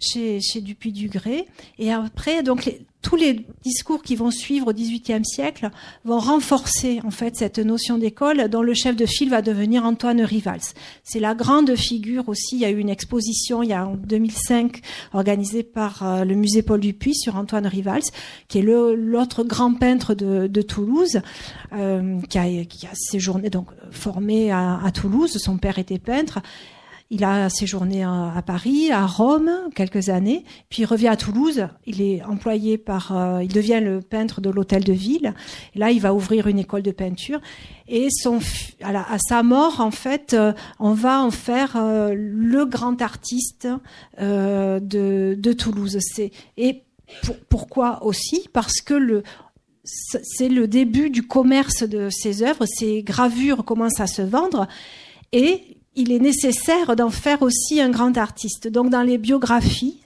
chez, 0.00 0.40
chez 0.40 0.60
Dupuy-Dugré. 0.60 1.46
Et 1.78 1.92
après 1.92 2.42
donc 2.42 2.64
les, 2.64 2.86
tous 3.02 3.16
les 3.16 3.46
discours 3.64 4.02
qui 4.02 4.16
vont 4.16 4.30
suivre 4.30 4.68
au 4.68 4.72
XVIIIe 4.72 5.24
siècle 5.24 5.70
vont 6.04 6.18
renforcer 6.18 7.00
en 7.04 7.10
fait 7.10 7.36
cette 7.36 7.58
notion 7.58 7.98
d'école 7.98 8.48
dont 8.48 8.62
le 8.62 8.74
chef 8.74 8.96
de 8.96 9.06
file 9.06 9.30
va 9.30 9.42
devenir 9.42 9.84
Antoine 9.84 10.20
Rivals. 10.22 10.72
C'est 11.04 11.20
la 11.20 11.34
grande 11.34 11.76
figure 11.76 12.28
aussi. 12.28 12.56
Il 12.56 12.60
y 12.60 12.64
a 12.64 12.70
eu 12.70 12.78
une 12.78 12.88
exposition 12.88 13.62
il 13.62 13.68
y 13.68 13.72
a 13.72 13.86
en 13.86 13.94
2005 13.94 14.80
organisée 15.12 15.62
par 15.62 16.02
euh, 16.02 16.24
le 16.24 16.34
musée 16.34 16.62
Paul 16.62 16.80
Dupuis 16.80 17.14
sur 17.14 17.36
Antoine 17.36 17.66
Rivals, 17.66 18.02
qui 18.48 18.58
est 18.58 18.62
l'autre 18.62 19.44
grand 19.44 19.74
peintre 19.74 20.14
de, 20.14 20.62
Toulouse, 20.62 21.20
euh, 21.74 22.20
qui, 22.28 22.38
a, 22.38 22.94
séjourné 22.94 23.50
donc 23.50 23.68
formé 23.90 24.50
à 24.50 24.90
Toulouse. 24.92 25.36
Son 25.38 25.58
père 25.58 25.78
était 25.78 25.98
peintre 25.98 26.40
il 27.10 27.22
a 27.22 27.48
séjourné 27.48 28.02
à, 28.02 28.42
Paris, 28.44 28.90
à 28.90 29.06
Rome 29.06 29.50
quelques 29.74 30.08
années, 30.08 30.44
puis 30.68 30.82
il 30.82 30.86
revient 30.86 31.08
à 31.08 31.16
Toulouse. 31.16 31.68
Il 31.86 32.02
est 32.02 32.22
employé 32.24 32.78
par, 32.78 33.16
euh, 33.16 33.44
il 33.44 33.52
devient 33.52 33.80
le 33.82 34.00
peintre 34.00 34.40
de 34.40 34.50
l'hôtel 34.50 34.82
de 34.82 34.92
ville. 34.92 35.34
Là, 35.76 35.92
il 35.92 36.00
va 36.00 36.14
ouvrir 36.14 36.48
une 36.48 36.58
école 36.58 36.82
de 36.82 36.90
peinture. 36.90 37.40
Et 37.86 38.08
à, 38.82 39.18
sa 39.18 39.42
mort, 39.44 39.80
en 39.80 39.92
fait, 39.92 40.34
euh, 40.34 40.52
on 40.80 40.94
va 40.94 41.22
en 41.22 41.30
faire 41.30 41.76
euh, 41.76 42.12
le 42.16 42.64
grand 42.64 43.00
artiste 43.00 43.68
de, 44.18 45.52
Toulouse. 45.52 45.98
C'est 46.00 46.32
et 46.56 46.82
pourquoi 47.48 48.04
aussi? 48.04 48.48
Parce 48.52 48.80
que 48.80 49.22
c'est 49.84 50.48
le 50.48 50.66
début 50.66 51.10
du 51.10 51.22
commerce 51.22 51.84
de 51.84 52.08
ses 52.10 52.42
œuvres. 52.42 52.66
Ses 52.66 53.04
gravures 53.04 53.64
commencent 53.64 54.00
à 54.00 54.08
se 54.08 54.22
vendre 54.22 54.66
et 55.32 55.75
il 55.96 56.12
est 56.12 56.18
nécessaire 56.18 56.94
d'en 56.94 57.08
faire 57.10 57.42
aussi 57.42 57.80
un 57.80 57.88
grand 57.88 58.16
artiste. 58.18 58.68
Donc 58.68 58.90
dans 58.90 59.02
les 59.02 59.18
biographies, 59.18 60.00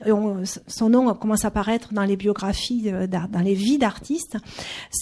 son 0.68 0.88
nom 0.88 1.12
commence 1.14 1.44
à 1.44 1.48
apparaître 1.48 1.92
dans 1.92 2.04
les 2.04 2.16
biographies, 2.16 2.84
euh, 2.86 3.06
dans 3.06 3.40
les 3.40 3.54
vies 3.54 3.78
d'artistes, 3.78 4.38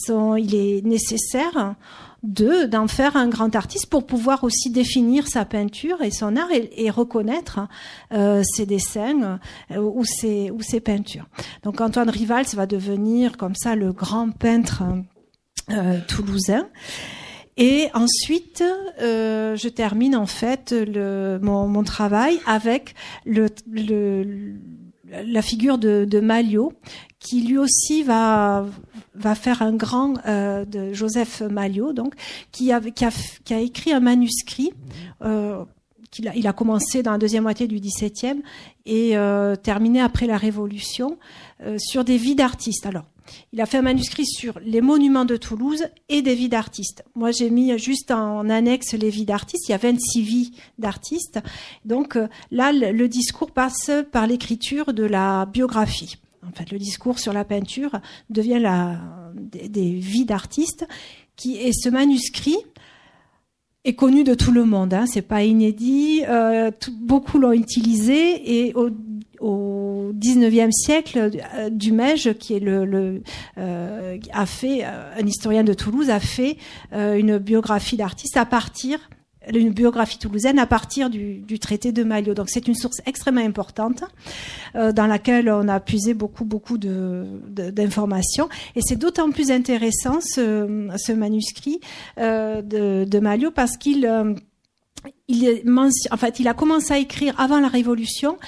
il 0.08 0.54
est 0.54 0.84
nécessaire 0.84 1.76
de 2.24 2.64
d'en 2.64 2.88
faire 2.88 3.16
un 3.16 3.28
grand 3.28 3.54
artiste 3.54 3.86
pour 3.86 4.04
pouvoir 4.04 4.42
aussi 4.42 4.70
définir 4.70 5.28
sa 5.28 5.44
peinture 5.44 6.02
et 6.02 6.10
son 6.10 6.36
art 6.36 6.48
et, 6.50 6.90
reconnaître 6.90 7.60
euh, 8.12 8.42
ses 8.42 8.66
dessins 8.66 9.38
euh, 9.70 9.78
ou 9.78 10.04
ses 10.04 10.50
ou 10.50 10.60
ses 10.62 10.80
peintures. 10.80 11.26
Donc 11.62 11.80
Antoine 11.80 12.10
Rivals 12.10 12.54
va 12.54 12.66
devenir 12.66 13.36
comme 13.36 13.54
ça 13.54 13.76
le 13.76 13.92
grand 13.92 14.30
peintre 14.30 14.82
toulousain. 16.08 16.66
Et 17.58 17.88
ensuite, 17.92 18.62
euh, 19.00 19.56
je 19.56 19.68
termine 19.68 20.14
en 20.14 20.26
fait 20.26 20.72
le, 20.72 21.38
mon, 21.42 21.66
mon 21.66 21.82
travail 21.82 22.38
avec 22.46 22.94
le, 23.26 23.48
le, 23.68 24.54
la 25.10 25.42
figure 25.42 25.76
de, 25.76 26.06
de 26.08 26.20
Malio, 26.20 26.72
qui 27.18 27.42
lui 27.42 27.58
aussi 27.58 28.04
va 28.04 28.64
va 29.14 29.34
faire 29.34 29.62
un 29.62 29.74
grand 29.74 30.14
euh, 30.26 30.64
de 30.64 30.92
Joseph 30.92 31.40
Malio, 31.42 31.92
donc 31.92 32.14
qui 32.52 32.70
a, 32.70 32.80
qui 32.80 33.04
a, 33.04 33.10
qui 33.44 33.54
a 33.54 33.60
écrit 33.60 33.92
un 33.92 34.00
manuscrit. 34.00 34.72
Euh, 35.22 35.64
qu'il 36.10 36.26
a, 36.28 36.34
il 36.34 36.46
a 36.46 36.54
commencé 36.54 37.02
dans 37.02 37.12
la 37.12 37.18
deuxième 37.18 37.42
moitié 37.42 37.66
du 37.66 37.80
XVIIe 37.80 38.42
et 38.86 39.18
euh, 39.18 39.56
terminé 39.56 40.00
après 40.00 40.26
la 40.26 40.38
Révolution 40.38 41.18
euh, 41.62 41.76
sur 41.78 42.02
des 42.02 42.16
vies 42.16 42.34
d'artistes. 42.34 42.86
Alors, 42.86 43.04
il 43.52 43.60
a 43.60 43.66
fait 43.66 43.78
un 43.78 43.82
manuscrit 43.82 44.26
sur 44.26 44.58
les 44.60 44.80
monuments 44.80 45.24
de 45.24 45.36
Toulouse 45.36 45.86
et 46.08 46.22
des 46.22 46.34
vies 46.34 46.48
d'artistes. 46.48 47.04
Moi, 47.14 47.30
j'ai 47.30 47.50
mis 47.50 47.76
juste 47.78 48.10
en 48.10 48.48
annexe 48.48 48.94
les 48.94 49.10
vies 49.10 49.24
d'artistes. 49.24 49.68
Il 49.68 49.72
y 49.72 49.74
a 49.74 49.78
26 49.78 50.22
vies 50.22 50.52
d'artistes. 50.78 51.40
Donc 51.84 52.16
euh, 52.16 52.28
là, 52.50 52.72
le, 52.72 53.08
discours 53.08 53.50
passe 53.50 53.90
par 54.12 54.26
l'écriture 54.26 54.92
de 54.92 55.04
la 55.04 55.46
biographie. 55.46 56.16
En 56.46 56.52
fait, 56.52 56.70
le 56.70 56.78
discours 56.78 57.18
sur 57.18 57.32
la 57.32 57.44
peinture 57.44 58.00
devient 58.30 58.58
la, 58.60 58.98
des, 59.34 59.92
vies 59.92 60.24
d'artistes. 60.24 60.86
Qui, 61.36 61.56
et 61.56 61.72
ce 61.72 61.88
manuscrit, 61.88 62.56
est 63.88 63.94
connu 63.94 64.22
de 64.22 64.34
tout 64.34 64.52
le 64.52 64.64
monde. 64.64 64.94
Hein, 64.94 65.06
c'est 65.06 65.22
pas 65.22 65.42
inédit. 65.42 66.22
Euh, 66.28 66.70
beaucoup 67.00 67.38
l'ont 67.38 67.52
utilisé 67.52 68.66
et 68.66 68.74
au 68.74 68.90
au 69.40 70.10
19e 70.14 70.72
siècle, 70.72 71.30
euh, 71.54 71.70
Dumège, 71.70 72.32
qui 72.40 72.54
est 72.54 72.58
le, 72.58 72.84
le 72.84 73.22
euh, 73.56 74.18
a 74.32 74.46
fait 74.46 74.82
un 74.82 75.24
historien 75.24 75.62
de 75.62 75.74
Toulouse, 75.74 76.10
a 76.10 76.18
fait 76.18 76.56
une 76.92 77.38
biographie 77.38 77.96
d'artiste 77.96 78.36
à 78.36 78.44
partir 78.44 78.98
une 79.56 79.70
biographie 79.70 80.18
toulousaine 80.18 80.58
à 80.58 80.66
partir 80.66 81.10
du, 81.10 81.58
traité 81.58 81.92
de 81.92 82.04
Malio. 82.04 82.34
Donc 82.34 82.50
c'est 82.50 82.68
une 82.68 82.74
source 82.74 83.00
extrêmement 83.06 83.44
importante 83.44 84.04
euh, 84.76 84.92
dans 84.92 85.06
laquelle 85.06 85.50
on 85.50 85.68
a 85.68 85.80
puisé 85.80 86.14
beaucoup 86.14 86.44
beaucoup 86.44 86.78
d'informations 86.78 88.46
de, 88.46 88.78
et 88.78 88.82
c'est 88.82 88.96
d'autant 88.96 89.30
plus 89.30 89.50
intéressant 89.50 90.20
ce, 90.20 91.12
manuscrit 91.12 91.80
euh, 92.18 92.62
de, 92.62 93.04
de 93.04 93.18
Malio 93.18 93.50
parce 93.50 93.76
qu'il 93.76 94.06
fait, 96.16 96.40
il 96.40 96.48
a 96.48 96.54
commencé 96.54 96.92
à 96.92 96.98
écrire 96.98 97.34
avant 97.38 97.60
la 97.60 97.68
Révolution 97.68 98.38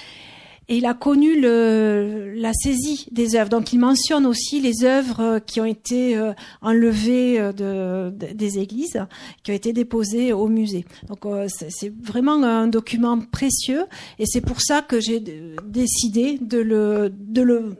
et 0.70 0.76
il 0.76 0.86
a 0.86 0.94
connu 0.94 1.38
le, 1.40 2.32
la 2.36 2.52
saisie 2.52 3.08
des 3.10 3.34
œuvres. 3.34 3.50
Donc 3.50 3.72
il 3.72 3.80
mentionne 3.80 4.24
aussi 4.24 4.60
les 4.60 4.84
œuvres 4.84 5.40
qui 5.44 5.60
ont 5.60 5.64
été 5.64 6.16
euh, 6.16 6.32
enlevées 6.62 7.40
euh, 7.40 7.52
de, 7.52 8.32
des 8.32 8.58
églises, 8.60 9.04
qui 9.42 9.50
ont 9.50 9.54
été 9.54 9.72
déposées 9.72 10.32
au 10.32 10.46
musée. 10.46 10.86
Donc 11.08 11.26
euh, 11.26 11.48
c'est 11.48 11.92
vraiment 12.00 12.40
un 12.44 12.68
document 12.68 13.18
précieux 13.18 13.84
et 14.20 14.26
c'est 14.26 14.40
pour 14.40 14.62
ça 14.62 14.80
que 14.80 15.00
j'ai 15.00 15.20
décidé 15.66 16.38
de 16.40 16.58
le, 16.58 17.12
de 17.12 17.42
le 17.42 17.74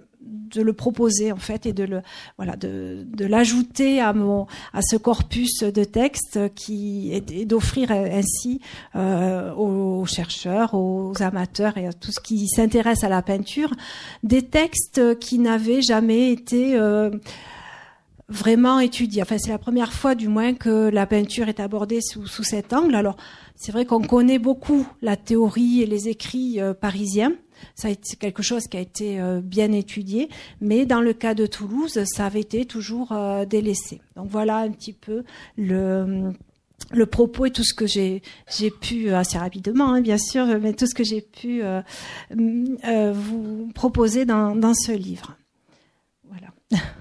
de 0.51 0.63
le 0.63 0.73
proposer 0.73 1.33
en 1.33 1.37
fait 1.37 1.67
et 1.67 1.73
de 1.73 1.85
le 1.85 2.03
voilà 2.37 2.57
de, 2.57 3.07
de 3.07 3.25
l'ajouter 3.25 4.01
à 4.01 4.13
mon 4.13 4.47
à 4.73 4.83
ce 4.83 4.97
corpus 4.97 5.63
de 5.63 5.85
textes 5.85 6.39
qui 6.55 7.13
est 7.13 7.45
d'offrir 7.45 7.91
ainsi 7.91 8.61
euh, 8.97 9.53
aux 9.55 10.05
chercheurs, 10.07 10.75
aux 10.75 11.13
amateurs 11.21 11.79
et 11.79 11.87
à 11.87 11.93
tout 11.93 12.13
ce 12.13 12.21
qui 12.21 12.49
s'intéresse 12.49 13.05
à 13.05 13.09
la 13.09 13.23
peinture 13.23 13.73
des 14.23 14.43
textes 14.43 15.19
qui 15.19 15.39
n'avaient 15.39 15.83
jamais 15.83 16.33
été 16.33 16.77
euh, 16.77 17.11
vraiment 18.29 18.81
étudiés. 18.81 19.23
Enfin, 19.23 19.37
c'est 19.39 19.51
la 19.51 19.59
première 19.59 19.93
fois, 19.93 20.15
du 20.15 20.29
moins, 20.29 20.55
que 20.55 20.89
la 20.89 21.07
peinture 21.07 21.49
est 21.49 21.61
abordée 21.61 22.01
sous, 22.01 22.27
sous 22.27 22.45
cet 22.45 22.73
angle. 22.73 22.95
Alors, 22.95 23.17
c'est 23.57 23.73
vrai 23.73 23.85
qu'on 23.85 24.01
connaît 24.01 24.39
beaucoup 24.39 24.87
la 25.03 25.17
théorie 25.17 25.83
et 25.83 25.87
les 25.87 26.09
écrits 26.09 26.61
euh, 26.61 26.73
parisiens, 26.73 27.33
ça 27.75 27.89
a 27.89 27.91
été 27.91 28.17
quelque 28.17 28.43
chose 28.43 28.67
qui 28.67 28.77
a 28.77 28.81
été 28.81 29.21
euh, 29.21 29.41
bien 29.41 29.73
étudié, 29.73 30.29
mais 30.61 30.87
dans 30.87 31.01
le 31.01 31.13
cas 31.13 31.35
de 31.35 31.47
Toulouse, 31.47 31.99
ça 32.05 32.27
avait 32.27 32.41
été 32.41 32.65
toujours 32.65 33.13
euh, 33.13 33.45
délaissé. 33.45 34.01
Donc 34.17 34.29
voilà 34.29 34.59
un 34.59 34.71
petit 34.71 34.93
peu 34.93 35.25
le 35.57 36.33
le 36.93 37.05
propos 37.07 37.45
et 37.45 37.51
tout 37.51 37.63
ce 37.63 37.75
que 37.75 37.87
j'ai 37.87 38.23
pu 38.81 39.11
assez 39.11 39.37
rapidement 39.37 39.93
hein, 39.93 40.01
bien 40.01 40.17
sûr 40.17 40.47
mais 40.63 40.73
tout 40.73 40.87
ce 40.87 40.95
que 40.95 41.05
j'ai 41.05 41.21
pu 41.21 41.61
euh, 41.63 41.83
vous 43.13 43.71
proposer 43.75 44.25
dans 44.25 44.57
dans 44.57 44.73
ce 44.73 44.91
livre 44.93 45.37
voilà 46.27 46.49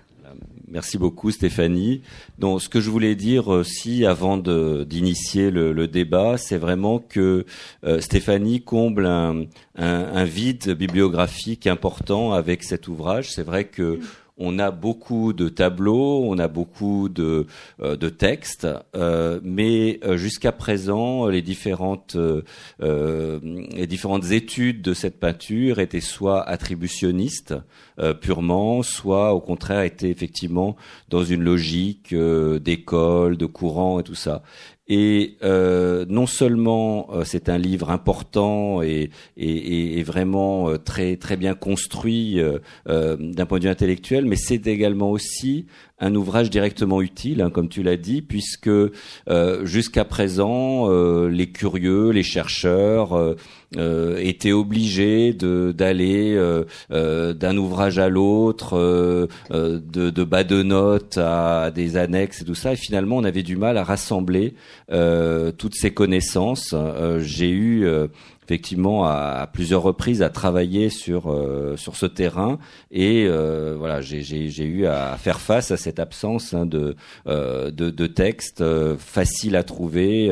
Merci 0.72 0.99
beaucoup 0.99 1.32
Stéphanie. 1.32 2.03
Donc 2.38 2.61
ce 2.61 2.70
que 2.70 2.80
je 2.80 2.91
voulais 2.91 3.15
dire 3.15 3.47
aussi 3.47 4.05
avant 4.05 4.38
d'initier 4.38 5.49
le, 5.49 5.88
débat, 5.88 6.38
c'est 6.38 6.57
vraiment 6.57 6.99
que 6.99 7.45
euh, 7.84 7.99
Stéphanie 8.01 8.61
comble 8.61 9.07
un, 9.07 9.45
un, 9.76 10.24
vide 10.26 10.76
bibliographique 10.76 11.65
important 11.65 12.34
avec 12.34 12.63
cet 12.63 12.88
ouvrage. 12.88 13.32
C'est 13.32 13.43
vrai 13.43 13.65
que 13.65 13.99
on 14.39 14.57
a 14.57 14.71
beaucoup 14.71 15.33
de 15.33 15.49
tableaux, 15.49 16.23
on 16.25 16.39
a 16.39 16.47
beaucoup 16.47 17.09
de, 17.09 17.45
euh, 17.81 17.97
textes, 18.09 18.67
euh, 18.95 19.39
mais 19.43 19.99
euh, 20.03 20.17
jusqu'à 20.17 20.51
présent, 20.51 21.27
les 21.27 21.41
différentes, 21.41 22.17
les 22.79 23.87
différentes 23.87 24.31
études 24.31 24.81
de 24.81 24.93
cette 24.93 25.19
peinture 25.19 25.79
étaient 25.79 25.99
soit 25.99 26.47
attributionnistes 26.47 27.53
purement, 28.21 28.81
soit 28.81 29.33
au 29.33 29.41
contraire 29.41 29.81
étaient 29.81 30.09
effectivement 30.09 30.75
dans 31.09 31.23
une 31.23 31.43
logique 31.43 32.15
d'école, 32.15 33.37
de 33.37 33.45
courant 33.45 33.99
et 33.99 34.03
tout 34.03 34.15
ça. 34.15 34.41
Et 34.91 35.37
euh, 35.43 36.05
non 36.09 36.25
seulement 36.25 37.09
euh, 37.13 37.23
c'est 37.23 37.47
un 37.47 37.59
livre 37.59 37.91
important 37.91 38.81
et, 38.81 39.11
vraiment 40.03 40.69
euh, 40.69 40.77
très 40.77 41.15
très 41.15 41.37
bien 41.37 41.53
construit 41.53 42.39
euh, 42.39 43.17
d'un 43.17 43.45
point 43.45 43.59
de 43.59 43.65
vue 43.65 43.69
intellectuel, 43.69 44.25
mais 44.25 44.35
c'est 44.35 44.65
également 44.65 45.11
aussi 45.11 45.67
un 45.99 46.15
ouvrage 46.15 46.49
directement 46.49 47.01
utile, 47.01 47.41
hein, 47.41 47.49
comme 47.49 47.69
tu 47.69 47.83
l'as 47.83 47.97
dit, 47.97 48.21
puisque 48.21 48.67
euh, 48.67 49.65
jusqu'à 49.65 50.05
présent, 50.05 50.89
euh, 50.89 51.27
les 51.27 51.47
curieux, 51.47 52.09
les 52.11 52.23
chercheurs 52.23 53.35
euh, 53.78 54.17
étaient 54.20 54.51
obligés 54.51 55.34
d'aller 55.34 56.39
d'un 56.89 57.57
ouvrage 57.57 57.99
à 57.99 58.09
l'autre, 58.09 58.78
de, 59.51 60.09
de, 60.09 60.24
bas 60.24 60.43
de 60.43 60.63
notes 60.63 61.17
à 61.17 61.72
des 61.72 61.97
annexes 61.97 62.41
et 62.41 62.45
tout 62.45 62.55
ça, 62.55 62.74
et 62.74 62.76
finalement, 62.76 63.17
on 63.17 63.24
avait 63.24 63.43
du 63.43 63.55
mal 63.55 63.78
à 63.78 63.84
rassembler 63.84 64.53
toutes 65.57 65.76
ces 65.76 65.91
connaissances. 65.91 66.76
J'ai 67.20 67.49
eu 67.49 67.88
effectivement 68.50 69.06
à, 69.06 69.47
plusieurs 69.54 69.84
reprises 69.84 70.24
à 70.24 70.30
travailler 70.30 70.89
sur 70.89 71.32
sur 71.78 71.95
ce 71.95 72.08
terrain. 72.08 72.58
Et 72.89 73.28
voilà 73.28 74.02
j'ai 74.02 74.64
eu 74.64 74.88
à 74.88 75.16
faire 75.18 75.39
face 75.39 75.70
à 75.70 75.78
cette 75.78 76.00
absence 76.00 76.56
hein, 76.56 76.66
de, 76.66 76.95
de, 77.28 77.70
de 77.70 78.08
textes 78.08 78.64
faciles 78.97 79.56
à 79.56 79.62
trouver 79.62 80.32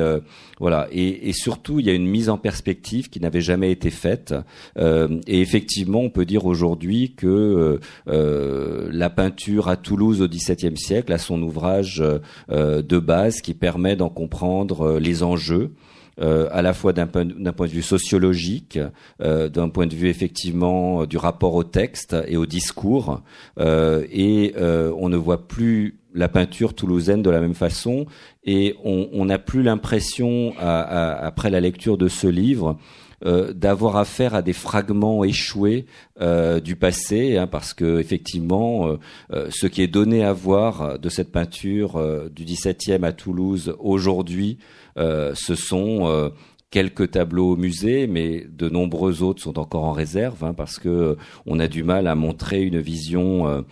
voilà. 0.60 0.88
Et, 0.92 1.30
et, 1.30 1.34
surtout 1.34 1.80
il 1.80 1.86
y 1.86 1.92
a 1.92 1.94
une 1.94 2.08
mise 2.08 2.30
en 2.30 2.40
perspective 2.40 3.10
qui 3.10 3.20
n'avait 3.20 3.42
jamais 3.42 3.72
été 3.72 3.92
faite. 3.92 4.34
Et 4.80 5.42
effectivement 5.42 6.00
on 6.00 6.10
peut 6.10 6.26
dire 6.26 6.48
aujourd'hui 6.48 7.14
que 7.14 7.80
la 8.08 9.10
peinture 9.12 9.68
à 9.68 9.78
Toulouse 9.78 10.24
au 10.24 10.28
XVIIe 10.28 10.78
siècle 10.78 11.14
a 11.14 11.20
son 11.20 11.40
ouvrage 11.44 12.04
de 12.50 13.00
base 13.00 13.42
qui 13.42 13.54
permet 13.54 13.96
d'en 13.96 14.10
comprendre 14.10 14.98
les 14.98 15.22
enjeux 15.22 15.72
euh, 16.20 16.48
à 16.52 16.62
la 16.62 16.74
fois 16.74 16.94
d'un 16.94 17.06
point, 17.06 17.26
point, 17.56 17.68
de 17.68 17.72
vue 17.72 17.84
sociologique, 17.84 18.80
euh, 19.22 19.50
d'un 19.50 19.70
point 19.70 19.86
de 19.86 19.94
vue 19.94 20.10
effectivement 20.10 21.06
du 21.06 21.18
rapport 21.18 21.54
au 21.54 21.64
texte 21.64 22.16
et 22.28 22.38
au 22.38 22.46
discours, 22.48 23.22
euh, 23.60 24.04
et 24.12 24.54
on 24.58 25.10
ne 25.10 25.18
voit 25.18 25.48
plus 25.48 26.00
la 26.14 26.28
peinture 26.30 26.74
toulousaine 26.74 27.22
de 27.22 27.30
la 27.30 27.40
même 27.40 27.54
façon, 27.54 28.06
et 28.44 28.76
on 28.84 29.26
n'a 29.26 29.38
plus 29.38 29.62
l'impression, 29.62 30.54
après 30.58 31.50
la 31.50 31.60
lecture 31.60 31.98
de 31.98 32.08
ce 32.08 32.28
livre, 32.28 32.78
euh, 33.26 33.52
d'avoir 33.52 33.98
affaire 33.98 34.36
à 34.36 34.44
des 34.44 34.54
fragments 34.54 35.24
échoués 35.24 35.88
euh, 36.22 36.60
du 36.60 36.76
passé, 36.76 37.38
hein, 37.38 37.48
parce 37.48 37.74
que 37.74 38.00
effectivement, 38.00 38.96
euh, 39.32 39.48
ce 39.50 39.66
qui 39.66 39.82
est 39.82 39.88
donné 39.88 40.24
à 40.24 40.34
voir 40.34 41.00
de 41.00 41.10
cette 41.10 41.32
peinture 41.32 42.00
du 42.30 42.46
XVIIe 42.46 43.04
à 43.04 43.14
Toulouse 43.14 43.76
aujourd'hui 43.80 44.60
ce 44.98 45.56
sont 45.56 46.32
quelques 46.72 47.12
tableaux 47.12 47.52
au 47.52 47.56
musée, 47.56 48.08
mais 48.08 48.46
de 48.50 48.68
nombreux 48.68 49.22
autres 49.22 49.42
sont 49.42 49.60
encore 49.60 49.84
en 49.84 49.92
réserve 49.92 50.44
hein, 50.44 50.54
parce 50.54 50.80
que 50.80 51.18
on 51.46 51.60
a 51.60 51.68
du 51.68 51.84
mal 51.84 52.08
à 52.08 52.16
montrer 52.16 52.64
une 52.64 52.80
vision 52.80 53.64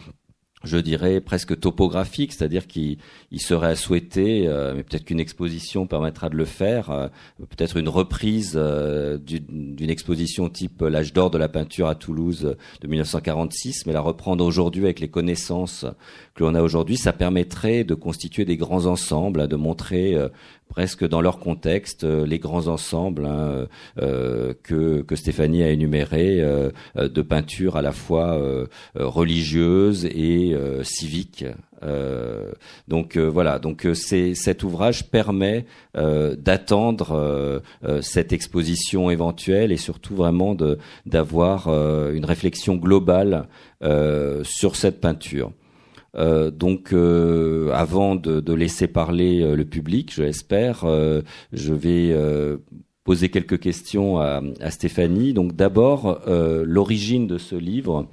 je 0.65 0.77
dirais 0.77 1.21
presque 1.21 1.59
topographique, 1.59 2.33
c'est-à-dire 2.33 2.67
qu'il 2.67 2.97
serait 3.37 3.67
à 3.67 3.75
souhaiter, 3.75 4.47
mais 4.75 4.83
peut-être 4.83 5.05
qu'une 5.05 5.19
exposition 5.19 5.87
permettra 5.87 6.29
de 6.29 6.35
le 6.35 6.45
faire, 6.45 7.09
peut-être 7.37 7.77
une 7.77 7.89
reprise 7.89 8.55
d'une 8.55 9.89
exposition 9.89 10.49
type 10.49 10.81
l'âge 10.81 11.13
d'or 11.13 11.29
de 11.29 11.37
la 11.37 11.47
peinture 11.47 11.87
à 11.87 11.95
Toulouse 11.95 12.55
de 12.81 12.87
1946, 12.87 13.85
mais 13.85 13.93
la 13.93 14.01
reprendre 14.01 14.43
aujourd'hui 14.43 14.83
avec 14.83 14.99
les 14.99 15.09
connaissances 15.09 15.85
que 16.33 16.43
l'on 16.43 16.55
a 16.55 16.61
aujourd'hui, 16.61 16.97
ça 16.97 17.13
permettrait 17.13 17.83
de 17.83 17.95
constituer 17.95 18.45
des 18.45 18.57
grands 18.57 18.85
ensembles, 18.85 19.41
hein, 19.41 19.47
de 19.47 19.55
montrer 19.55 20.17
presque 20.69 21.07
dans 21.07 21.21
leur 21.21 21.39
contexte 21.39 22.03
euh, 22.03 22.25
les 22.25 22.39
grands 22.39 22.67
ensembles 22.67 23.25
hein, 23.25 23.67
euh, 24.01 24.53
que, 24.63 25.01
que 25.01 25.15
Stéphanie 25.15 25.63
a 25.63 25.69
énumérés 25.69 26.41
euh, 26.41 26.69
de 26.95 27.21
peintures 27.21 27.75
à 27.75 27.81
la 27.81 27.91
fois 27.91 28.39
religieuses 28.95 30.05
et 30.05 30.55
civiques. 30.83 31.45
donc 32.87 33.17
voilà, 33.17 33.59
donc 33.59 33.87
cet 33.93 34.63
ouvrage 34.63 35.09
permet 35.09 35.65
d'attendre 35.93 37.61
cette 38.01 38.33
exposition 38.33 39.09
éventuelle 39.09 39.71
et 39.71 39.77
surtout 39.77 40.15
vraiment 40.15 40.55
d'avoir 41.05 41.67
une 41.67 42.25
réflexion 42.25 42.75
globale 42.75 43.47
sur 44.43 44.75
cette 44.75 44.99
peinture. 44.99 45.51
Euh, 46.15 46.51
donc, 46.51 46.93
euh, 46.93 47.71
avant 47.73 48.15
de, 48.15 48.53
laisser 48.53 48.87
parler 48.87 49.41
euh, 49.41 49.55
le 49.55 49.65
public, 49.65 50.13
je 50.13 50.23
l'espère, 50.23 50.85
je 51.53 51.73
vais 51.73 52.15
poser 53.03 53.29
quelques 53.29 53.59
questions 53.59 54.19
à, 54.19 54.41
Stéphanie. 54.69 55.33
Donc, 55.33 55.55
d'abord, 55.55 56.21
l'origine 56.27 57.27
de 57.27 57.37
ce 57.37 57.55
livre. 57.55 58.07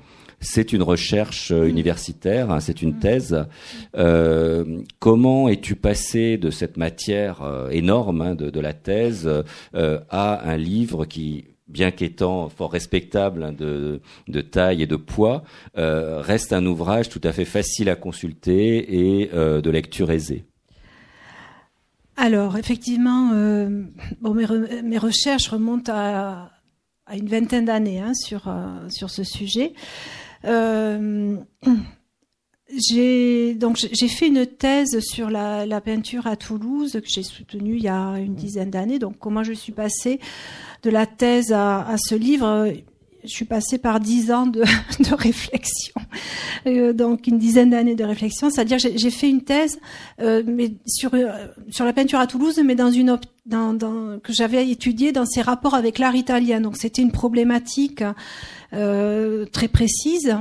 C'est 0.44 0.72
une 0.72 0.82
recherche 0.82 1.50
universitaire, 1.50 2.50
hein, 2.50 2.58
c'est 2.58 2.82
une 2.82 2.98
thèse. 2.98 3.46
comment 4.98 5.48
es-tu 5.48 5.76
passé 5.76 6.36
de 6.36 6.50
cette 6.50 6.76
matière 6.76 7.68
énorme 7.70 8.22
hein, 8.22 8.34
de, 8.34 8.60
la 8.60 8.72
thèse 8.72 9.30
à 9.72 10.50
un 10.50 10.56
livre 10.56 11.04
qui 11.04 11.44
bien 11.72 11.90
qu'étant 11.90 12.48
fort 12.48 12.70
respectable 12.70 13.42
hein, 13.42 13.52
de, 13.52 14.40
taille 14.40 14.82
et 14.82 14.86
de 14.86 14.96
poids, 14.96 15.42
euh, 15.78 16.20
reste 16.20 16.52
un 16.52 16.64
ouvrage 16.66 17.08
tout 17.08 17.20
à 17.24 17.32
fait 17.32 17.44
facile 17.44 17.88
à 17.88 17.96
consulter 17.96 19.20
et 19.20 19.30
euh, 19.32 19.60
de 19.60 19.70
lecture 19.70 20.10
aisée. 20.10 20.44
Alors, 22.16 22.58
effectivement, 22.58 23.30
euh, 23.32 23.84
mes, 24.20 24.98
recherches 24.98 25.48
remontent 25.48 25.92
à, 25.94 26.50
une 27.14 27.26
vingtaine 27.26 27.64
d'années 27.64 28.00
hein, 28.00 28.12
sur 28.14 29.10
ce 29.10 29.24
sujet. 29.24 29.72
J'ai 32.76 33.54
donc 33.54 33.76
j'ai 33.76 34.08
fait 34.08 34.28
une 34.28 34.46
thèse 34.46 35.00
sur 35.00 35.30
la, 35.30 35.66
la, 35.66 35.80
peinture 35.80 36.26
à 36.26 36.36
Toulouse 36.36 36.92
que 36.92 37.08
j'ai 37.08 37.22
soutenue 37.22 37.76
il 37.76 37.82
y 37.82 37.88
a 37.88 38.18
une 38.18 38.34
dizaine 38.34 38.70
d'années. 38.70 38.98
Donc 38.98 39.18
comment 39.18 39.42
je 39.42 39.52
suis 39.52 39.72
passée 39.72 40.20
de 40.82 40.90
la 40.90 41.06
thèse 41.06 41.52
à, 41.52 41.94
ce 41.96 42.14
livre, 42.14 42.72
je 43.22 43.28
suis 43.28 43.44
passée 43.44 43.78
par 43.78 44.00
dix 44.00 44.32
ans 44.32 44.46
de, 44.46 44.60
de 45.08 45.14
réflexion, 45.14 45.94
euh, 46.66 46.92
donc 46.92 47.26
une 47.26 47.38
dizaine 47.38 47.70
d'années 47.70 47.94
de 47.94 48.04
réflexion. 48.04 48.50
C'est-à-dire 48.50 48.78
j'ai 48.78 49.10
fait 49.10 49.28
une 49.28 49.42
thèse, 49.42 49.78
euh, 50.20 50.42
mais 50.46 50.72
sur 50.86 51.14
euh, 51.14 51.46
sur 51.70 51.84
la 51.84 51.92
peinture 51.92 52.18
à 52.18 52.26
Toulouse, 52.26 52.60
mais 52.64 52.74
dans 52.74 52.90
une 52.90 53.18
dans, 53.46 53.74
dans, 53.74 54.18
que 54.20 54.32
j'avais 54.32 54.68
étudiée 54.68 55.12
dans 55.12 55.26
ses 55.26 55.40
rapports 55.40 55.74
avec 55.74 55.98
l'art 55.98 56.16
italien. 56.16 56.60
Donc 56.60 56.76
c'était 56.76 57.02
une 57.02 57.12
problématique 57.12 58.02
très 58.72 59.68
précise 59.68 60.34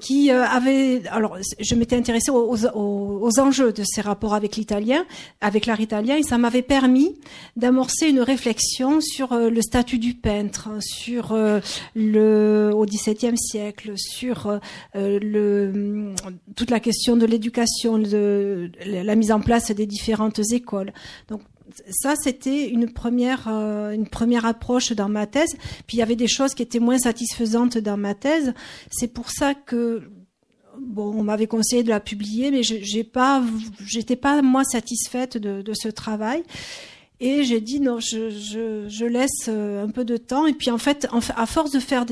qui 0.00 0.30
euh, 0.30 0.44
avait 0.44 1.02
alors 1.08 1.38
je 1.58 1.74
m'étais 1.74 1.96
intéressée 1.96 2.30
aux, 2.30 2.56
aux, 2.74 3.40
enjeux 3.40 3.72
de 3.72 3.82
ces 3.84 4.00
rapports 4.00 4.34
avec 4.34 4.56
l'italien, 4.56 5.04
avec 5.40 5.66
l'art 5.66 5.80
italien, 5.80 6.16
et 6.16 6.22
ça 6.22 6.38
m'avait 6.38 6.62
permis 6.62 7.14
d'amorcer 7.56 8.08
une 8.08 8.20
réflexion 8.20 9.00
sur 9.00 9.32
euh, 9.32 9.50
le 9.50 9.62
statut 9.62 9.98
du 9.98 10.14
peintre, 10.14 10.68
sur 10.80 11.32
euh, 11.32 11.60
le 11.94 12.70
au 12.74 12.84
XVIIe 12.84 13.36
siècle, 13.38 13.92
sur 13.96 14.60
le 14.94 16.12
toute 16.56 16.70
la 16.70 16.80
question 16.80 17.16
de 17.16 17.26
l'éducation, 17.26 17.98
de 17.98 18.70
la 18.84 19.14
mise 19.14 19.32
en 19.32 19.40
place 19.40 19.70
des 19.70 19.86
différentes 19.86 20.40
écoles. 20.52 20.92
Donc 21.28 21.40
ça, 21.88 22.14
c'était 22.16 22.68
une 22.68 22.92
première, 22.92 23.48
euh, 23.48 23.90
une 23.90 24.08
première 24.08 24.44
approche 24.44 24.92
dans 24.92 25.08
ma 25.08 25.26
thèse. 25.26 25.56
Puis 25.86 25.96
il 25.96 26.00
y 26.00 26.02
avait 26.02 26.16
des 26.16 26.28
choses 26.28 26.54
qui 26.54 26.62
étaient 26.62 26.78
moins 26.78 26.98
satisfaisantes 26.98 27.78
dans 27.78 27.96
ma 27.96 28.14
thèse. 28.14 28.52
C'est 28.90 29.08
pour 29.08 29.30
ça 29.30 29.54
que 29.54 30.10
bon, 30.78 31.12
on 31.16 31.22
m'avait 31.22 31.46
conseillé 31.46 31.82
de 31.82 31.88
la 31.88 32.00
publier, 32.00 32.50
mais 32.50 32.62
j'ai 32.62 33.04
pas, 33.04 33.42
j'étais 33.86 34.16
pas 34.16 34.42
moi 34.42 34.64
satisfaite 34.64 35.36
de, 35.38 35.72
ce 35.72 35.88
travail. 35.88 36.42
Et 37.20 37.44
j'ai 37.44 37.60
dit 37.60 37.80
non, 37.80 38.00
je, 38.00 39.04
laisse 39.06 39.48
euh, 39.48 39.84
un 39.84 39.88
peu 39.88 40.04
de 40.04 40.16
temps. 40.16 40.46
Et 40.46 40.52
puis 40.52 40.70
en 40.70 40.78
fait, 40.78 41.08
à 41.36 41.46
force 41.46 41.70
de 41.70 41.80
faire 41.80 42.04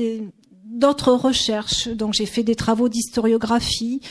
d'autres 0.65 1.11
recherches, 1.11 1.89
donc 1.89 2.13
j'ai 2.13 2.25
fait 2.25 2.43
des 2.43 2.55
travaux 2.55 2.89
d'historiographie, 2.89 4.01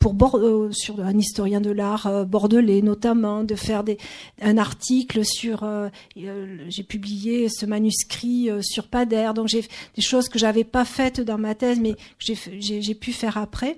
pour 0.00 0.38
euh, 0.38 0.72
sur 0.72 1.00
un 1.00 1.16
historien 1.16 1.60
de 1.60 1.70
l'art 1.70 2.06
euh, 2.06 2.24
bordelais 2.24 2.80
notamment 2.80 3.44
de 3.44 3.54
faire 3.54 3.84
des, 3.84 3.98
un 4.40 4.56
article 4.56 5.24
sur 5.24 5.62
euh, 5.62 5.90
j'ai 6.16 6.82
publié 6.82 7.48
ce 7.50 7.66
manuscrit 7.66 8.48
sur 8.62 8.88
Padère 8.88 9.34
donc 9.34 9.48
j'ai 9.48 9.60
des 9.94 10.02
choses 10.02 10.28
que 10.28 10.38
j'avais 10.38 10.64
pas 10.64 10.86
faites 10.86 11.20
dans 11.20 11.38
ma 11.38 11.54
thèse 11.54 11.78
mais 11.78 11.94
que 11.94 12.32
j'ai 12.58 12.94
pu 12.94 13.12
faire 13.12 13.36
après. 13.36 13.76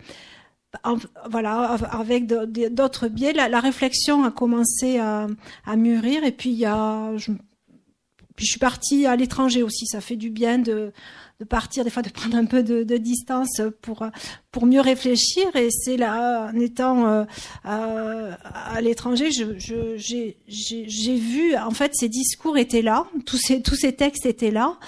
Voilà 1.28 1.76
avec 1.90 2.26
d'autres 2.26 3.08
biais 3.08 3.32
la, 3.32 3.60
réflexion 3.60 4.24
a 4.24 4.30
commencé 4.30 4.98
à, 4.98 5.26
mûrir 5.76 6.24
et 6.24 6.32
puis 6.32 6.50
il 6.50 6.58
y 6.58 6.64
a 6.64 7.12
puis 8.36 8.46
je 8.46 8.52
suis 8.52 8.60
partie 8.60 9.06
à 9.06 9.16
l'étranger 9.16 9.62
aussi. 9.62 9.86
Ça 9.86 10.00
fait 10.00 10.16
du 10.16 10.30
bien 10.30 10.58
de 10.58 10.92
de 11.42 11.48
partir, 11.48 11.82
des 11.82 11.90
fois 11.90 12.02
de 12.02 12.08
prendre 12.08 12.36
un 12.36 12.44
peu 12.44 12.62
de, 12.62 12.96
distance 12.96 13.60
pour 13.80 14.06
pour 14.52 14.66
mieux 14.66 14.80
réfléchir. 14.80 15.44
Et 15.56 15.68
c'est 15.70 15.96
là, 15.96 16.50
en 16.54 16.60
étant 16.60 17.06
euh, 17.08 17.24
à, 17.64 18.80
l'étranger, 18.80 19.30
j'ai 19.32 20.36
je, 20.46 21.10
vu, 21.10 21.56
en 21.56 21.72
fait, 21.72 21.92
ces 21.94 22.08
discours 22.08 22.56
étaient 22.58 22.82
là, 22.82 23.06
tous 23.26 23.38
ces 23.38 23.60
tous 23.60 23.74
ces 23.74 23.92
textes 23.92 24.24
étaient 24.24 24.52
là. 24.52 24.78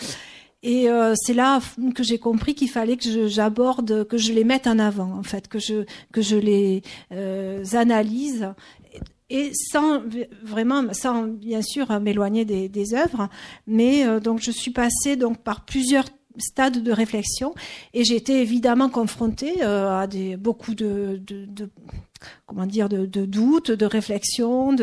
Et 0.63 0.89
euh, 0.89 1.15
c'est 1.17 1.35
là 1.35 1.61
que 1.95 2.03
j'ai 2.03 2.19
compris 2.19 2.55
qu'il 2.55 2.71
fallait 2.71 2.97
que 2.97 3.27
j'aborde, 3.27 4.07
que 4.07 4.17
je 4.17 4.33
les 4.33 4.45
mette 4.45 4.67
en 4.67 4.79
avant, 4.79 5.13
en 5.13 5.25
fait, 5.25 5.49
que 5.49 5.59
je 5.59 5.85
que 6.13 6.23
je 6.23 6.37
les 6.37 6.83
euh, 7.13 7.65
analyse 7.73 8.49
et 9.29 9.51
sans 9.73 10.03
vraiment, 10.43 10.85
sans 10.93 11.25
bien 11.25 11.63
sûr 11.63 11.99
m'éloigner 11.99 12.45
des, 12.45 12.95
œuvres, 12.95 13.29
mais 13.67 14.21
donc 14.21 14.41
je 14.41 14.51
suis 14.51 14.71
passée 14.71 15.17
donc 15.17 15.39
par 15.39 15.65
plusieurs 15.65 16.05
stade 16.39 16.83
de 16.83 16.93
réflexion 16.93 17.55
et 17.93 18.01
été 18.01 18.41
évidemment 18.41 18.89
confrontée 18.89 19.63
euh, 19.63 19.89
à 19.89 20.07
beaucoup 20.37 20.75
de, 20.75 21.21
comment 22.47 22.67
dire 22.67 22.89
de, 22.89 23.07
doutes, 23.07 23.71
de 23.71 23.87
réflexions. 23.87 24.75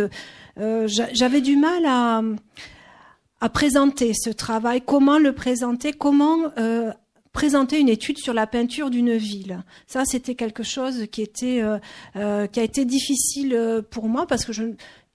Euh, 0.60 0.88
j'avais 0.88 1.42
du 1.42 1.56
mal 1.58 1.86
à 1.86 3.50
présenter 3.50 4.14
ce 4.14 4.30
travail, 4.30 4.82
comment 4.86 5.18
le 5.18 5.34
présenter, 5.34 5.94
comment 5.94 6.38
euh, 6.58 6.92
présenter 7.34 7.80
une 7.80 7.90
étude 7.90 8.18
sur 8.18 8.34
la 8.34 8.46
peinture 8.46 8.90
d'une 8.90 9.16
ville. 9.16 9.64
Ça, 9.88 10.04
c'était 10.06 10.36
quelque 10.36 10.64
chose 10.64 11.08
qui 11.12 11.22
était 11.22 11.64
qui 12.14 12.60
a 12.60 12.64
été 12.64 12.86
difficile 12.86 13.84
pour 13.90 14.08
moi 14.08 14.28
parce 14.28 14.46
que 14.46 14.54
je 14.54 14.64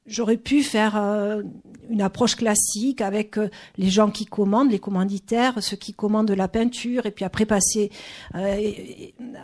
J'aurais 0.08 0.36
pu 0.36 0.62
faire 0.62 0.96
euh, 0.96 1.42
une 1.90 2.00
approche 2.00 2.36
classique 2.36 3.00
avec 3.00 3.38
euh, 3.38 3.48
les 3.76 3.90
gens 3.90 4.08
qui 4.08 4.24
commandent, 4.24 4.70
les 4.70 4.78
commanditaires, 4.78 5.60
ceux 5.60 5.76
qui 5.76 5.94
commandent 5.94 6.30
la 6.30 6.46
peinture, 6.46 7.06
et 7.06 7.10
puis 7.10 7.24
après 7.24 7.44
passer, 7.44 7.90
euh, 8.36 8.72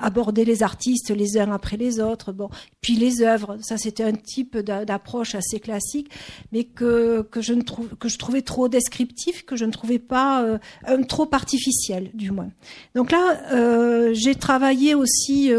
aborder 0.01 0.45
les 0.45 0.63
artistes 0.63 1.11
les 1.11 1.37
uns 1.37 1.51
après 1.51 1.77
les 1.77 1.99
autres. 1.99 2.31
Bon, 2.31 2.49
puis 2.81 2.95
les 2.95 3.23
œuvres, 3.23 3.57
ça 3.61 3.77
c'était 3.77 4.05
un 4.05 4.13
type 4.13 4.57
d'approche 4.57 5.35
assez 5.35 5.59
classique, 5.59 6.11
mais 6.53 6.63
que 6.63 7.23
que 7.23 7.41
je 7.41 7.55
ne 7.55 7.63
trouve 7.63 7.97
que 7.97 8.09
je 8.09 8.19
trouvais 8.19 8.43
trop 8.43 8.69
descriptif, 8.69 9.45
que 9.45 9.57
je 9.57 9.65
ne 9.65 9.73
trouvais 9.73 9.99
pas 9.99 10.59
un, 10.87 11.03
trop 11.03 11.29
artificiel 11.33 12.11
du 12.15 12.31
moins. 12.31 12.51
Donc 12.95 13.11
là, 13.11 14.13
j'ai 14.13 14.35
travaillé 14.35 14.95
aussi 14.95 15.51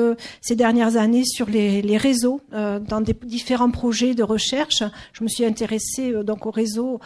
ces 0.41 0.55
dernières 0.55 0.95
années 0.95 1.25
sur 1.25 1.49
les, 1.49 1.81
les 1.81 1.97
réseaux 1.97 2.41
dans 2.51 3.01
des 3.01 3.15
différents 3.25 3.71
projets 3.71 4.15
de 4.15 4.23
recherche 4.23 4.83
je 5.13 5.23
me 5.23 5.29
suis 5.29 5.45
intéressée 5.45 6.11
euh, 6.11 6.23
donc 6.23 6.45
au 6.45 6.51
réseau 6.51 6.99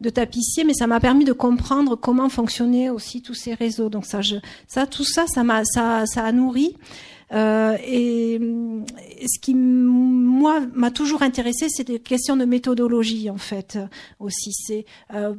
de 0.00 0.10
tapissiers, 0.10 0.64
mais 0.64 0.74
ça 0.74 0.86
m'a 0.86 1.00
permis 1.00 1.24
de 1.24 1.32
comprendre 1.32 1.96
comment 1.96 2.28
fonctionnaient 2.28 2.90
aussi 2.90 3.22
tous 3.22 3.34
ces 3.34 3.54
réseaux. 3.54 3.88
Donc 3.88 4.04
ça, 4.06 4.86
tout 4.86 5.04
ça, 5.04 5.26
ça 5.26 5.44
m'a, 5.44 5.64
ça, 5.64 6.04
ça 6.06 6.24
a 6.24 6.32
nourri. 6.32 6.76
Euh, 7.32 7.76
et, 7.84 8.38
ce 9.26 9.40
qui 9.40 9.54
moi 9.54 10.60
m'a 10.74 10.90
toujours 10.90 11.22
intéressé, 11.22 11.66
c'est 11.68 11.84
des 11.84 11.98
questions 11.98 12.36
de 12.36 12.44
méthodologie 12.44 13.30
en 13.30 13.38
fait 13.38 13.78
aussi. 14.20 14.52
C'est 14.52 14.84
euh, 15.14 15.34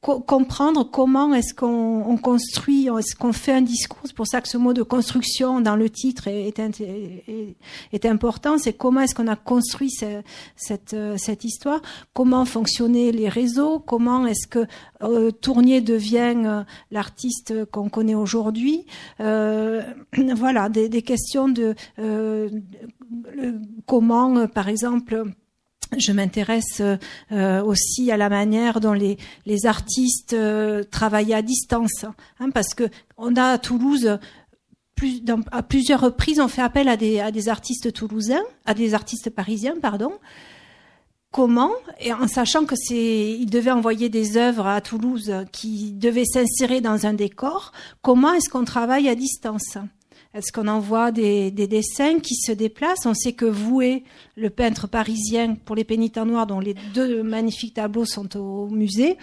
comprendre 0.00 0.88
comment 0.90 1.32
est-ce 1.32 1.54
qu'on 1.54 2.18
construit, 2.20 2.88
est-ce 2.88 3.14
qu'on 3.14 3.32
fait 3.32 3.52
un 3.52 3.62
discours. 3.62 4.00
C'est 4.04 4.16
pour 4.16 4.26
ça 4.26 4.40
que 4.40 4.48
ce 4.48 4.58
mot 4.58 4.72
de 4.72 4.82
construction 4.82 5.60
dans 5.60 5.76
le 5.76 5.88
titre 5.90 6.28
est, 6.28 6.58
est, 6.58 7.56
est 7.92 8.06
important. 8.06 8.58
C'est 8.58 8.72
comment 8.72 9.00
est-ce 9.00 9.14
qu'on 9.14 9.28
a 9.28 9.36
construit 9.36 9.90
cette, 9.90 10.96
cette, 11.16 11.44
histoire, 11.44 11.80
comment 12.14 12.44
fonctionnaient 12.44 13.12
les 13.12 13.28
réseaux, 13.28 13.78
comment 13.78 14.26
est-ce 14.26 14.46
que 14.46 14.66
euh, 15.02 15.30
Tournier 15.30 15.80
devient 15.80 16.12
euh, 16.46 16.62
l'artiste 16.90 17.64
qu'on 17.70 17.88
connaît 17.88 18.14
aujourd'hui. 18.14 18.86
Euh, 19.20 19.82
voilà, 20.36 20.68
des, 20.68 20.88
des, 20.88 21.02
questions 21.02 21.48
de 21.48 21.74
euh, 21.98 22.48
comment, 23.86 24.46
par 24.46 24.68
exemple, 24.68 25.24
je 25.98 26.12
m'intéresse 26.12 26.82
euh, 27.32 27.62
aussi 27.62 28.10
à 28.10 28.16
la 28.16 28.28
manière 28.28 28.80
dont 28.80 28.92
les, 28.92 29.16
artistes 29.64 30.32
euh, 30.32 30.82
travaillent 30.84 31.34
à 31.34 31.42
distance, 31.42 32.04
hein, 32.40 32.50
parce 32.52 32.74
que 32.74 32.84
on 33.16 33.36
a 33.36 33.52
à 33.52 33.58
Toulouse 33.58 34.18
à 35.50 35.62
plusieurs 35.64 36.00
reprises 36.00 36.38
on 36.38 36.46
fait 36.46 36.62
appel 36.62 36.88
à 36.88 36.96
des, 36.96 37.18
à 37.18 37.32
des 37.32 37.48
artistes 37.48 37.92
toulousains, 37.92 38.42
à 38.66 38.74
des 38.74 38.94
artistes 38.94 39.30
parisiens, 39.30 39.74
pardon. 39.80 40.12
Comment? 41.32 41.70
Et 41.98 42.12
en 42.12 42.28
sachant 42.28 42.66
que 42.66 42.76
c'est, 42.76 43.32
ils 43.32 43.50
devaient 43.50 43.70
envoyer 43.70 44.10
des 44.10 44.36
œuvres 44.36 44.66
à 44.66 44.80
Toulouse 44.82 45.32
qui 45.50 45.92
devaient 45.92 46.26
s'insérer 46.26 46.82
dans 46.82 47.06
un 47.06 47.14
décor. 47.14 47.72
Comment 48.02 48.34
est-ce 48.34 48.50
qu'on 48.50 48.64
travaille 48.64 49.08
à 49.08 49.14
distance? 49.14 49.78
Est-ce 50.34 50.50
qu'on 50.50 50.68
envoie 50.68 51.12
des, 51.12 51.50
des, 51.50 51.66
dessins 51.66 52.18
qui 52.18 52.34
se 52.36 52.52
déplacent? 52.52 53.04
On 53.04 53.12
sait 53.14 53.34
que 53.34 53.44
Voué, 53.44 54.04
le 54.36 54.48
peintre 54.48 54.86
parisien 54.86 55.56
pour 55.56 55.76
les 55.76 55.84
pénitents 55.84 56.24
noirs, 56.24 56.46
dont 56.46 56.60
les 56.60 56.74
deux 56.94 57.22
magnifiques 57.22 57.74
tableaux 57.74 58.06
sont 58.06 58.36
au 58.38 58.68
musée, 58.68 59.18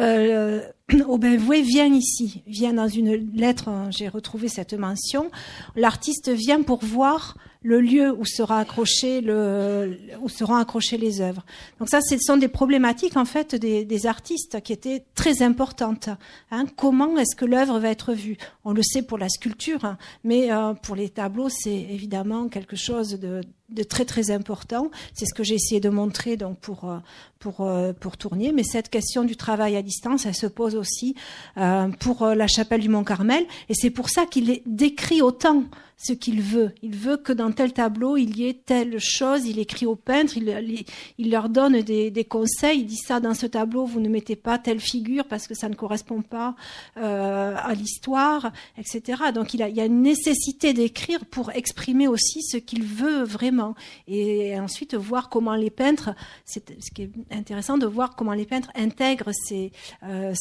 euh, 0.00 0.62
Aubin 1.06 1.36
Voué 1.36 1.62
vient 1.62 1.86
ici, 1.86 2.42
vient 2.46 2.72
dans 2.72 2.88
une 2.88 3.14
lettre, 3.36 3.70
j'ai 3.90 4.08
retrouvé 4.08 4.48
cette 4.48 4.74
mention. 4.74 5.30
L'artiste 5.76 6.30
vient 6.30 6.62
pour 6.62 6.84
voir 6.84 7.36
le 7.62 7.80
lieu 7.80 8.12
où 8.12 8.24
sera 8.24 8.60
accroché 8.60 9.20
le, 9.20 9.98
où 10.20 10.28
seront 10.28 10.54
accrochées 10.54 10.96
les 10.96 11.20
œuvres. 11.20 11.44
Donc 11.78 11.88
ça, 11.88 12.00
ce 12.00 12.16
sont 12.18 12.36
des 12.36 12.48
problématiques 12.48 13.16
en 13.16 13.24
fait 13.24 13.54
des, 13.54 13.84
des 13.84 14.06
artistes 14.06 14.60
qui 14.62 14.72
étaient 14.72 15.04
très 15.14 15.42
importantes. 15.42 16.08
Hein. 16.50 16.66
Comment 16.76 17.18
est-ce 17.18 17.34
que 17.34 17.44
l'œuvre 17.44 17.78
va 17.80 17.88
être 17.88 18.14
vue? 18.14 18.36
On 18.64 18.72
le 18.72 18.82
sait 18.82 19.02
pour 19.02 19.18
la 19.18 19.28
sculpture, 19.28 19.84
hein, 19.84 19.98
mais 20.22 20.52
euh, 20.52 20.74
pour 20.74 20.94
les 20.94 21.08
tableaux, 21.08 21.48
c'est 21.48 21.70
évidemment 21.70 22.48
quelque 22.48 22.76
chose 22.76 23.18
de, 23.18 23.40
de 23.70 23.82
très 23.82 24.04
très 24.04 24.30
important. 24.30 24.90
C'est 25.12 25.26
ce 25.26 25.34
que 25.34 25.42
j'ai 25.42 25.54
essayé 25.54 25.80
de 25.80 25.88
montrer 25.88 26.36
donc 26.36 26.58
pour 26.60 26.88
euh, 26.88 26.98
pour 27.40 27.62
euh, 27.62 27.92
pour 27.92 28.16
Tournier. 28.16 28.52
Mais 28.52 28.62
cette 28.62 28.88
question 28.88 29.24
du 29.24 29.36
travail 29.36 29.76
à 29.76 29.82
distance, 29.82 30.26
elle 30.26 30.34
se 30.34 30.46
pose 30.46 30.76
aussi 30.76 31.16
euh, 31.56 31.88
pour 31.98 32.24
la 32.24 32.46
chapelle 32.46 32.80
du 32.80 32.88
Mont 32.88 33.04
Carmel, 33.04 33.44
et 33.68 33.74
c'est 33.74 33.90
pour 33.90 34.10
ça 34.10 34.26
qu'il 34.26 34.50
est 34.50 34.62
décrit 34.66 35.22
autant 35.22 35.64
ce 35.98 36.12
qu'il 36.12 36.40
veut. 36.40 36.72
Il 36.80 36.94
veut 36.94 37.16
que 37.16 37.32
dans 37.32 37.50
tel 37.50 37.72
tableau, 37.72 38.16
il 38.16 38.38
y 38.38 38.48
ait 38.48 38.54
telle 38.54 39.00
chose. 39.00 39.46
Il 39.46 39.58
écrit 39.58 39.84
aux 39.84 39.96
peintres, 39.96 40.34
il, 40.36 41.30
leur 41.30 41.48
donne 41.48 41.82
des, 41.82 42.24
conseils. 42.24 42.80
Il 42.80 42.86
dit 42.86 42.96
ça 42.96 43.18
dans 43.18 43.34
ce 43.34 43.46
tableau, 43.46 43.84
vous 43.84 44.00
ne 44.00 44.08
mettez 44.08 44.36
pas 44.36 44.58
telle 44.58 44.78
figure 44.78 45.26
parce 45.26 45.48
que 45.48 45.54
ça 45.54 45.68
ne 45.68 45.74
correspond 45.74 46.22
pas 46.22 46.54
euh, 46.96 47.54
à 47.56 47.74
l'histoire, 47.74 48.52
etc. 48.78 49.24
Donc 49.34 49.54
il, 49.54 49.60
y 49.60 49.80
a 49.80 49.84
une 49.84 50.02
nécessité 50.02 50.72
d'écrire 50.72 51.26
pour 51.26 51.50
exprimer 51.50 52.06
aussi 52.06 52.42
ce 52.42 52.58
qu'il 52.58 52.84
veut 52.84 53.24
vraiment. 53.24 53.74
Et 54.06 54.58
ensuite 54.58 54.94
voir 54.94 55.28
comment 55.28 55.56
les 55.56 55.70
peintres, 55.70 56.10
c'est 56.44 56.80
ce 56.80 56.92
qui 56.92 57.02
est 57.02 57.10
intéressant 57.32 57.76
de 57.76 57.86
voir 57.86 58.14
comment 58.14 58.34
les 58.34 58.46
peintres 58.46 58.70
intègrent 58.76 59.32
ces, 59.32 59.72
euh, 60.04 60.32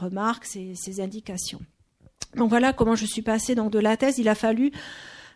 remarques, 0.00 0.46
ces 0.46 1.00
indications. 1.00 1.60
Donc 2.36 2.48
voilà 2.50 2.72
comment 2.72 2.94
je 2.94 3.06
suis 3.06 3.22
passée 3.22 3.54
donc 3.54 3.70
de 3.70 3.78
la 3.78 3.96
thèse. 3.96 4.18
Il 4.18 4.28
a 4.28 4.34
fallu 4.34 4.72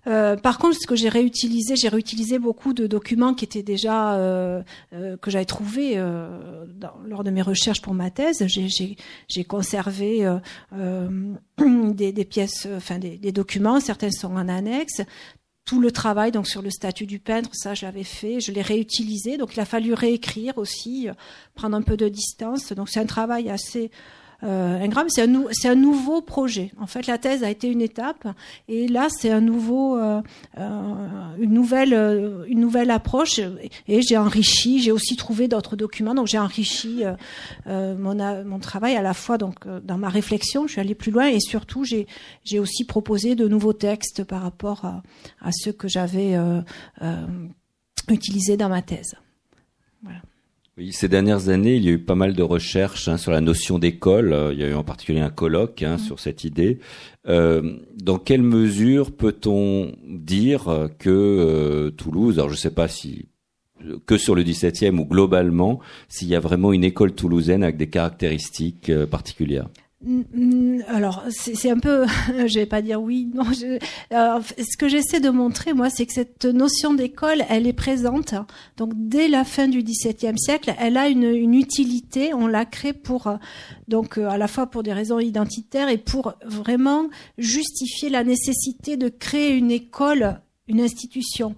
euh, 0.07 0.36
par 0.36 0.59
contre, 0.59 0.76
ce 0.80 0.86
que 0.86 0.94
j'ai 0.94 1.09
réutilisé, 1.09 1.74
j'ai 1.76 1.88
réutilisé 1.88 2.38
beaucoup 2.38 2.72
de 2.72 2.86
documents 2.86 3.34
qui 3.34 3.44
étaient 3.44 3.62
déjà 3.62 4.14
euh, 4.14 4.62
euh, 4.92 5.16
que 5.16 5.30
j'avais 5.30 5.44
trouvés 5.44 5.94
euh, 5.97 6.64
dans, 6.68 6.92
lors 7.05 7.24
de 7.24 7.30
mes 7.30 7.42
recherches 7.42 7.82
pour 7.82 7.94
ma 7.94 8.11
thèse. 8.11 8.44
J'ai 8.47 9.44
conservé 9.44 10.24
euh, 10.74 11.28
des, 11.92 12.12
des, 12.12 12.24
pièces, 12.24 12.68
enfin 12.76 12.99
des, 12.99 13.18
des, 13.18 13.32
documents. 13.32 13.80
Certains 13.80 14.11
sont 14.11 14.34
en 14.36 14.49
annexe. 14.49 15.03
Tout 15.64 15.80
le 15.80 15.90
travail 15.90 16.30
donc 16.30 16.47
sur 16.47 16.62
le 16.62 16.70
statut 16.70 17.07
du 17.07 17.18
peintre, 17.18 17.51
ça 17.53 17.74
je 17.74 17.84
l'avais 17.84 18.05
fait, 18.05 18.38
je 18.38 18.53
l'ai 18.53 18.62
réutilisé. 18.62 19.36
Donc 19.36 19.57
il 19.57 19.61
a 19.61 19.64
fallu 19.64 19.94
réécrire 19.94 20.57
aussi, 20.59 21.09
prendre 21.57 21.76
un 21.76 21.82
peu 21.82 21.97
de 21.97 22.09
distance. 22.09 22.72
Donc 22.72 22.88
c'est 22.88 23.01
un 23.01 23.07
travail 23.07 23.51
assez 23.51 23.90
euh, 24.43 24.87
c'est 25.09 25.22
un, 25.22 25.72
un 25.72 25.74
nouveau 25.74 26.20
projet. 26.20 26.72
En 26.78 26.87
fait, 26.87 27.07
la 27.07 27.18
thèse 27.18 27.43
a 27.43 27.51
été 27.51 27.68
une 27.68 27.80
étape, 27.80 28.28
et 28.68 28.89
là, 28.89 29.09
c'est 29.09 29.30
un 29.30 29.41
nouveau, 29.41 29.97
euh, 29.97 30.20
euh 30.59 31.37
une 31.39 31.53
nouvelle, 31.53 31.95
euh, 31.95 32.45
une 32.49 32.61
nouvelle 32.61 32.91
approche. 32.91 33.41
Et 33.89 34.03
j'ai 34.03 34.16
enrichi, 34.16 34.80
j'ai 34.80 34.93
aussi 34.93 35.16
trouvé 35.16 35.49
d'autres 35.49 35.76
documents, 35.76 36.14
donc 36.14 36.26
j'ai 36.26 36.39
enrichi 36.39 37.05
euh, 37.66 37.97
mon, 37.97 38.45
mon 38.45 38.59
travail 38.59 38.97
à 38.97 39.03
la 39.03 39.14
fois 39.14 39.39
donc 39.39 39.66
dans 39.66 39.99
ma 39.99 40.09
réflexion. 40.09 40.66
Je 40.66 40.72
suis 40.72 40.80
allée 40.80 40.95
plus 40.95 41.11
loin, 41.11 41.28
et 41.28 41.41
surtout, 41.41 41.84
j'ai, 41.84 42.07
j'ai 42.45 42.59
aussi 42.59 42.84
proposé 42.84 43.34
de 43.34 43.49
nouveaux 43.49 43.72
textes 43.72 44.24
par 44.24 44.43
rapport 44.43 44.84
à, 44.84 45.03
à 45.41 45.51
ceux 45.53 45.72
que 45.72 45.89
j'avais 45.89 46.37
utilisés 48.09 48.57
dans 48.57 48.68
ma 48.68 48.82
thèse. 48.82 49.14
Voilà. 50.03 50.20
Oui, 50.79 50.93
ces 50.93 51.09
dernières 51.09 51.49
années, 51.49 51.77
il 51.77 51.85
y 51.85 51.89
a 51.89 51.93
eu 51.93 51.99
pas 51.99 52.14
mal 52.14 52.35
de 52.35 52.43
recherches 52.43 53.09
hein, 53.09 53.16
sur 53.16 53.33
la 53.33 53.41
notion 53.41 53.79
d'école. 53.79 54.35
Euh, 54.35 54.53
il 54.53 54.61
y 54.61 54.62
a 54.62 54.68
eu 54.68 54.74
en 54.74 54.85
particulier 54.85 55.20
un 55.20 55.31
colloque 55.31 55.83
hein, 55.83 55.97
sur 55.97 56.20
cette 56.20 56.45
idée. 56.45 56.81
Euh, 57.29 57.79
dans 57.95 58.18
quelle 58.18 58.43
mesure 58.43 59.11
peut-on 59.11 59.97
dire 60.07 60.91
que 60.99 61.09
euh, 61.09 61.91
Toulouse, 61.91 62.39
alors 62.39 62.51
je 62.51 62.55
ne 62.55 62.61
sais 62.61 62.70
pas 62.70 62.89
si 62.89 63.27
que 64.07 64.18
sur 64.18 64.35
le 64.35 64.43
17e 64.43 64.99
ou 64.99 65.05
globalement, 65.05 65.81
s'il 66.09 66.29
y 66.29 66.35
a 66.35 66.41
vraiment 66.41 66.72
une 66.72 66.85
école 66.85 67.12
toulousaine 67.12 67.62
avec 67.62 67.77
des 67.77 67.89
caractéristiques 67.89 68.91
euh, 68.91 69.07
particulières? 69.07 69.68
Alors, 70.88 71.24
c'est 71.30 71.70
un 71.70 71.78
peu, 71.78 72.05
je 72.47 72.59
vais 72.59 72.66
pas 72.66 72.82
dire 72.82 73.01
oui, 73.01 73.30
non. 73.34 73.44
Je, 73.44 73.78
ce 74.11 74.76
que 74.76 74.88
j'essaie 74.88 75.20
de 75.20 75.30
montrer, 75.30 75.72
moi, 75.72 75.88
c'est 75.88 76.05
que 76.07 76.12
cette 76.12 76.44
notion 76.44 76.92
d'école, 76.92 77.42
elle 77.49 77.66
est 77.66 77.72
présente. 77.72 78.34
Donc, 78.76 78.92
dès 78.94 79.28
la 79.28 79.44
fin 79.44 79.68
du 79.68 79.82
XVIIe 79.82 80.38
siècle, 80.38 80.74
elle 80.78 80.97
a 80.97 81.09
une, 81.09 81.24
une, 81.24 81.55
utilité. 81.55 82.34
On 82.34 82.47
l'a 82.47 82.66
créée 82.66 82.92
pour, 82.92 83.38
donc, 83.88 84.18
euh, 84.18 84.28
à 84.28 84.36
la 84.36 84.49
fois 84.49 84.66
pour 84.66 84.82
des 84.82 84.92
raisons 84.92 85.18
identitaires 85.18 85.88
et 85.88 85.99
pour 85.99 86.34
vraiment 86.44 87.09
justifier 87.38 88.11
la 88.11 88.22
nécessité 88.22 88.97
de 88.97 89.09
créer 89.09 89.57
une 89.57 89.70
école, 89.70 90.40
une 90.68 90.80
institution. 90.80 91.57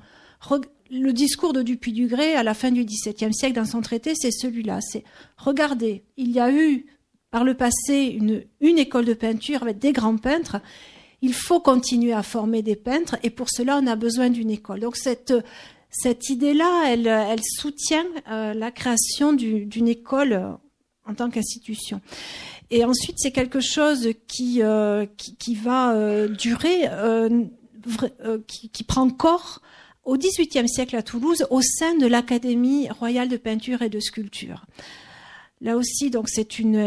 le 0.91 1.13
discours 1.13 1.53
de 1.53 1.63
Dupuy-Dugré 1.63 2.35
à 2.35 2.45
la 2.45 2.55
fin 2.55 2.71
du 2.71 2.85
XVIIe 2.85 3.35
siècle 3.35 3.57
dans 3.57 3.65
son 3.65 3.81
traité, 3.81 4.13
c'est 4.15 4.31
celui-là. 4.31 4.79
C'est 4.81 5.03
regardez, 5.37 6.05
il 6.17 6.31
y 6.31 6.39
a 6.39 6.53
eu 6.53 6.87
par 7.31 7.45
le 7.45 7.55
passé 7.55 8.17
une, 8.61 8.79
école 8.79 9.05
de 9.05 9.15
peinture 9.15 9.63
avec 9.63 9.79
des 9.79 9.93
grands 9.93 10.17
peintres. 10.17 10.61
Il 11.21 11.35
faut 11.35 11.61
continuer 11.61 12.13
à 12.13 12.23
former 12.23 12.63
des 12.63 12.77
peintres 12.77 13.17
et 13.23 13.31
pour 13.31 13.49
cela 13.51 13.81
on 13.83 13.87
a 13.87 13.97
besoin 13.97 14.31
d'une 14.31 14.51
école. 14.51 14.81
Donc 14.81 14.97
cette 14.97 15.35
cette 15.91 16.29
idée-là, 16.29 16.85
elle, 16.87 17.41
soutient 17.43 18.05
euh, 18.31 18.53
la 18.53 18.71
création 18.71 19.33
d'une 19.33 19.89
école 19.89 20.59
en 21.07 21.15
tant 21.15 21.31
qu'institution. 21.31 22.01
Et 22.71 22.85
ensuite, 22.85 23.17
c'est 23.19 23.33
quelque 23.33 23.61
chose 23.61 24.11
qui, 24.27 24.63
euh, 24.63 25.07
qui, 25.17 25.55
va 25.55 25.95
euh, 25.95 26.29
durer, 26.29 26.87
euh, 26.89 27.47
qui, 28.47 28.69
qui, 28.69 28.85
prend 28.85 29.09
corps 29.09 29.63
au 30.05 30.19
XVIIIe 30.19 30.69
siècle 30.69 30.97
à 30.97 31.03
Toulouse 31.03 31.47
au 31.51 31.63
sein 31.63 31.97
de 31.97 32.07
l'Académie 32.07 32.89
royale 32.91 33.29
de 33.29 33.39
peinture 33.39 33.81
et 33.81 33.89
de 33.89 34.01
sculpture. 34.01 34.67
Là 35.61 35.77
aussi, 35.77 36.11
donc 36.11 36.29
c'est 36.29 36.59
une 36.59 36.79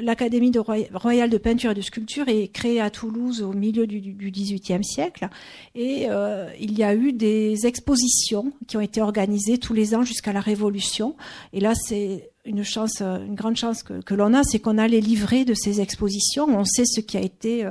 l'Académie 0.00 0.52
royale 0.94 1.30
de 1.30 1.38
peinture 1.38 1.72
et 1.72 1.74
de 1.74 1.80
sculpture 1.80 2.28
est 2.28 2.48
créée 2.48 2.80
à 2.80 2.90
Toulouse 2.90 3.42
au 3.42 3.52
milieu 3.52 3.86
du, 3.86 4.00
du 4.00 4.30
XVIIIe 4.30 4.84
siècle 4.84 5.28
et 5.74 6.06
euh, 6.08 6.48
il 6.60 6.78
y 6.78 6.84
a 6.84 6.94
eu 6.94 7.12
des 7.12 7.66
expositions 7.66 8.52
qui 8.66 8.76
ont 8.76 8.80
été 8.80 9.00
organisées 9.00 9.58
tous 9.58 9.74
les 9.74 9.94
ans 9.94 10.02
jusqu'à 10.02 10.32
la 10.32 10.40
Révolution. 10.40 11.16
Et 11.52 11.60
là, 11.60 11.74
c'est 11.74 12.31
une 12.44 12.64
chance, 12.64 13.00
euh, 13.02 13.24
une 13.24 13.36
grande 13.36 13.56
chance 13.56 13.84
que, 13.84 14.00
que 14.02 14.14
l'on 14.14 14.34
a, 14.34 14.42
c'est 14.42 14.58
qu'on 14.58 14.76
a 14.76 14.88
les 14.88 15.00
livrets 15.00 15.44
de 15.44 15.54
ces 15.54 15.80
expositions. 15.80 16.46
On 16.48 16.64
sait 16.64 16.84
ce 16.84 17.00
qui 17.00 17.16
a 17.16 17.20
été 17.20 17.64
euh, 17.64 17.70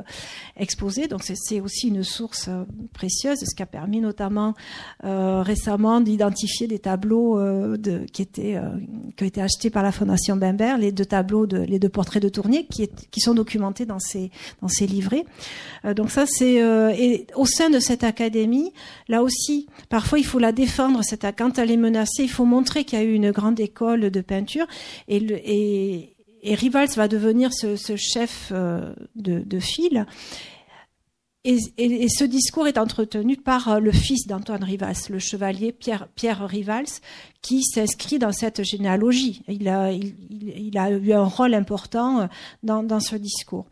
exposé, 0.56 1.08
donc 1.08 1.24
c'est 1.24 1.60
aussi 1.60 1.90
une 1.90 2.04
source 2.04 2.46
euh, 2.48 2.64
précieuse, 2.94 3.40
ce 3.40 3.54
qui 3.54 3.64
a 3.64 3.66
permis 3.66 4.00
notamment 4.00 4.54
euh, 5.04 5.42
récemment 5.42 6.00
d'identifier 6.00 6.68
des 6.68 6.80
tableaux 6.80 7.38
de, 7.78 8.06
qui 8.12 8.22
étaient 8.22 8.60
qui 9.16 9.24
ont 9.24 9.28
été 9.28 9.42
achetés 9.42 9.70
par 9.70 9.84
la 9.84 9.92
Fondation 9.92 10.36
Bember, 10.36 10.76
les 10.80 10.92
deux 10.92 11.06
tableaux 11.06 11.48
de 11.48 11.58
les 11.58 11.80
deux 11.80 11.90
portraits 11.90 12.22
de 12.22 12.30
Tournier 12.30 12.66
qui, 12.66 12.84
est, 12.84 13.10
qui 13.10 13.20
sont 13.20 13.34
documentés 13.34 13.86
dans 13.86 14.00
ces 14.00 14.32
dans 14.62 14.68
ces 14.68 14.88
livrets. 14.88 15.26
donc 15.96 16.12
ça 16.12 16.26
c'est 16.26 16.56
et 16.56 17.28
au 17.36 17.46
sein 17.46 17.70
de 17.70 17.80
cette 17.80 18.04
académie, 18.04 18.74
là 19.08 19.24
aussi, 19.24 19.68
parfois 19.90 20.20
il 20.20 20.26
faut 20.26 20.40
la 20.40 20.52
défendre. 20.52 21.02
Cette 21.04 21.26
quand 21.38 21.58
elle 21.58 21.72
est 21.72 21.78
menacée, 21.78 22.24
il 22.24 22.30
faut 22.30 22.46
montrer 22.46 22.84
qu'il 22.84 23.00
y 23.00 23.02
a 23.02 23.06
eu 23.06 23.14
une 23.14 23.32
grande 23.32 23.60
école 23.60 24.10
de 24.10 24.22
peinture 24.22 24.61
et, 25.08 26.16
Rivals 26.44 26.90
va 26.96 27.08
devenir 27.08 27.54
ce, 27.54 27.96
chef 27.96 28.52
euh, 28.52 28.94
de, 29.16 29.60
file. 29.60 30.06
Et, 31.44 31.58
ce 32.10 32.24
discours 32.24 32.68
est 32.68 32.78
entretenu 32.78 33.36
par 33.38 33.68
euh, 33.68 33.80
le 33.80 33.92
fils 33.92 34.28
d'Antoine 34.28 34.64
Rivals, 34.64 34.96
le 35.10 35.20
chevalier 35.20 35.72
Pierre, 35.72 36.08
Rivals, 36.48 37.00
qui 37.42 37.64
s'inscrit 37.64 38.20
dans 38.20 38.32
cette 38.32 38.64
généalogie. 38.64 39.42
Il 39.48 39.68
a, 39.68 39.92
eu 39.94 41.14
un 41.14 41.24
rôle 41.24 41.54
important 41.54 42.22
euh, 42.22 42.28
dans, 42.64 43.00
ce 43.00 43.16
discours. 43.16 43.66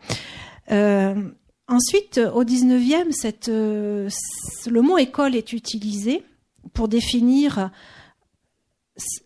Ensuite, 1.70 2.20
au 2.34 2.44
19e, 2.44 3.12
cette, 3.12 3.48
euh, 3.48 4.10
le 4.68 4.82
mot 4.82 4.98
école 4.98 5.36
est 5.36 5.54
utilisé 5.54 6.24
pour 6.74 6.88
définir 6.88 7.70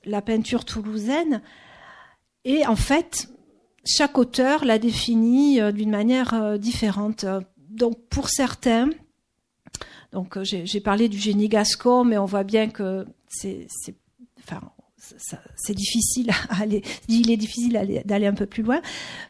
la 0.06 0.22
peinture 0.22 0.66
toulousaine. 0.66 1.42
Et 2.46 2.66
en 2.66 2.76
fait, 2.76 3.30
chaque 3.86 4.18
auteur 4.18 4.66
l'a 4.66 4.80
définie 4.80 5.62
euh, 5.62 5.72
d'une 5.72 5.92
manière 5.92 6.34
euh, 6.34 6.58
différente. 6.58 7.26
Donc 7.70 7.98
pour 8.10 8.30
certains, 8.30 8.90
donc 10.12 10.38
euh, 10.38 10.44
j'ai 10.44 10.80
parlé 10.80 11.10
du 11.10 11.18
génie 11.18 11.50
gascon, 11.50 12.06
mais 12.06 12.18
on 12.18 12.26
voit 12.26 12.44
bien 12.44 12.70
que 12.70 13.06
c'est, 13.28 13.68
difficile 15.70 16.32
il 17.08 17.32
est 17.32 17.38
difficile 17.38 18.04
d'aller 18.06 18.28
un 18.28 18.34
peu 18.34 18.46
plus 18.46 18.64
loin. 18.64 18.82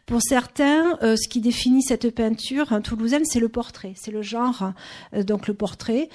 Pour 0.06 0.20
certains, 0.22 0.98
ce 1.00 1.28
qui 1.28 1.40
définit 1.40 1.82
cette 1.82 2.14
peinture 2.14 2.72
hein, 2.72 2.80
toulousaine, 2.80 3.24
c'est 3.24 3.40
le 3.40 3.48
portrait, 3.48 3.94
c'est 3.96 4.10
le 4.10 4.22
genre, 4.22 4.72
donc 5.12 5.48
le 5.48 5.54
portrait. 5.54 6.10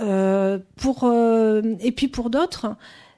et 0.00 1.92
puis 1.94 2.08
pour 2.08 2.30
d'autres, 2.30 2.76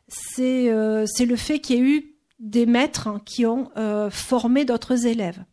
c'est 0.09 0.71
euh, 0.71 1.05
c'est 1.07 1.27
le 1.27 1.37
fait 1.37 1.59
qu'il 1.61 1.77
y 1.77 1.79
ait 1.79 1.83
eu 1.83 2.15
des 2.39 2.67
maîtres 2.67 3.21
qui 3.25 3.47
ont 3.47 3.71
euh, 3.77 4.11
formé 4.11 4.65
d'autres 4.65 5.07
élèves. 5.07 5.45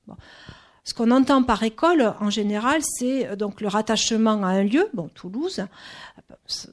Ce 0.84 0.94
qu'on 0.94 1.10
entend 1.10 1.42
par 1.42 1.64
école, 1.64 2.14
en 2.20 2.30
général, 2.30 2.80
c'est 2.84 3.28
euh, 3.28 3.36
donc 3.36 3.60
le 3.60 3.68
rattachement 3.68 4.44
à 4.44 4.50
un 4.50 4.64
lieu, 4.64 4.88
bon, 4.94 5.10
Toulouse, 5.10 5.66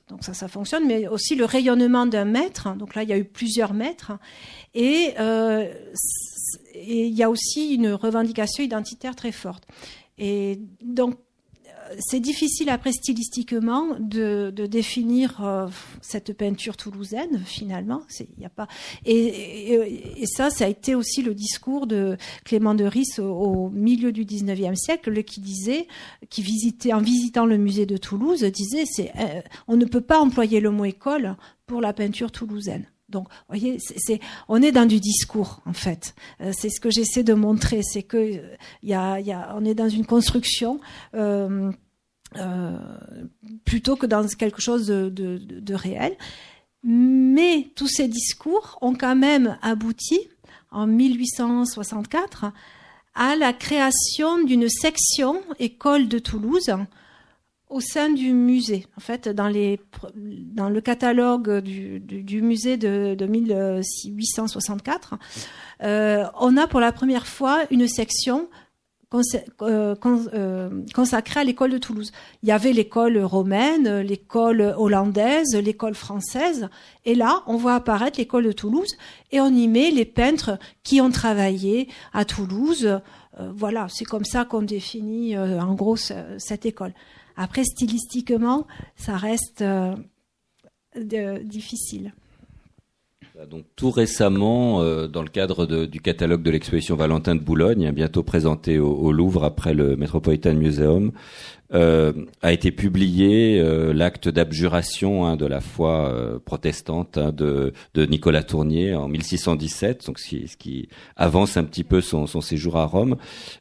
donc 0.09 0.23
ça, 0.23 0.35
ça 0.35 0.49
fonctionne, 0.49 0.87
mais 0.87 1.09
aussi 1.09 1.35
le 1.35 1.47
rayonnement 1.47 2.05
d'un 2.05 2.27
maître. 2.27 2.77
Donc 2.77 2.95
là, 2.95 3.05
il 3.05 3.09
y 3.09 3.13
a 3.15 3.17
eu 3.17 3.25
plusieurs 3.25 3.73
maîtres, 3.73 4.13
et, 4.75 5.15
euh, 5.19 5.67
et 6.75 7.07
il 7.07 7.15
y 7.15 7.23
a 7.23 7.31
aussi 7.31 7.75
une 7.75 7.93
revendication 7.93 8.63
identitaire 8.63 9.17
très 9.17 9.33
forte. 9.33 9.67
Et 10.19 10.61
donc 10.83 11.17
c'est 11.99 12.21
difficile 12.21 12.71
après 12.71 12.93
stylistiquement 12.93 13.97
de, 13.99 14.51
définir 14.67 15.45
euh, 15.45 15.67
cette 16.01 16.37
peinture 16.37 16.77
toulousaine 16.77 17.43
finalement. 17.45 18.03
Il 18.39 18.45
a 18.45 18.49
pas 18.49 18.69
et, 19.05 20.25
ça, 20.27 20.51
ça 20.51 20.65
a 20.65 20.69
été 20.69 20.95
aussi 20.95 21.23
le 21.23 21.35
discours 21.35 21.87
de 21.87 22.17
Clément 22.45 22.75
de 22.75 22.85
Ris 22.85 23.19
au, 23.19 23.71
milieu 23.71 24.13
du 24.13 24.25
19e 24.25 24.77
siècle, 24.77 25.25
qui 25.25 25.41
disait, 25.41 25.87
qui 26.31 26.43
visitait 26.43 26.93
en 26.93 27.01
visitant 27.01 27.47
le 27.47 27.59
musée 27.59 27.87
de 27.87 27.97
Toulouse, 27.97 28.43
disait 28.45 28.85
c'est 28.87 29.13
euh, 29.17 29.41
on 29.69 29.77
ne 29.77 29.85
peut 29.85 30.01
pas 30.01 30.21
employer 30.21 30.61
le 30.61 30.71
mot 30.71 30.85
école 30.85 31.37
pour 31.67 31.81
la 31.81 31.93
peinture 31.93 32.31
toulousaine. 32.31 32.87
Donc, 33.13 33.29
vous 33.29 33.59
voyez, 33.59 33.79
on 34.49 34.63
est 34.63 34.73
dans 34.73 34.87
du 34.87 34.99
discours 34.99 35.61
en 35.67 35.75
fait. 35.75 36.15
Euh, 36.41 36.51
c'est 36.57 36.71
ce 36.71 36.81
que 36.81 36.91
j'essaie 36.91 37.23
de 37.23 37.35
montrer, 37.35 37.83
c'est 37.83 38.03
que 38.03 38.41
il 38.83 38.95
a, 38.95 39.21
y 39.21 39.33
a, 39.33 39.57
est 39.65 39.75
dans 39.75 39.89
une 39.89 40.07
construction. 40.07 40.81
Euh, 41.15 41.71
euh, 42.37 42.77
plutôt 43.65 43.97
que 43.97 44.07
dans 44.07 44.27
quelque 44.27 44.61
chose 44.61 44.87
de, 44.87 45.75
réel. 45.75 46.17
Mais 46.85 47.69
tous 47.77 47.89
ces 47.89 48.09
discours 48.09 48.79
ont 48.81 48.95
quand 48.95 49.17
même 49.17 49.59
abouti 49.63 50.29
en 50.71 50.87
1864 50.87 52.47
à 53.15 53.37
la 53.37 53.53
création 53.53 54.43
d'une 54.43 54.69
section 54.69 55.43
école 55.59 56.09
de 56.09 56.19
Toulouse 56.19 56.73
au 57.69 57.81
sein 57.81 58.11
du 58.11 58.33
musée. 58.33 58.87
En 58.97 59.01
fait, 59.01 59.29
dans, 59.29 59.49
le 59.49 60.81
catalogue 60.81 61.61
du, 61.61 62.43
musée 62.43 62.77
de, 62.77 63.15
de 63.15 63.27
1864, 63.27 65.15
euh, 65.83 66.25
on 66.39 66.57
a 66.57 66.67
pour 66.67 66.81
la 66.81 66.93
première 66.93 67.27
fois 67.27 67.65
une 67.71 67.89
section 67.89 68.49
euh, 69.15 69.95
euh, 70.03 70.83
consacrée 70.95 71.41
à 71.41 71.45
l'école 71.45 71.71
de 71.71 71.79
Toulouse. 71.79 72.13
Il 72.43 72.49
y 72.49 72.53
avait 72.53 72.73
l'école 72.73 73.19
romaine, 73.19 74.01
l'école 74.01 74.75
hollandaise, 74.77 75.55
l'école 75.55 75.95
française, 75.95 76.69
et 77.05 77.15
là, 77.15 77.43
on 77.47 77.57
voit 77.57 77.75
apparaître 77.75 78.19
l'école 78.19 78.45
de 78.45 78.53
Toulouse, 78.53 78.97
et 79.31 79.41
on 79.41 79.49
y 79.49 79.69
met 79.69 79.91
les 79.91 80.05
peintres 80.05 80.59
qui 80.83 81.01
ont 81.01 81.11
travaillé 81.11 81.89
à 82.13 82.25
Toulouse. 82.25 83.01
Euh, 83.41 83.53
voilà, 83.55 83.87
c'est 83.91 84.05
comme 84.05 84.25
ça 84.25 84.45
qu'on 84.45 84.63
définit 84.63 85.37
en 85.37 85.75
gros 85.75 85.97
cette 85.97 86.67
école. 86.67 86.95
Après, 87.37 87.65
stylistiquement, 87.65 88.67
ça 88.97 89.17
reste 89.17 89.65
difficile. 90.95 92.13
Donc 93.49 93.65
tout 93.77 93.91
récemment, 93.91 94.83
euh, 94.83 95.09
dans 95.09 95.23
le 95.23 95.29
cadre 95.29 95.65
du 95.87 96.01
catalogue 96.01 96.43
de 96.43 96.51
l'exposition 96.51 96.97
Valentin 96.97 97.35
de 97.35 97.41
Boulogne, 97.41 97.91
bientôt 97.91 98.23
présenté 98.23 98.79
au, 98.79 99.11
Louvre 99.11 99.45
après 99.45 99.73
le 99.73 99.97
Metropolitan 99.97 100.53
Museum, 100.55 101.13
a 101.73 102.53
été 102.53 102.71
publié 102.71 103.59
euh, 103.59 103.93
l'acte 103.95 104.29
d'abjuration 104.29 105.25
hein, 105.25 105.37
de 105.37 105.47
la 105.47 105.61
foi 105.61 106.09
euh, 106.09 106.39
protestante 106.39 107.17
hein, 107.17 107.33
de, 107.33 107.73
de, 107.95 108.05
Nicolas 108.05 108.43
Tournier 108.43 108.95
en 108.95 109.09
1617, 109.09 110.07
donc 110.07 110.19
ce 110.19 110.29
qui, 110.29 110.49
ce 110.49 110.57
qui 110.57 110.89
avance 111.17 111.57
un 111.57 111.65
petit 111.65 111.85
peu 111.85 112.01
son, 112.01 112.27
son 112.27 112.41
séjour 112.41 112.77
à 112.77 112.85
Rome. 112.85 113.17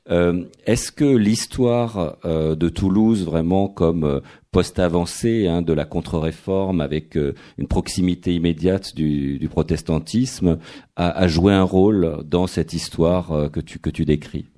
Euh, 0.10 0.44
est-ce 0.66 0.92
que 0.92 1.06
l'histoire 1.06 2.18
de 2.24 2.70
Toulouse, 2.70 3.24
vraiment 3.24 3.68
comme 3.68 4.22
post-avancée 4.52 5.48
hein, 5.48 5.62
de 5.62 5.74
la 5.74 5.86
contre-réforme 5.86 6.82
avec 6.82 7.16
une 7.16 7.68
proximité 7.68 8.34
immédiate 8.34 8.96
du, 8.96 9.40
du 9.40 9.48
protestantisme, 9.48 10.58
a, 10.96 11.10
a, 11.10 11.28
joué 11.28 11.54
un 11.54 11.64
rôle 11.64 12.24
dans 12.26 12.48
cette 12.48 12.74
histoire 12.74 13.50
que 13.52 13.60
tu, 13.60 13.80
que 13.80 13.90
tu 13.90 14.06
décris? 14.06 14.51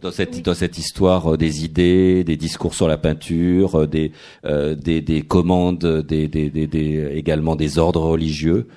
Dans 0.00 0.10
cette, 0.10 0.42
dans 0.42 0.54
cette 0.54 0.78
histoire 0.78 1.34
euh, 1.34 1.36
des 1.36 1.64
idées, 1.64 2.24
des 2.24 2.36
discours 2.36 2.74
sur 2.74 2.88
la 2.88 2.98
peinture, 2.98 3.74
euh, 3.74 3.86
des, 3.86 4.12
euh, 4.44 4.74
des, 4.74 5.00
des, 5.00 5.22
commandes, 5.22 6.04
des, 6.06 6.28
des, 6.28 6.50
des, 6.50 7.12
également 7.14 7.56
des 7.56 7.78
ordres 7.78 8.02
religieux. 8.02 8.68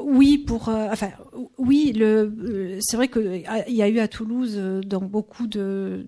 Oui, 0.00 0.38
pour 0.38 0.68
enfin 0.68 1.10
oui, 1.56 1.92
le 1.94 2.78
c'est 2.80 2.96
vrai 2.96 3.08
que 3.08 3.42
il 3.68 3.74
y 3.74 3.82
a 3.82 3.88
eu 3.88 4.00
à 4.00 4.08
Toulouse 4.08 4.60
donc 4.84 5.08
beaucoup 5.08 5.46
de 5.46 6.04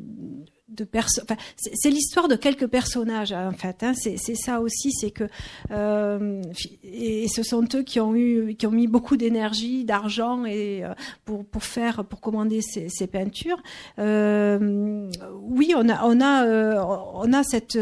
c'est 1.56 1.90
l'histoire 1.90 2.26
de 2.26 2.34
quelques 2.34 2.66
personnages 2.66 3.32
en 3.32 3.52
fait. 3.52 3.82
Hein. 3.82 3.92
C'est 3.94 4.34
ça 4.34 4.60
aussi, 4.60 4.90
c'est 4.92 5.12
que 5.12 5.24
euh, 5.70 6.42
et 6.82 7.28
ce 7.28 7.42
sont 7.44 7.64
eux 7.74 7.82
qui 7.82 8.00
ont 8.00 8.16
eu, 8.16 8.56
qui 8.56 8.66
ont 8.66 8.72
mis 8.72 8.88
beaucoup 8.88 9.16
d'énergie, 9.16 9.84
d'argent 9.84 10.44
et 10.44 10.84
euh, 10.84 10.92
pour 11.24 11.44
pour 11.44 11.62
faire, 11.62 12.04
pour 12.04 12.20
commander 12.20 12.60
ces, 12.62 13.06
peintures. 13.06 13.62
Euh, 14.00 15.08
oui, 15.40 15.72
on 15.76 15.88
a 15.88 16.04
on 16.04 16.20
a 16.20 16.82
on 17.14 17.32
a 17.32 17.44
cette 17.44 17.78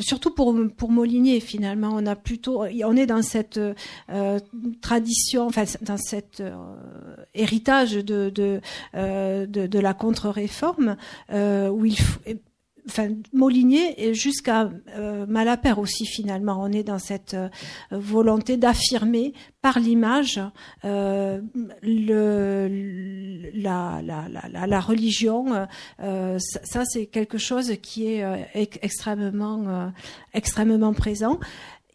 surtout 0.00 0.30
pour 0.32 0.56
pour 0.76 0.90
Molinier 0.90 1.38
finalement, 1.38 1.90
on 1.92 2.06
a 2.06 2.16
plutôt 2.16 2.64
on 2.64 2.96
est 2.96 3.06
dans 3.06 3.22
cette 3.22 3.60
tradition, 4.80 5.46
enfin 5.46 5.64
dans 5.80 5.96
cet 5.96 6.42
héritage 7.34 7.92
de 7.92 8.30
de, 8.30 8.60
de, 8.94 9.66
de 9.66 9.78
la 9.78 9.94
contre-réforme 9.94 10.96
où 11.30 11.84
il 11.84 11.99
enfin 12.88 13.08
Molinier 13.32 13.94
et 13.96 14.14
jusqu'à 14.14 14.70
euh, 14.96 15.26
Malapert 15.26 15.78
aussi 15.78 16.06
finalement. 16.06 16.60
On 16.60 16.72
est 16.72 16.82
dans 16.82 16.98
cette 16.98 17.34
euh, 17.34 17.48
volonté 17.90 18.56
d'affirmer 18.56 19.32
par 19.62 19.78
l'image 19.78 20.40
euh, 20.84 21.40
la, 23.52 24.80
religion. 24.80 25.66
Ça, 25.98 26.84
c'est 26.86 27.06
quelque 27.06 27.38
chose 27.38 27.74
qui 27.82 28.06
est 28.06 28.24
extrêmement 28.54 29.92
présent. 30.94 31.38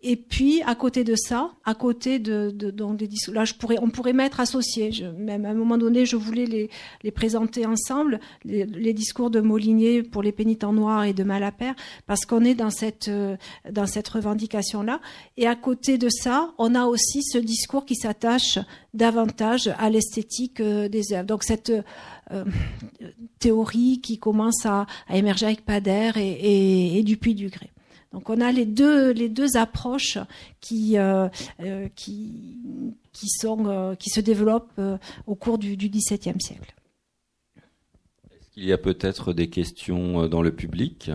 Et 0.07 0.17
puis 0.17 0.61
à 0.61 0.75
côté 0.75 1.03
de 1.03 1.15
ça, 1.15 1.51
à 1.65 1.73
côté 1.73 2.19
de, 2.19 2.51
de 2.51 2.69
donc 2.69 2.97
des 2.97 3.09
là 3.33 3.43
je 3.43 3.55
pourrais, 3.55 3.77
on 3.81 3.89
pourrait 3.89 4.13
mettre 4.13 4.39
associés. 4.39 4.91
Je, 4.91 5.05
même 5.05 5.45
à 5.45 5.49
un 5.49 5.55
moment 5.55 5.79
donné, 5.79 6.05
je 6.05 6.15
voulais 6.15 6.45
les, 6.45 6.69
les 7.01 7.09
présenter 7.09 7.65
ensemble, 7.65 8.19
les, 8.43 8.65
les, 8.65 8.93
discours 8.93 9.31
de 9.31 9.39
Molinier 9.39 10.03
pour 10.03 10.21
les 10.21 10.31
pénitents 10.31 10.73
noirs 10.73 11.05
et 11.05 11.13
de 11.13 11.23
Malapert, 11.23 11.73
parce 12.05 12.27
qu'on 12.27 12.45
est 12.45 12.53
dans 12.53 12.69
cette 12.69 13.07
euh, 13.07 13.35
dans 13.71 13.87
cette 13.87 14.07
revendication 14.07 14.83
là. 14.83 15.01
Et 15.37 15.47
à 15.47 15.55
côté 15.55 15.97
de 15.97 16.09
ça, 16.09 16.53
on 16.59 16.75
a 16.75 16.85
aussi 16.85 17.23
ce 17.23 17.39
discours 17.39 17.87
qui 17.87 17.95
s'attache 17.95 18.59
davantage 18.93 19.73
à 19.79 19.89
l'esthétique 19.89 20.59
euh, 20.59 20.87
des 20.87 21.13
œuvres. 21.13 21.25
Donc 21.25 21.43
cette 21.43 21.73
euh, 22.31 22.45
théorie 23.39 24.01
qui 24.03 24.19
commence 24.19 24.67
à, 24.67 24.85
à, 25.07 25.17
émerger 25.17 25.47
avec 25.47 25.65
Pader 25.65 26.11
et, 26.15 26.19
et, 26.19 26.99
et 26.99 27.03
Dupuis-Dugré. 27.03 27.71
Donc 28.15 28.29
on 28.29 28.39
a 28.39 28.49
les 28.53 28.65
deux, 28.65 29.11
les 29.11 29.27
deux 29.27 29.57
approches 29.57 30.17
qui, 30.61 30.97
euh, 30.97 31.27
euh, 31.59 31.89
euh, 31.99 33.95
se 33.99 34.19
développent 34.21 34.79
au 35.27 35.35
cours 35.35 35.57
du, 35.57 35.75
XVIIe 35.75 36.39
siècle. 36.39 36.73
Est-ce 38.31 38.49
qu'il 38.53 38.63
y 38.63 38.71
a 38.71 38.77
peut-être 38.77 39.33
des 39.33 39.49
questions 39.49 40.29
dans 40.29 40.41
le 40.41 40.55
public? 40.55 41.11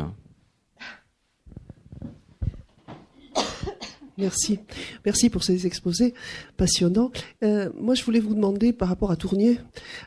Merci. 4.21 4.59
Merci 5.05 5.31
pour 5.31 5.43
ces 5.43 5.67
exposés 5.67 6.15
passionnants. 6.57 7.11
Euh, 7.43 7.71
moi, 7.79 7.95
je 7.95 8.05
voulais 8.05 8.21
vous 8.21 8.35
demander 8.35 8.73
par 8.73 8.89
rapport 8.89 9.11
à 9.11 9.17
Tournier, 9.17 9.59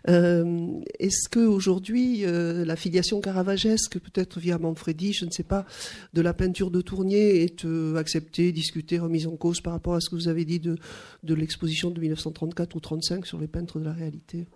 euh, 0.07 0.68
est-ce 0.99 1.28
que 1.30 1.39
aujourd'hui 1.39 2.26
euh, 2.26 2.64
la 2.66 2.76
filiation 2.76 3.20
caravagesque, 3.22 3.99
peut-être 3.99 4.39
via 4.39 4.57
Manfredi, 4.57 5.14
je 5.14 5.26
ne 5.26 5.32
sais 5.32 5.43
pas, 5.43 5.66
de 6.14 6.22
la 6.22 6.34
peinture 6.34 6.72
de 6.72 6.82
Tournier 6.82 7.43
est 7.43 7.66
acceptée, 7.97 8.51
discutée, 8.51 8.99
remise 8.99 9.28
en 9.28 9.36
cause 9.36 9.61
par 9.61 9.74
rapport 9.74 9.95
à 9.95 10.01
ce 10.01 10.09
que 10.09 10.16
vous 10.16 10.28
avez 10.28 10.45
dit 10.45 10.59
de, 10.59 10.78
de 11.24 11.34
l'exposition 11.34 11.89
de 11.89 11.99
1934 11.99 12.76
ou 12.76 12.80
35 12.80 13.26
sur 13.26 13.39
les 13.39 13.47
peintres 13.47 13.80
de 13.80 13.86
la 13.86 13.93
réalité? 13.93 14.47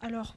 Alors, 0.00 0.36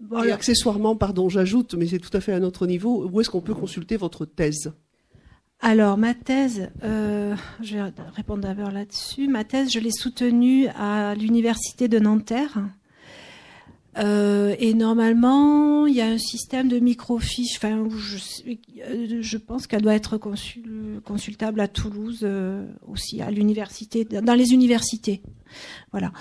Bon, 0.00 0.22
et 0.22 0.30
accessoirement, 0.30 0.94
pardon, 0.94 1.28
j'ajoute, 1.28 1.74
mais 1.74 1.86
c'est 1.86 1.98
tout 1.98 2.14
à 2.16 2.20
fait 2.20 2.32
à 2.32 2.36
un 2.36 2.42
autre 2.42 2.66
niveau, 2.66 3.08
où 3.08 3.20
est-ce 3.20 3.28
qu'on 3.28 3.40
peut 3.40 3.54
consulter 3.54 3.96
votre 3.96 4.24
thèse? 4.24 4.72
Alors, 5.60 5.96
ma 5.96 6.14
thèse, 6.14 6.70
euh, 6.84 7.34
je 7.62 7.76
vais 7.76 7.92
répondre 8.14 8.42
d'abord 8.42 8.70
là-dessus. 8.70 9.26
Ma 9.26 9.42
thèse, 9.42 9.72
je 9.72 9.80
l'ai 9.80 9.90
soutenue 9.90 10.68
à 10.68 11.14
l'université 11.14 11.88
de 11.88 11.98
Nanterre. 11.98 12.58
Euh, 13.98 14.54
et 14.58 14.74
normalement, 14.74 15.86
il 15.86 15.94
y 15.94 16.00
a 16.00 16.06
un 16.06 16.18
système 16.18 16.68
de 16.68 16.78
microfiche. 16.78 17.56
Enfin, 17.56 17.86
je, 17.90 18.56
je 19.20 19.36
pense 19.38 19.66
qu'elle 19.66 19.82
doit 19.82 19.94
être 19.94 20.18
consul, 20.18 21.00
consultable 21.04 21.60
à 21.60 21.68
Toulouse 21.68 22.20
euh, 22.22 22.66
aussi, 22.86 23.22
à 23.22 23.30
l'université, 23.30 24.04
dans 24.04 24.34
les 24.34 24.52
universités. 24.52 25.22
Voilà. 25.92 26.12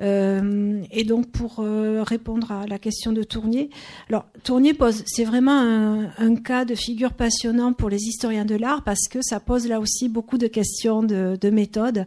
Euh, 0.00 0.82
et 0.90 1.04
donc, 1.04 1.30
pour 1.30 1.56
euh, 1.58 2.02
répondre 2.02 2.52
à 2.52 2.66
la 2.66 2.78
question 2.78 3.12
de 3.12 3.22
Tournier, 3.22 3.70
alors 4.08 4.26
Tournier 4.44 4.74
pose, 4.74 5.02
c'est 5.06 5.24
vraiment 5.24 5.58
un, 5.58 6.10
un, 6.18 6.36
cas 6.36 6.64
de 6.64 6.74
figure 6.74 7.12
passionnant 7.12 7.72
pour 7.72 7.88
les 7.88 8.02
historiens 8.02 8.44
de 8.44 8.54
l'art 8.54 8.84
parce 8.84 9.08
que 9.08 9.18
ça 9.22 9.40
pose 9.40 9.66
là 9.66 9.80
aussi 9.80 10.08
beaucoup 10.08 10.38
de 10.38 10.46
questions 10.46 11.02
de, 11.02 11.36
de 11.40 11.50
méthode, 11.50 12.06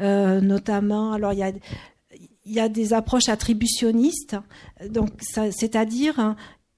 euh, 0.00 0.40
notamment. 0.40 1.12
Alors, 1.12 1.32
il 1.32 1.38
y 1.38 1.42
a 1.42 1.52
il 2.46 2.52
y 2.52 2.60
a 2.60 2.68
des 2.68 2.92
approches 2.92 3.28
attributionnistes, 3.28 4.36
donc 4.88 5.10
c'est-à-dire 5.20 6.36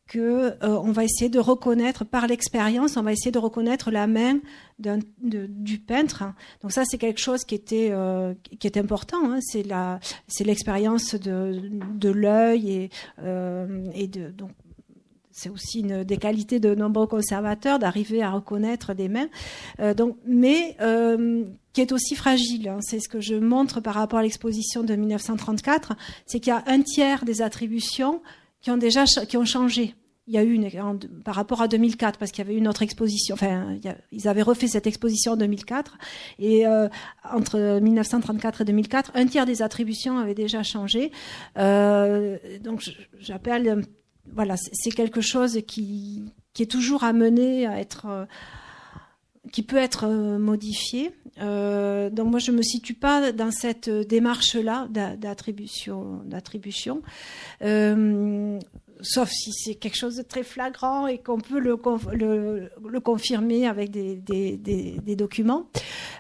que 0.08 0.18
euh, 0.18 0.54
on 0.62 0.90
va 0.90 1.04
essayer 1.04 1.28
de 1.28 1.38
reconnaître 1.38 2.04
par 2.04 2.26
l'expérience, 2.26 2.96
on 2.96 3.02
va 3.02 3.12
essayer 3.12 3.30
de 3.30 3.38
reconnaître 3.38 3.90
la 3.90 4.06
main 4.06 4.40
du 4.78 5.78
peintre. 5.78 6.24
Donc 6.62 6.72
ça, 6.72 6.84
c'est 6.84 6.98
quelque 6.98 7.20
chose 7.20 7.44
qui 7.44 7.54
était 7.54 7.90
euh, 7.92 8.34
qui 8.58 8.66
est 8.66 8.78
important. 8.78 9.18
Hein. 9.24 9.38
C'est 9.40 9.62
la 9.62 10.00
c'est 10.26 10.44
l'expérience 10.44 11.14
de, 11.14 11.60
de 11.94 12.08
l'œil 12.08 12.70
et 12.70 12.90
euh, 13.22 13.84
et 13.94 14.08
de 14.08 14.30
donc 14.30 14.52
c'est 15.38 15.50
aussi 15.50 15.80
une 15.80 16.02
des 16.02 16.16
qualités 16.16 16.58
de 16.58 16.74
nombreux 16.74 17.06
conservateurs 17.06 17.78
d'arriver 17.78 18.22
à 18.22 18.30
reconnaître 18.30 18.92
des 18.92 19.08
mains. 19.08 19.28
Euh, 19.78 19.94
donc, 19.94 20.16
mais 20.26 20.76
euh, 20.80 21.44
qui 21.72 21.80
est 21.80 21.92
aussi 21.92 22.16
fragile. 22.16 22.68
Hein. 22.68 22.78
C'est 22.80 22.98
ce 22.98 23.08
que 23.08 23.20
je 23.20 23.36
montre 23.36 23.80
par 23.80 23.94
rapport 23.94 24.18
à 24.18 24.22
l'exposition 24.22 24.82
de 24.82 24.96
1934, 24.96 25.92
c'est 26.26 26.40
qu'il 26.40 26.52
y 26.52 26.56
a 26.56 26.64
un 26.66 26.82
tiers 26.82 27.24
des 27.24 27.40
attributions 27.40 28.20
qui 28.60 28.72
ont 28.72 28.76
déjà 28.76 29.04
qui 29.04 29.36
ont 29.36 29.44
changé. 29.44 29.94
Il 30.26 30.34
y 30.34 30.38
a 30.38 30.42
eu 30.42 30.52
une 30.52 30.68
par 31.24 31.36
rapport 31.36 31.62
à 31.62 31.68
2004 31.68 32.18
parce 32.18 32.32
qu'il 32.32 32.44
y 32.44 32.46
avait 32.46 32.58
une 32.58 32.68
autre 32.68 32.82
exposition. 32.82 33.34
Enfin, 33.34 33.78
ils 34.12 34.28
avaient 34.28 34.42
refait 34.42 34.66
cette 34.66 34.86
exposition 34.86 35.32
en 35.32 35.36
2004 35.36 35.96
et 36.38 36.66
euh, 36.66 36.88
entre 37.32 37.78
1934 37.80 38.60
et 38.60 38.64
2004, 38.66 39.12
un 39.14 39.26
tiers 39.26 39.46
des 39.46 39.62
attributions 39.62 40.18
avaient 40.18 40.34
déjà 40.34 40.62
changé. 40.62 41.12
Euh, 41.56 42.36
donc, 42.60 42.90
j'appelle 43.20 43.86
voilà, 44.34 44.56
c'est 44.56 44.90
quelque 44.90 45.20
chose 45.20 45.60
qui, 45.66 46.24
qui, 46.52 46.62
est 46.62 46.70
toujours 46.70 47.04
amené 47.04 47.66
à 47.66 47.80
être, 47.80 48.06
euh, 48.06 48.24
qui 49.52 49.62
peut 49.62 49.76
être 49.76 50.04
euh, 50.06 50.38
modifié. 50.38 51.12
Euh, 51.40 52.10
donc 52.10 52.30
moi, 52.30 52.38
je 52.38 52.50
me 52.50 52.62
situe 52.62 52.94
pas 52.94 53.32
dans 53.32 53.50
cette 53.50 53.90
démarche-là 53.90 54.88
d'attribution, 54.90 56.22
d'attribution. 56.24 57.02
Sauf 59.00 59.30
si 59.30 59.52
c'est 59.52 59.74
quelque 59.74 59.96
chose 59.96 60.16
de 60.16 60.22
très 60.22 60.42
flagrant 60.42 61.06
et 61.06 61.18
qu'on 61.18 61.40
peut 61.40 61.58
le, 61.58 61.76
confirmer 63.00 63.66
avec 63.66 63.90
des, 63.90 65.16
documents. 65.16 65.68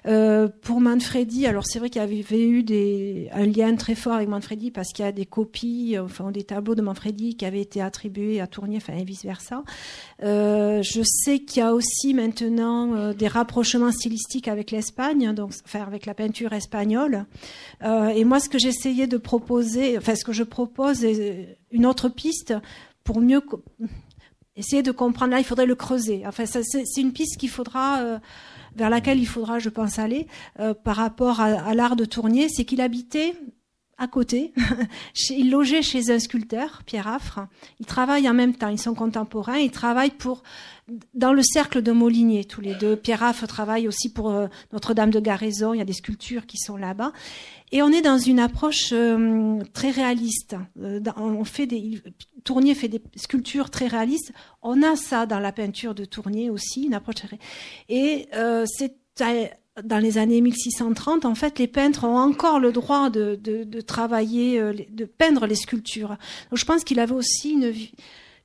Euh, 0.06 0.48
pour 0.62 0.80
Manfredi, 0.80 1.46
alors 1.46 1.66
c'est 1.66 1.78
vrai 1.78 1.90
qu'il 1.90 2.00
y 2.00 2.04
avait 2.04 2.20
eu 2.40 3.28
un 3.32 3.46
lien 3.46 3.74
très 3.76 3.94
fort 3.94 4.14
avec 4.14 4.28
Manfredi 4.28 4.70
parce 4.70 4.92
qu'il 4.92 5.04
y 5.04 5.08
a 5.08 5.12
des 5.12 5.26
copies, 5.26 5.96
enfin 5.98 6.30
des 6.30 6.44
tableaux 6.44 6.74
de 6.74 6.82
Manfredi 6.82 7.36
qui 7.36 7.44
avaient 7.44 7.60
été 7.60 7.80
attribués 7.80 8.40
à 8.40 8.46
Tournier, 8.46 8.78
enfin 8.78 8.94
et 8.94 9.04
vice 9.04 9.24
versa. 9.24 9.62
Euh, 10.22 10.82
je 10.82 11.02
sais 11.04 11.40
qu'il 11.40 11.62
y 11.62 11.66
a 11.66 11.74
aussi 11.74 12.14
maintenant 12.14 12.94
euh, 12.94 13.12
des 13.12 13.28
rapprochements 13.28 13.92
stylistiques 13.92 14.48
avec 14.48 14.70
l'Espagne, 14.70 15.32
donc 15.34 15.52
enfin 15.64 15.82
avec 15.82 16.06
la 16.06 16.14
peinture 16.14 16.52
espagnole. 16.52 17.26
Euh, 17.82 18.08
et 18.08 18.24
moi, 18.24 18.40
ce 18.40 18.48
que 18.48 18.58
j'essayais 18.58 19.06
de 19.06 19.16
proposer, 19.16 19.96
enfin 19.98 20.14
ce 20.14 20.24
que 20.24 20.32
je 20.32 20.42
propose, 20.42 21.04
est 21.04 21.58
une 21.70 21.86
autre 21.86 22.08
piste 22.08 22.54
pour 23.04 23.20
mieux 23.20 23.42
essayer 24.56 24.82
de 24.82 24.90
comprendre. 24.90 25.32
Là, 25.32 25.38
il 25.38 25.44
faudrait 25.44 25.66
le 25.66 25.74
creuser. 25.74 26.24
Enfin, 26.26 26.44
c'est 26.46 27.00
une 27.00 27.12
piste 27.12 27.38
qu'il 27.38 27.50
faudra 27.50 28.00
euh, 28.00 28.18
vers 28.76 28.90
laquelle 28.90 29.18
il 29.18 29.26
faudra, 29.26 29.58
je 29.58 29.68
pense, 29.68 29.98
aller 29.98 30.26
euh, 30.58 30.74
par 30.74 30.96
rapport 30.96 31.40
à, 31.40 31.46
à 31.46 31.74
l'art 31.74 31.96
de 31.96 32.04
Tournier, 32.04 32.48
c'est 32.48 32.64
qu'il 32.64 32.80
habitait 32.80 33.34
à 33.98 34.06
côté. 34.06 34.52
il 35.30 35.50
logeait 35.50 35.82
chez 35.82 36.10
un 36.10 36.18
sculpteur, 36.18 36.82
Pierre 36.86 37.08
Affre. 37.08 37.40
Ils 37.80 37.86
travaillent 37.86 38.28
en 38.28 38.34
même 38.34 38.54
temps, 38.54 38.68
ils 38.68 38.80
sont 38.80 38.94
contemporains. 38.94 39.58
Ils 39.58 39.70
travaillent 39.70 40.10
pour 40.10 40.42
dans 41.12 41.34
le 41.34 41.42
cercle 41.42 41.82
de 41.82 41.92
Molinier, 41.92 42.44
tous 42.44 42.62
les 42.62 42.74
deux. 42.74 42.96
Pierre 42.96 43.22
Affre 43.22 43.46
travaille 43.46 43.86
aussi 43.88 44.10
pour 44.10 44.30
euh, 44.30 44.46
Notre-Dame 44.72 45.10
de 45.10 45.20
Garaison. 45.20 45.74
Il 45.74 45.78
y 45.78 45.82
a 45.82 45.84
des 45.84 45.92
sculptures 45.92 46.46
qui 46.46 46.56
sont 46.56 46.76
là-bas. 46.76 47.12
Et 47.72 47.82
on 47.82 47.90
est 47.90 48.00
dans 48.00 48.18
une 48.18 48.40
approche 48.40 48.92
euh, 48.92 49.58
très 49.74 49.90
réaliste. 49.90 50.56
Euh, 50.80 51.00
on 51.16 51.44
fait 51.44 51.66
des 51.66 52.00
Tournier 52.44 52.74
fait 52.74 52.88
des 52.88 53.02
sculptures 53.16 53.68
très 53.68 53.88
réalistes. 53.88 54.32
On 54.62 54.82
a 54.82 54.96
ça 54.96 55.26
dans 55.26 55.38
la 55.38 55.52
peinture 55.52 55.94
de 55.94 56.06
Tournier 56.06 56.48
aussi, 56.48 56.84
une 56.84 56.94
approche 56.94 57.16
Et 57.90 58.26
euh, 58.34 58.64
c'est 58.66 58.96
dans 59.84 59.98
les 59.98 60.18
années 60.18 60.40
1630, 60.40 61.24
en 61.24 61.34
fait, 61.34 61.58
les 61.58 61.66
peintres 61.66 62.04
ont 62.04 62.16
encore 62.16 62.60
le 62.60 62.72
droit 62.72 63.10
de, 63.10 63.80
travailler, 63.80 64.60
euh, 64.60 64.72
de 64.90 65.04
peindre 65.04 65.46
les 65.46 65.54
sculptures. 65.54 66.16
Donc, 66.50 66.58
je 66.58 66.64
pense 66.64 66.84
qu'il 66.84 67.00
avait 67.00 67.14
aussi 67.14 67.58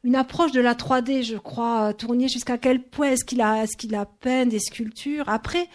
une, 0.04 0.16
approche 0.16 0.52
de 0.52 0.62
la 0.62 0.74
3D, 0.74 1.24
je 1.24 1.38
crois, 1.38 1.94
Tournier, 1.94 2.28
jusqu'à 2.28 2.58
quel 2.58 2.82
point 2.82 3.12
est-ce 3.12 3.26
qu'il 3.26 3.42
a, 3.42 3.64
est-ce 3.64 4.06
peint 4.22 4.46
des 4.46 4.60
sculptures. 4.60 5.28
Après, 5.28 5.70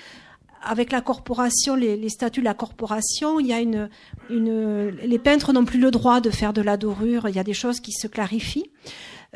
avec 0.63 0.93
la 0.93 1.01
corporation, 1.01 1.77
les, 1.77 1.97
les, 1.97 2.09
statuts 2.09 2.41
de 2.41 2.45
la 2.45 2.55
corporation, 2.55 3.41
il 3.41 3.47
y 3.47 3.53
a 3.53 3.61
une, 3.61 3.89
une, 4.29 4.91
les 4.91 5.19
peintres 5.19 5.53
n'ont 5.53 5.65
plus 5.65 5.81
le 5.81 5.91
droit 5.91 6.21
de 6.21 6.31
faire 6.31 6.53
de 6.53 6.63
la 6.63 6.77
dorure. 6.77 7.29
Il 7.29 7.37
y 7.37 7.39
a 7.39 7.45
des 7.45 7.55
choses 7.55 7.81
qui 7.81 7.93
se 7.93 8.07
clarifient. 8.07 8.71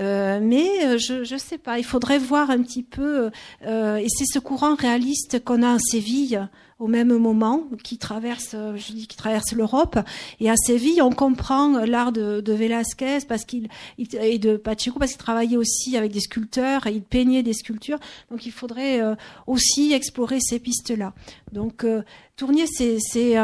Euh, 0.01 0.41
mais 0.43 0.67
euh, 0.85 0.99
je 0.99 1.33
ne 1.33 1.39
sais 1.39 1.59
pas, 1.59 1.79
il 1.79 1.85
faudrait 1.85 2.19
voir 2.19 2.51
un 2.51 2.63
petit 2.63 2.83
peu, 2.83 3.31
euh, 3.67 3.97
et 3.97 4.07
c'est 4.09 4.25
ce 4.25 4.39
courant 4.39 4.75
réaliste 4.75 5.45
qu'on 5.45 5.63
a 5.63 5.75
en 5.75 5.79
Séville 5.79 6.49
au 6.79 6.89
même 6.89 7.17
moment, 7.17 7.69
qui 7.85 7.97
traverse, 7.97 8.57
je 8.75 8.93
dis 8.93 9.07
qui 9.07 9.17
traverse 9.17 9.53
l'Europe. 9.53 10.01
Et 10.41 10.51
à 10.51 10.57
Séville, 10.57 11.01
on 11.01 11.13
comprend 11.13 11.85
l'art 11.85 12.11
de, 12.11 12.41
de 12.41 12.53
Velázquez 12.53 13.19
parce 13.29 13.45
qu'il 13.45 13.69
et 13.99 14.41
de 14.41 14.57
Pacheco 14.57 14.99
parce 14.99 15.13
qu'il 15.13 15.21
travaillait 15.21 15.57
aussi 15.57 15.97
avec 15.97 16.11
des 16.11 16.19
sculpteurs 16.19 16.89
et 16.89 16.93
il 16.93 17.03
peignait 17.03 17.45
des 17.45 17.53
sculptures. 17.53 18.01
Donc 18.33 18.47
il 18.47 18.51
faudrait 18.51 19.01
aussi 19.47 19.93
explorer 19.93 20.39
ces 20.41 20.59
pistes-là. 20.59 21.13
Donc 21.53 21.87
Tournier 22.35 22.65
c'est, 22.67 22.97
c'est 22.99 23.37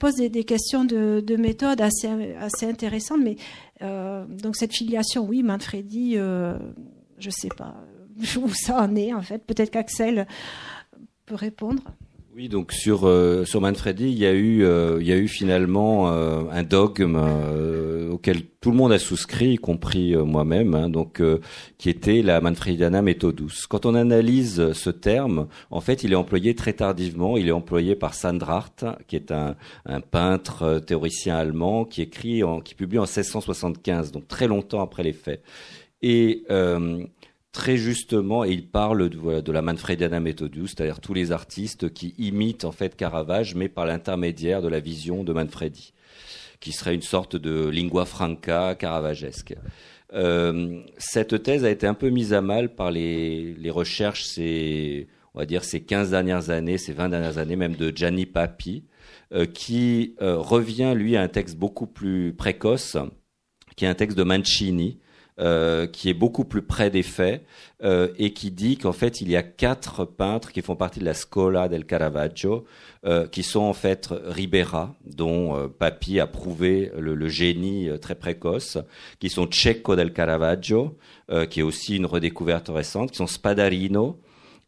pose 0.00 0.16
des, 0.16 0.28
des, 0.28 0.42
questions 0.42 0.84
de, 0.84 1.22
de 1.24 1.36
méthode 1.36 1.80
assez 1.80 2.08
assez 2.40 2.66
intéressantes, 2.66 3.20
mais 3.22 3.36
euh, 3.82 4.24
donc 4.26 4.56
cette 4.56 4.72
filiation, 4.72 5.24
oui, 5.24 5.42
Manfredi, 5.42 6.14
euh, 6.16 6.58
je 7.18 7.30
sais 7.30 7.48
pas 7.56 7.74
où 8.36 8.48
ça 8.50 8.82
en 8.82 8.96
est 8.96 9.12
en 9.12 9.22
fait. 9.22 9.44
Peut-être 9.44 9.70
qu'Axel 9.70 10.26
peut 11.26 11.34
répondre. 11.34 11.82
Oui, 12.38 12.48
donc 12.48 12.70
sur 12.70 13.08
euh, 13.08 13.44
sur 13.44 13.60
Manfredi, 13.60 14.04
il 14.04 14.16
y 14.16 14.24
a 14.24 14.32
eu 14.32 14.62
euh, 14.62 14.98
il 15.00 15.08
y 15.08 15.12
a 15.12 15.16
eu 15.16 15.26
finalement 15.26 16.12
euh, 16.12 16.44
un 16.52 16.62
dogme 16.62 17.20
auquel 18.12 18.42
tout 18.60 18.70
le 18.70 18.76
monde 18.76 18.92
a 18.92 19.00
souscrit, 19.00 19.54
y 19.54 19.56
compris 19.56 20.14
moi-même, 20.14 20.76
hein, 20.76 20.88
donc 20.88 21.20
qui 21.78 21.90
était 21.90 22.22
la 22.22 22.40
Manfrediana 22.40 23.02
Methodus. 23.02 23.66
Quand 23.68 23.86
on 23.86 23.96
analyse 23.96 24.72
ce 24.72 24.90
terme, 24.90 25.48
en 25.72 25.80
fait, 25.80 26.04
il 26.04 26.12
est 26.12 26.16
employé 26.16 26.54
très 26.54 26.74
tardivement. 26.74 27.36
Il 27.36 27.48
est 27.48 27.52
employé 27.52 27.96
par 27.96 28.14
Sandrart, 28.14 28.84
qui 29.08 29.16
est 29.16 29.32
un, 29.32 29.56
un 29.84 30.00
peintre 30.00 30.78
théoricien 30.78 31.34
allemand, 31.34 31.84
qui 31.84 32.02
écrit 32.02 32.42
qui 32.64 32.76
publie 32.76 32.98
en 32.98 33.02
1675, 33.02 34.12
donc 34.12 34.28
très 34.28 34.46
longtemps 34.46 34.80
après 34.80 35.02
les 35.02 35.12
faits. 35.12 35.42
Et 36.02 36.44
très 37.58 37.76
justement, 37.76 38.44
et 38.44 38.50
il 38.50 38.68
parle 38.68 39.10
de, 39.10 39.52
la 39.52 39.62
Manfrediana 39.62 40.20
Methodus, 40.20 40.68
c'est-à-dire 40.68 41.00
tous 41.00 41.12
les 41.12 41.32
artistes 41.32 41.92
qui 41.92 42.14
imitent 42.16 42.64
en 42.64 42.70
fait 42.70 42.94
Caravage, 42.94 43.56
mais 43.56 43.68
par 43.68 43.84
l'intermédiaire 43.84 44.62
de 44.62 44.68
la 44.68 44.78
vision 44.78 45.24
de 45.24 45.32
Manfredi, 45.32 45.92
qui 46.60 46.70
serait 46.70 46.94
une 46.94 47.02
sorte 47.02 47.34
de 47.34 47.68
lingua 47.68 48.04
franca 48.04 48.76
caravagesque. 48.76 49.56
Euh, 50.14 50.82
cette 50.98 51.42
thèse 51.42 51.64
a 51.64 51.70
été 51.70 51.88
un 51.88 51.94
peu 51.94 52.10
mise 52.10 52.32
à 52.32 52.42
mal 52.42 52.76
par 52.76 52.92
les, 52.92 53.54
les 53.54 53.70
recherches, 53.70 54.22
ces, 54.22 55.08
on 55.34 55.40
va 55.40 55.44
dire 55.44 55.64
ces 55.64 55.80
15 55.80 56.10
dernières 56.10 56.50
années, 56.50 56.78
ces 56.78 56.92
20 56.92 57.08
dernières 57.08 57.38
années, 57.38 57.56
même 57.56 57.74
de 57.74 57.92
Gianni 57.92 58.24
Papi, 58.24 58.84
euh, 59.32 59.46
qui 59.46 60.14
euh, 60.22 60.36
revient, 60.36 60.92
lui, 60.94 61.16
à 61.16 61.22
un 61.22 61.28
texte 61.28 61.56
beaucoup 61.56 61.88
plus 61.88 62.32
précoce, 62.34 62.96
qui 63.74 63.84
est 63.84 63.88
un 63.88 63.94
texte 63.94 64.16
de 64.16 64.22
Mancini, 64.22 65.00
euh, 65.40 65.86
qui 65.86 66.08
est 66.08 66.14
beaucoup 66.14 66.44
plus 66.44 66.62
près 66.62 66.90
des 66.90 67.02
faits 67.02 67.44
euh, 67.84 68.08
et 68.18 68.32
qui 68.32 68.50
dit 68.50 68.76
qu'en 68.76 68.92
fait 68.92 69.20
il 69.20 69.30
y 69.30 69.36
a 69.36 69.42
quatre 69.42 70.04
peintres 70.04 70.50
qui 70.50 70.62
font 70.62 70.74
partie 70.74 70.98
de 70.98 71.04
la 71.04 71.14
Scola 71.14 71.68
del 71.68 71.84
Caravaggio, 71.84 72.64
euh, 73.06 73.28
qui 73.28 73.44
sont 73.44 73.60
en 73.60 73.72
fait 73.72 74.08
Ribera, 74.10 74.96
dont 75.06 75.56
euh, 75.56 75.68
Papi 75.68 76.18
a 76.18 76.26
prouvé 76.26 76.90
le, 76.98 77.14
le 77.14 77.28
génie 77.28 77.88
très 78.00 78.16
précoce, 78.16 78.78
qui 79.20 79.30
sont 79.30 79.48
Cecco 79.50 79.94
del 79.94 80.12
Caravaggio, 80.12 80.96
qui 81.50 81.60
est 81.60 81.62
aussi 81.62 81.96
une 81.96 82.06
redécouverte 82.06 82.68
récente, 82.68 83.10
qui 83.10 83.18
sont 83.18 83.26
Spadarino, 83.26 84.18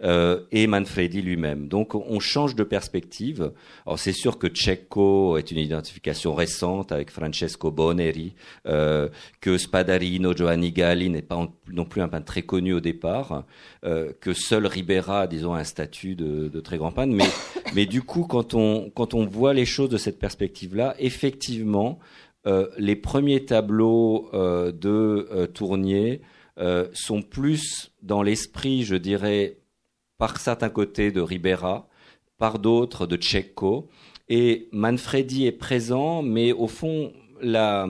euh, 0.02 0.40
et 0.52 0.66
Manfredi 0.66 1.22
lui-même. 1.22 1.68
Donc 1.68 1.94
on 1.94 2.20
change 2.20 2.54
de 2.54 2.64
perspective. 2.64 3.52
Alors 3.86 3.98
c'est 3.98 4.12
sûr 4.12 4.38
que 4.38 4.46
Cecco 4.52 5.36
est 5.36 5.50
une 5.50 5.58
identification 5.58 6.34
récente 6.34 6.92
avec 6.92 7.10
Francesco 7.10 7.70
Boneri, 7.70 8.34
euh, 8.66 9.08
que 9.40 9.58
Spadarino 9.58 10.34
Giovanni 10.34 10.72
Galli 10.72 11.10
n'est 11.10 11.22
pas 11.22 11.48
non 11.72 11.84
plus 11.84 12.02
un 12.02 12.08
peintre 12.08 12.26
très 12.26 12.42
connu 12.42 12.72
au 12.72 12.80
départ, 12.80 13.44
euh, 13.84 14.12
que 14.20 14.32
seul 14.32 14.66
Ribera, 14.66 15.26
disons, 15.26 15.54
a 15.54 15.60
un 15.60 15.64
statut 15.64 16.14
de, 16.14 16.48
de 16.48 16.60
très 16.60 16.78
grand 16.78 16.92
peintre. 16.92 17.14
Mais, 17.14 17.28
mais 17.74 17.86
du 17.86 18.02
coup, 18.02 18.24
quand 18.24 18.54
on, 18.54 18.90
quand 18.90 19.14
on 19.14 19.26
voit 19.26 19.54
les 19.54 19.66
choses 19.66 19.90
de 19.90 19.98
cette 19.98 20.18
perspective-là, 20.18 20.94
effectivement, 20.98 21.98
euh, 22.46 22.68
les 22.78 22.96
premiers 22.96 23.44
tableaux 23.44 24.30
euh, 24.32 24.72
de 24.72 25.28
euh, 25.30 25.46
Tournier 25.46 26.20
sont 26.92 27.22
plus 27.22 27.90
dans 28.02 28.22
l'esprit, 28.22 28.82
je 28.82 28.94
dirais, 28.94 29.56
par 30.20 30.38
certains 30.38 30.68
côtés 30.68 31.10
de 31.12 31.22
Ribera, 31.22 31.88
par 32.36 32.58
d'autres 32.58 33.06
de 33.06 33.18
Cecco. 33.20 33.88
Et 34.28 34.68
Manfredi 34.70 35.46
est 35.46 35.52
présent, 35.52 36.22
mais 36.22 36.52
au 36.52 36.68
fond, 36.68 37.10
la, 37.40 37.88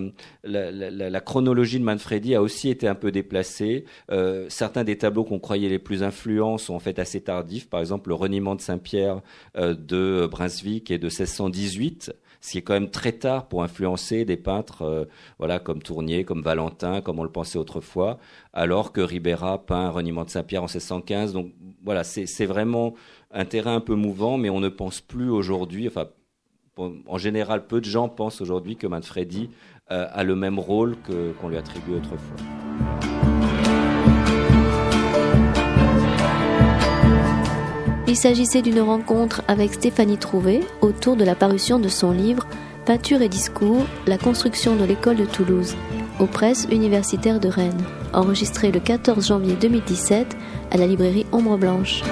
chronologie 1.25 1.81
de 1.81 1.85
Manfredi 1.85 2.37
a 2.37 2.41
aussi 2.41 2.71
été 2.71 2.87
un 2.87 2.95
peu 2.95 3.11
déplacée. 3.11 3.85
Euh, 4.13 4.47
certains 4.49 4.85
des 4.85 4.97
tableaux 4.97 5.25
qu'on 5.25 5.41
croyait 5.41 5.69
les 5.69 5.81
plus 5.81 6.05
influents 6.05 6.57
sont 6.57 6.75
en 6.75 6.79
fait 6.79 7.01
assez 7.01 7.21
tardifs. 7.21 7.69
Par 7.69 7.81
exemple, 7.81 8.11
le 8.11 8.15
reniement 8.15 8.55
de 8.55 8.61
Saint-Pierre 8.61 9.23
euh, 9.57 9.75
de 9.75 10.29
Brunswick 10.31 10.93
est 10.93 10.99
de 10.99 11.09
1618 11.09 12.13
ce 12.41 12.53
qui 12.53 12.59
est 12.59 12.63
quand 12.63 12.73
même 12.73 12.91
très 12.91 13.13
tard 13.13 13.49
pour 13.49 13.63
influencer 13.63 14.25
des 14.25 14.37
peintres 14.37 14.83
euh, 14.83 15.05
voilà 15.39 15.59
comme 15.59 15.83
Tournier, 15.83 16.25
comme 16.25 16.43
Valentin, 16.43 17.01
comme 17.01 17.19
on 17.19 17.23
le 17.23 17.31
pensait 17.31 17.59
autrefois, 17.59 18.19
alors 18.53 18.93
que 18.93 19.01
Ribera 19.01 19.65
peint 19.65 19.91
reniement 19.91 20.25
de 20.25 20.31
Saint-Pierre 20.31 20.63
en 20.63 20.67
1615. 20.67 21.33
Donc 21.33 21.53
voilà, 21.85 22.05
c'est 22.05 22.47
vraiment 22.47 22.95
un 23.31 23.45
terrain 23.45 23.77
un 23.77 23.81
peu 23.81 23.95
mouvant, 23.95 24.39
mais 24.39 24.51
on 24.51 24.61
ne 24.61 24.69
pense 24.69 25.01
plus 25.01 25.31
aujourd'hui, 25.31 25.89
enfin 25.89 26.09
en 27.07 27.19
général, 27.19 27.67
peu 27.67 27.81
de 27.81 27.87
gens 27.87 28.09
pensent 28.09 28.41
aujourd'hui 28.41 28.77
que 28.77 28.87
Manfredi 28.87 29.51
euh, 29.91 30.07
a 30.11 30.25
le 30.25 30.35
même 30.35 30.59
rôle 30.59 30.97
qu'on 31.41 31.49
lui 31.49 31.57
attribue 31.57 31.95
autrefois. 31.95 32.37
Il 38.09 38.17
s'agissait 38.17 38.63
d'une 38.63 38.81
rencontre 38.81 39.43
avec 39.47 39.73
Stéphanie 39.75 40.19
Trouvé 40.19 40.61
autour 40.81 41.17
de 41.17 41.25
la 41.25 41.35
parution 41.35 41.79
de 41.79 41.89
son 41.89 42.11
livre 42.11 42.47
Peinture 42.85 43.23
et 43.23 43.29
discours, 43.29 43.85
la 44.07 44.19
construction 44.19 44.75
de 44.75 44.85
l'école 44.85 45.17
de 45.17 45.25
Toulouse, 45.25 45.77
aux 46.21 46.27
presses 46.27 46.69
universitaires 46.71 47.41
de 47.41 47.49
Rennes, 47.49 47.83
enregistré 48.13 48.71
le 48.71 48.79
14 48.79 49.27
janvier 49.27 49.55
2017 49.55 50.37
à 50.71 50.77
la 50.77 50.87
librairie 50.87 51.27
Ombre 51.33 51.57
Blanche. 51.57 52.03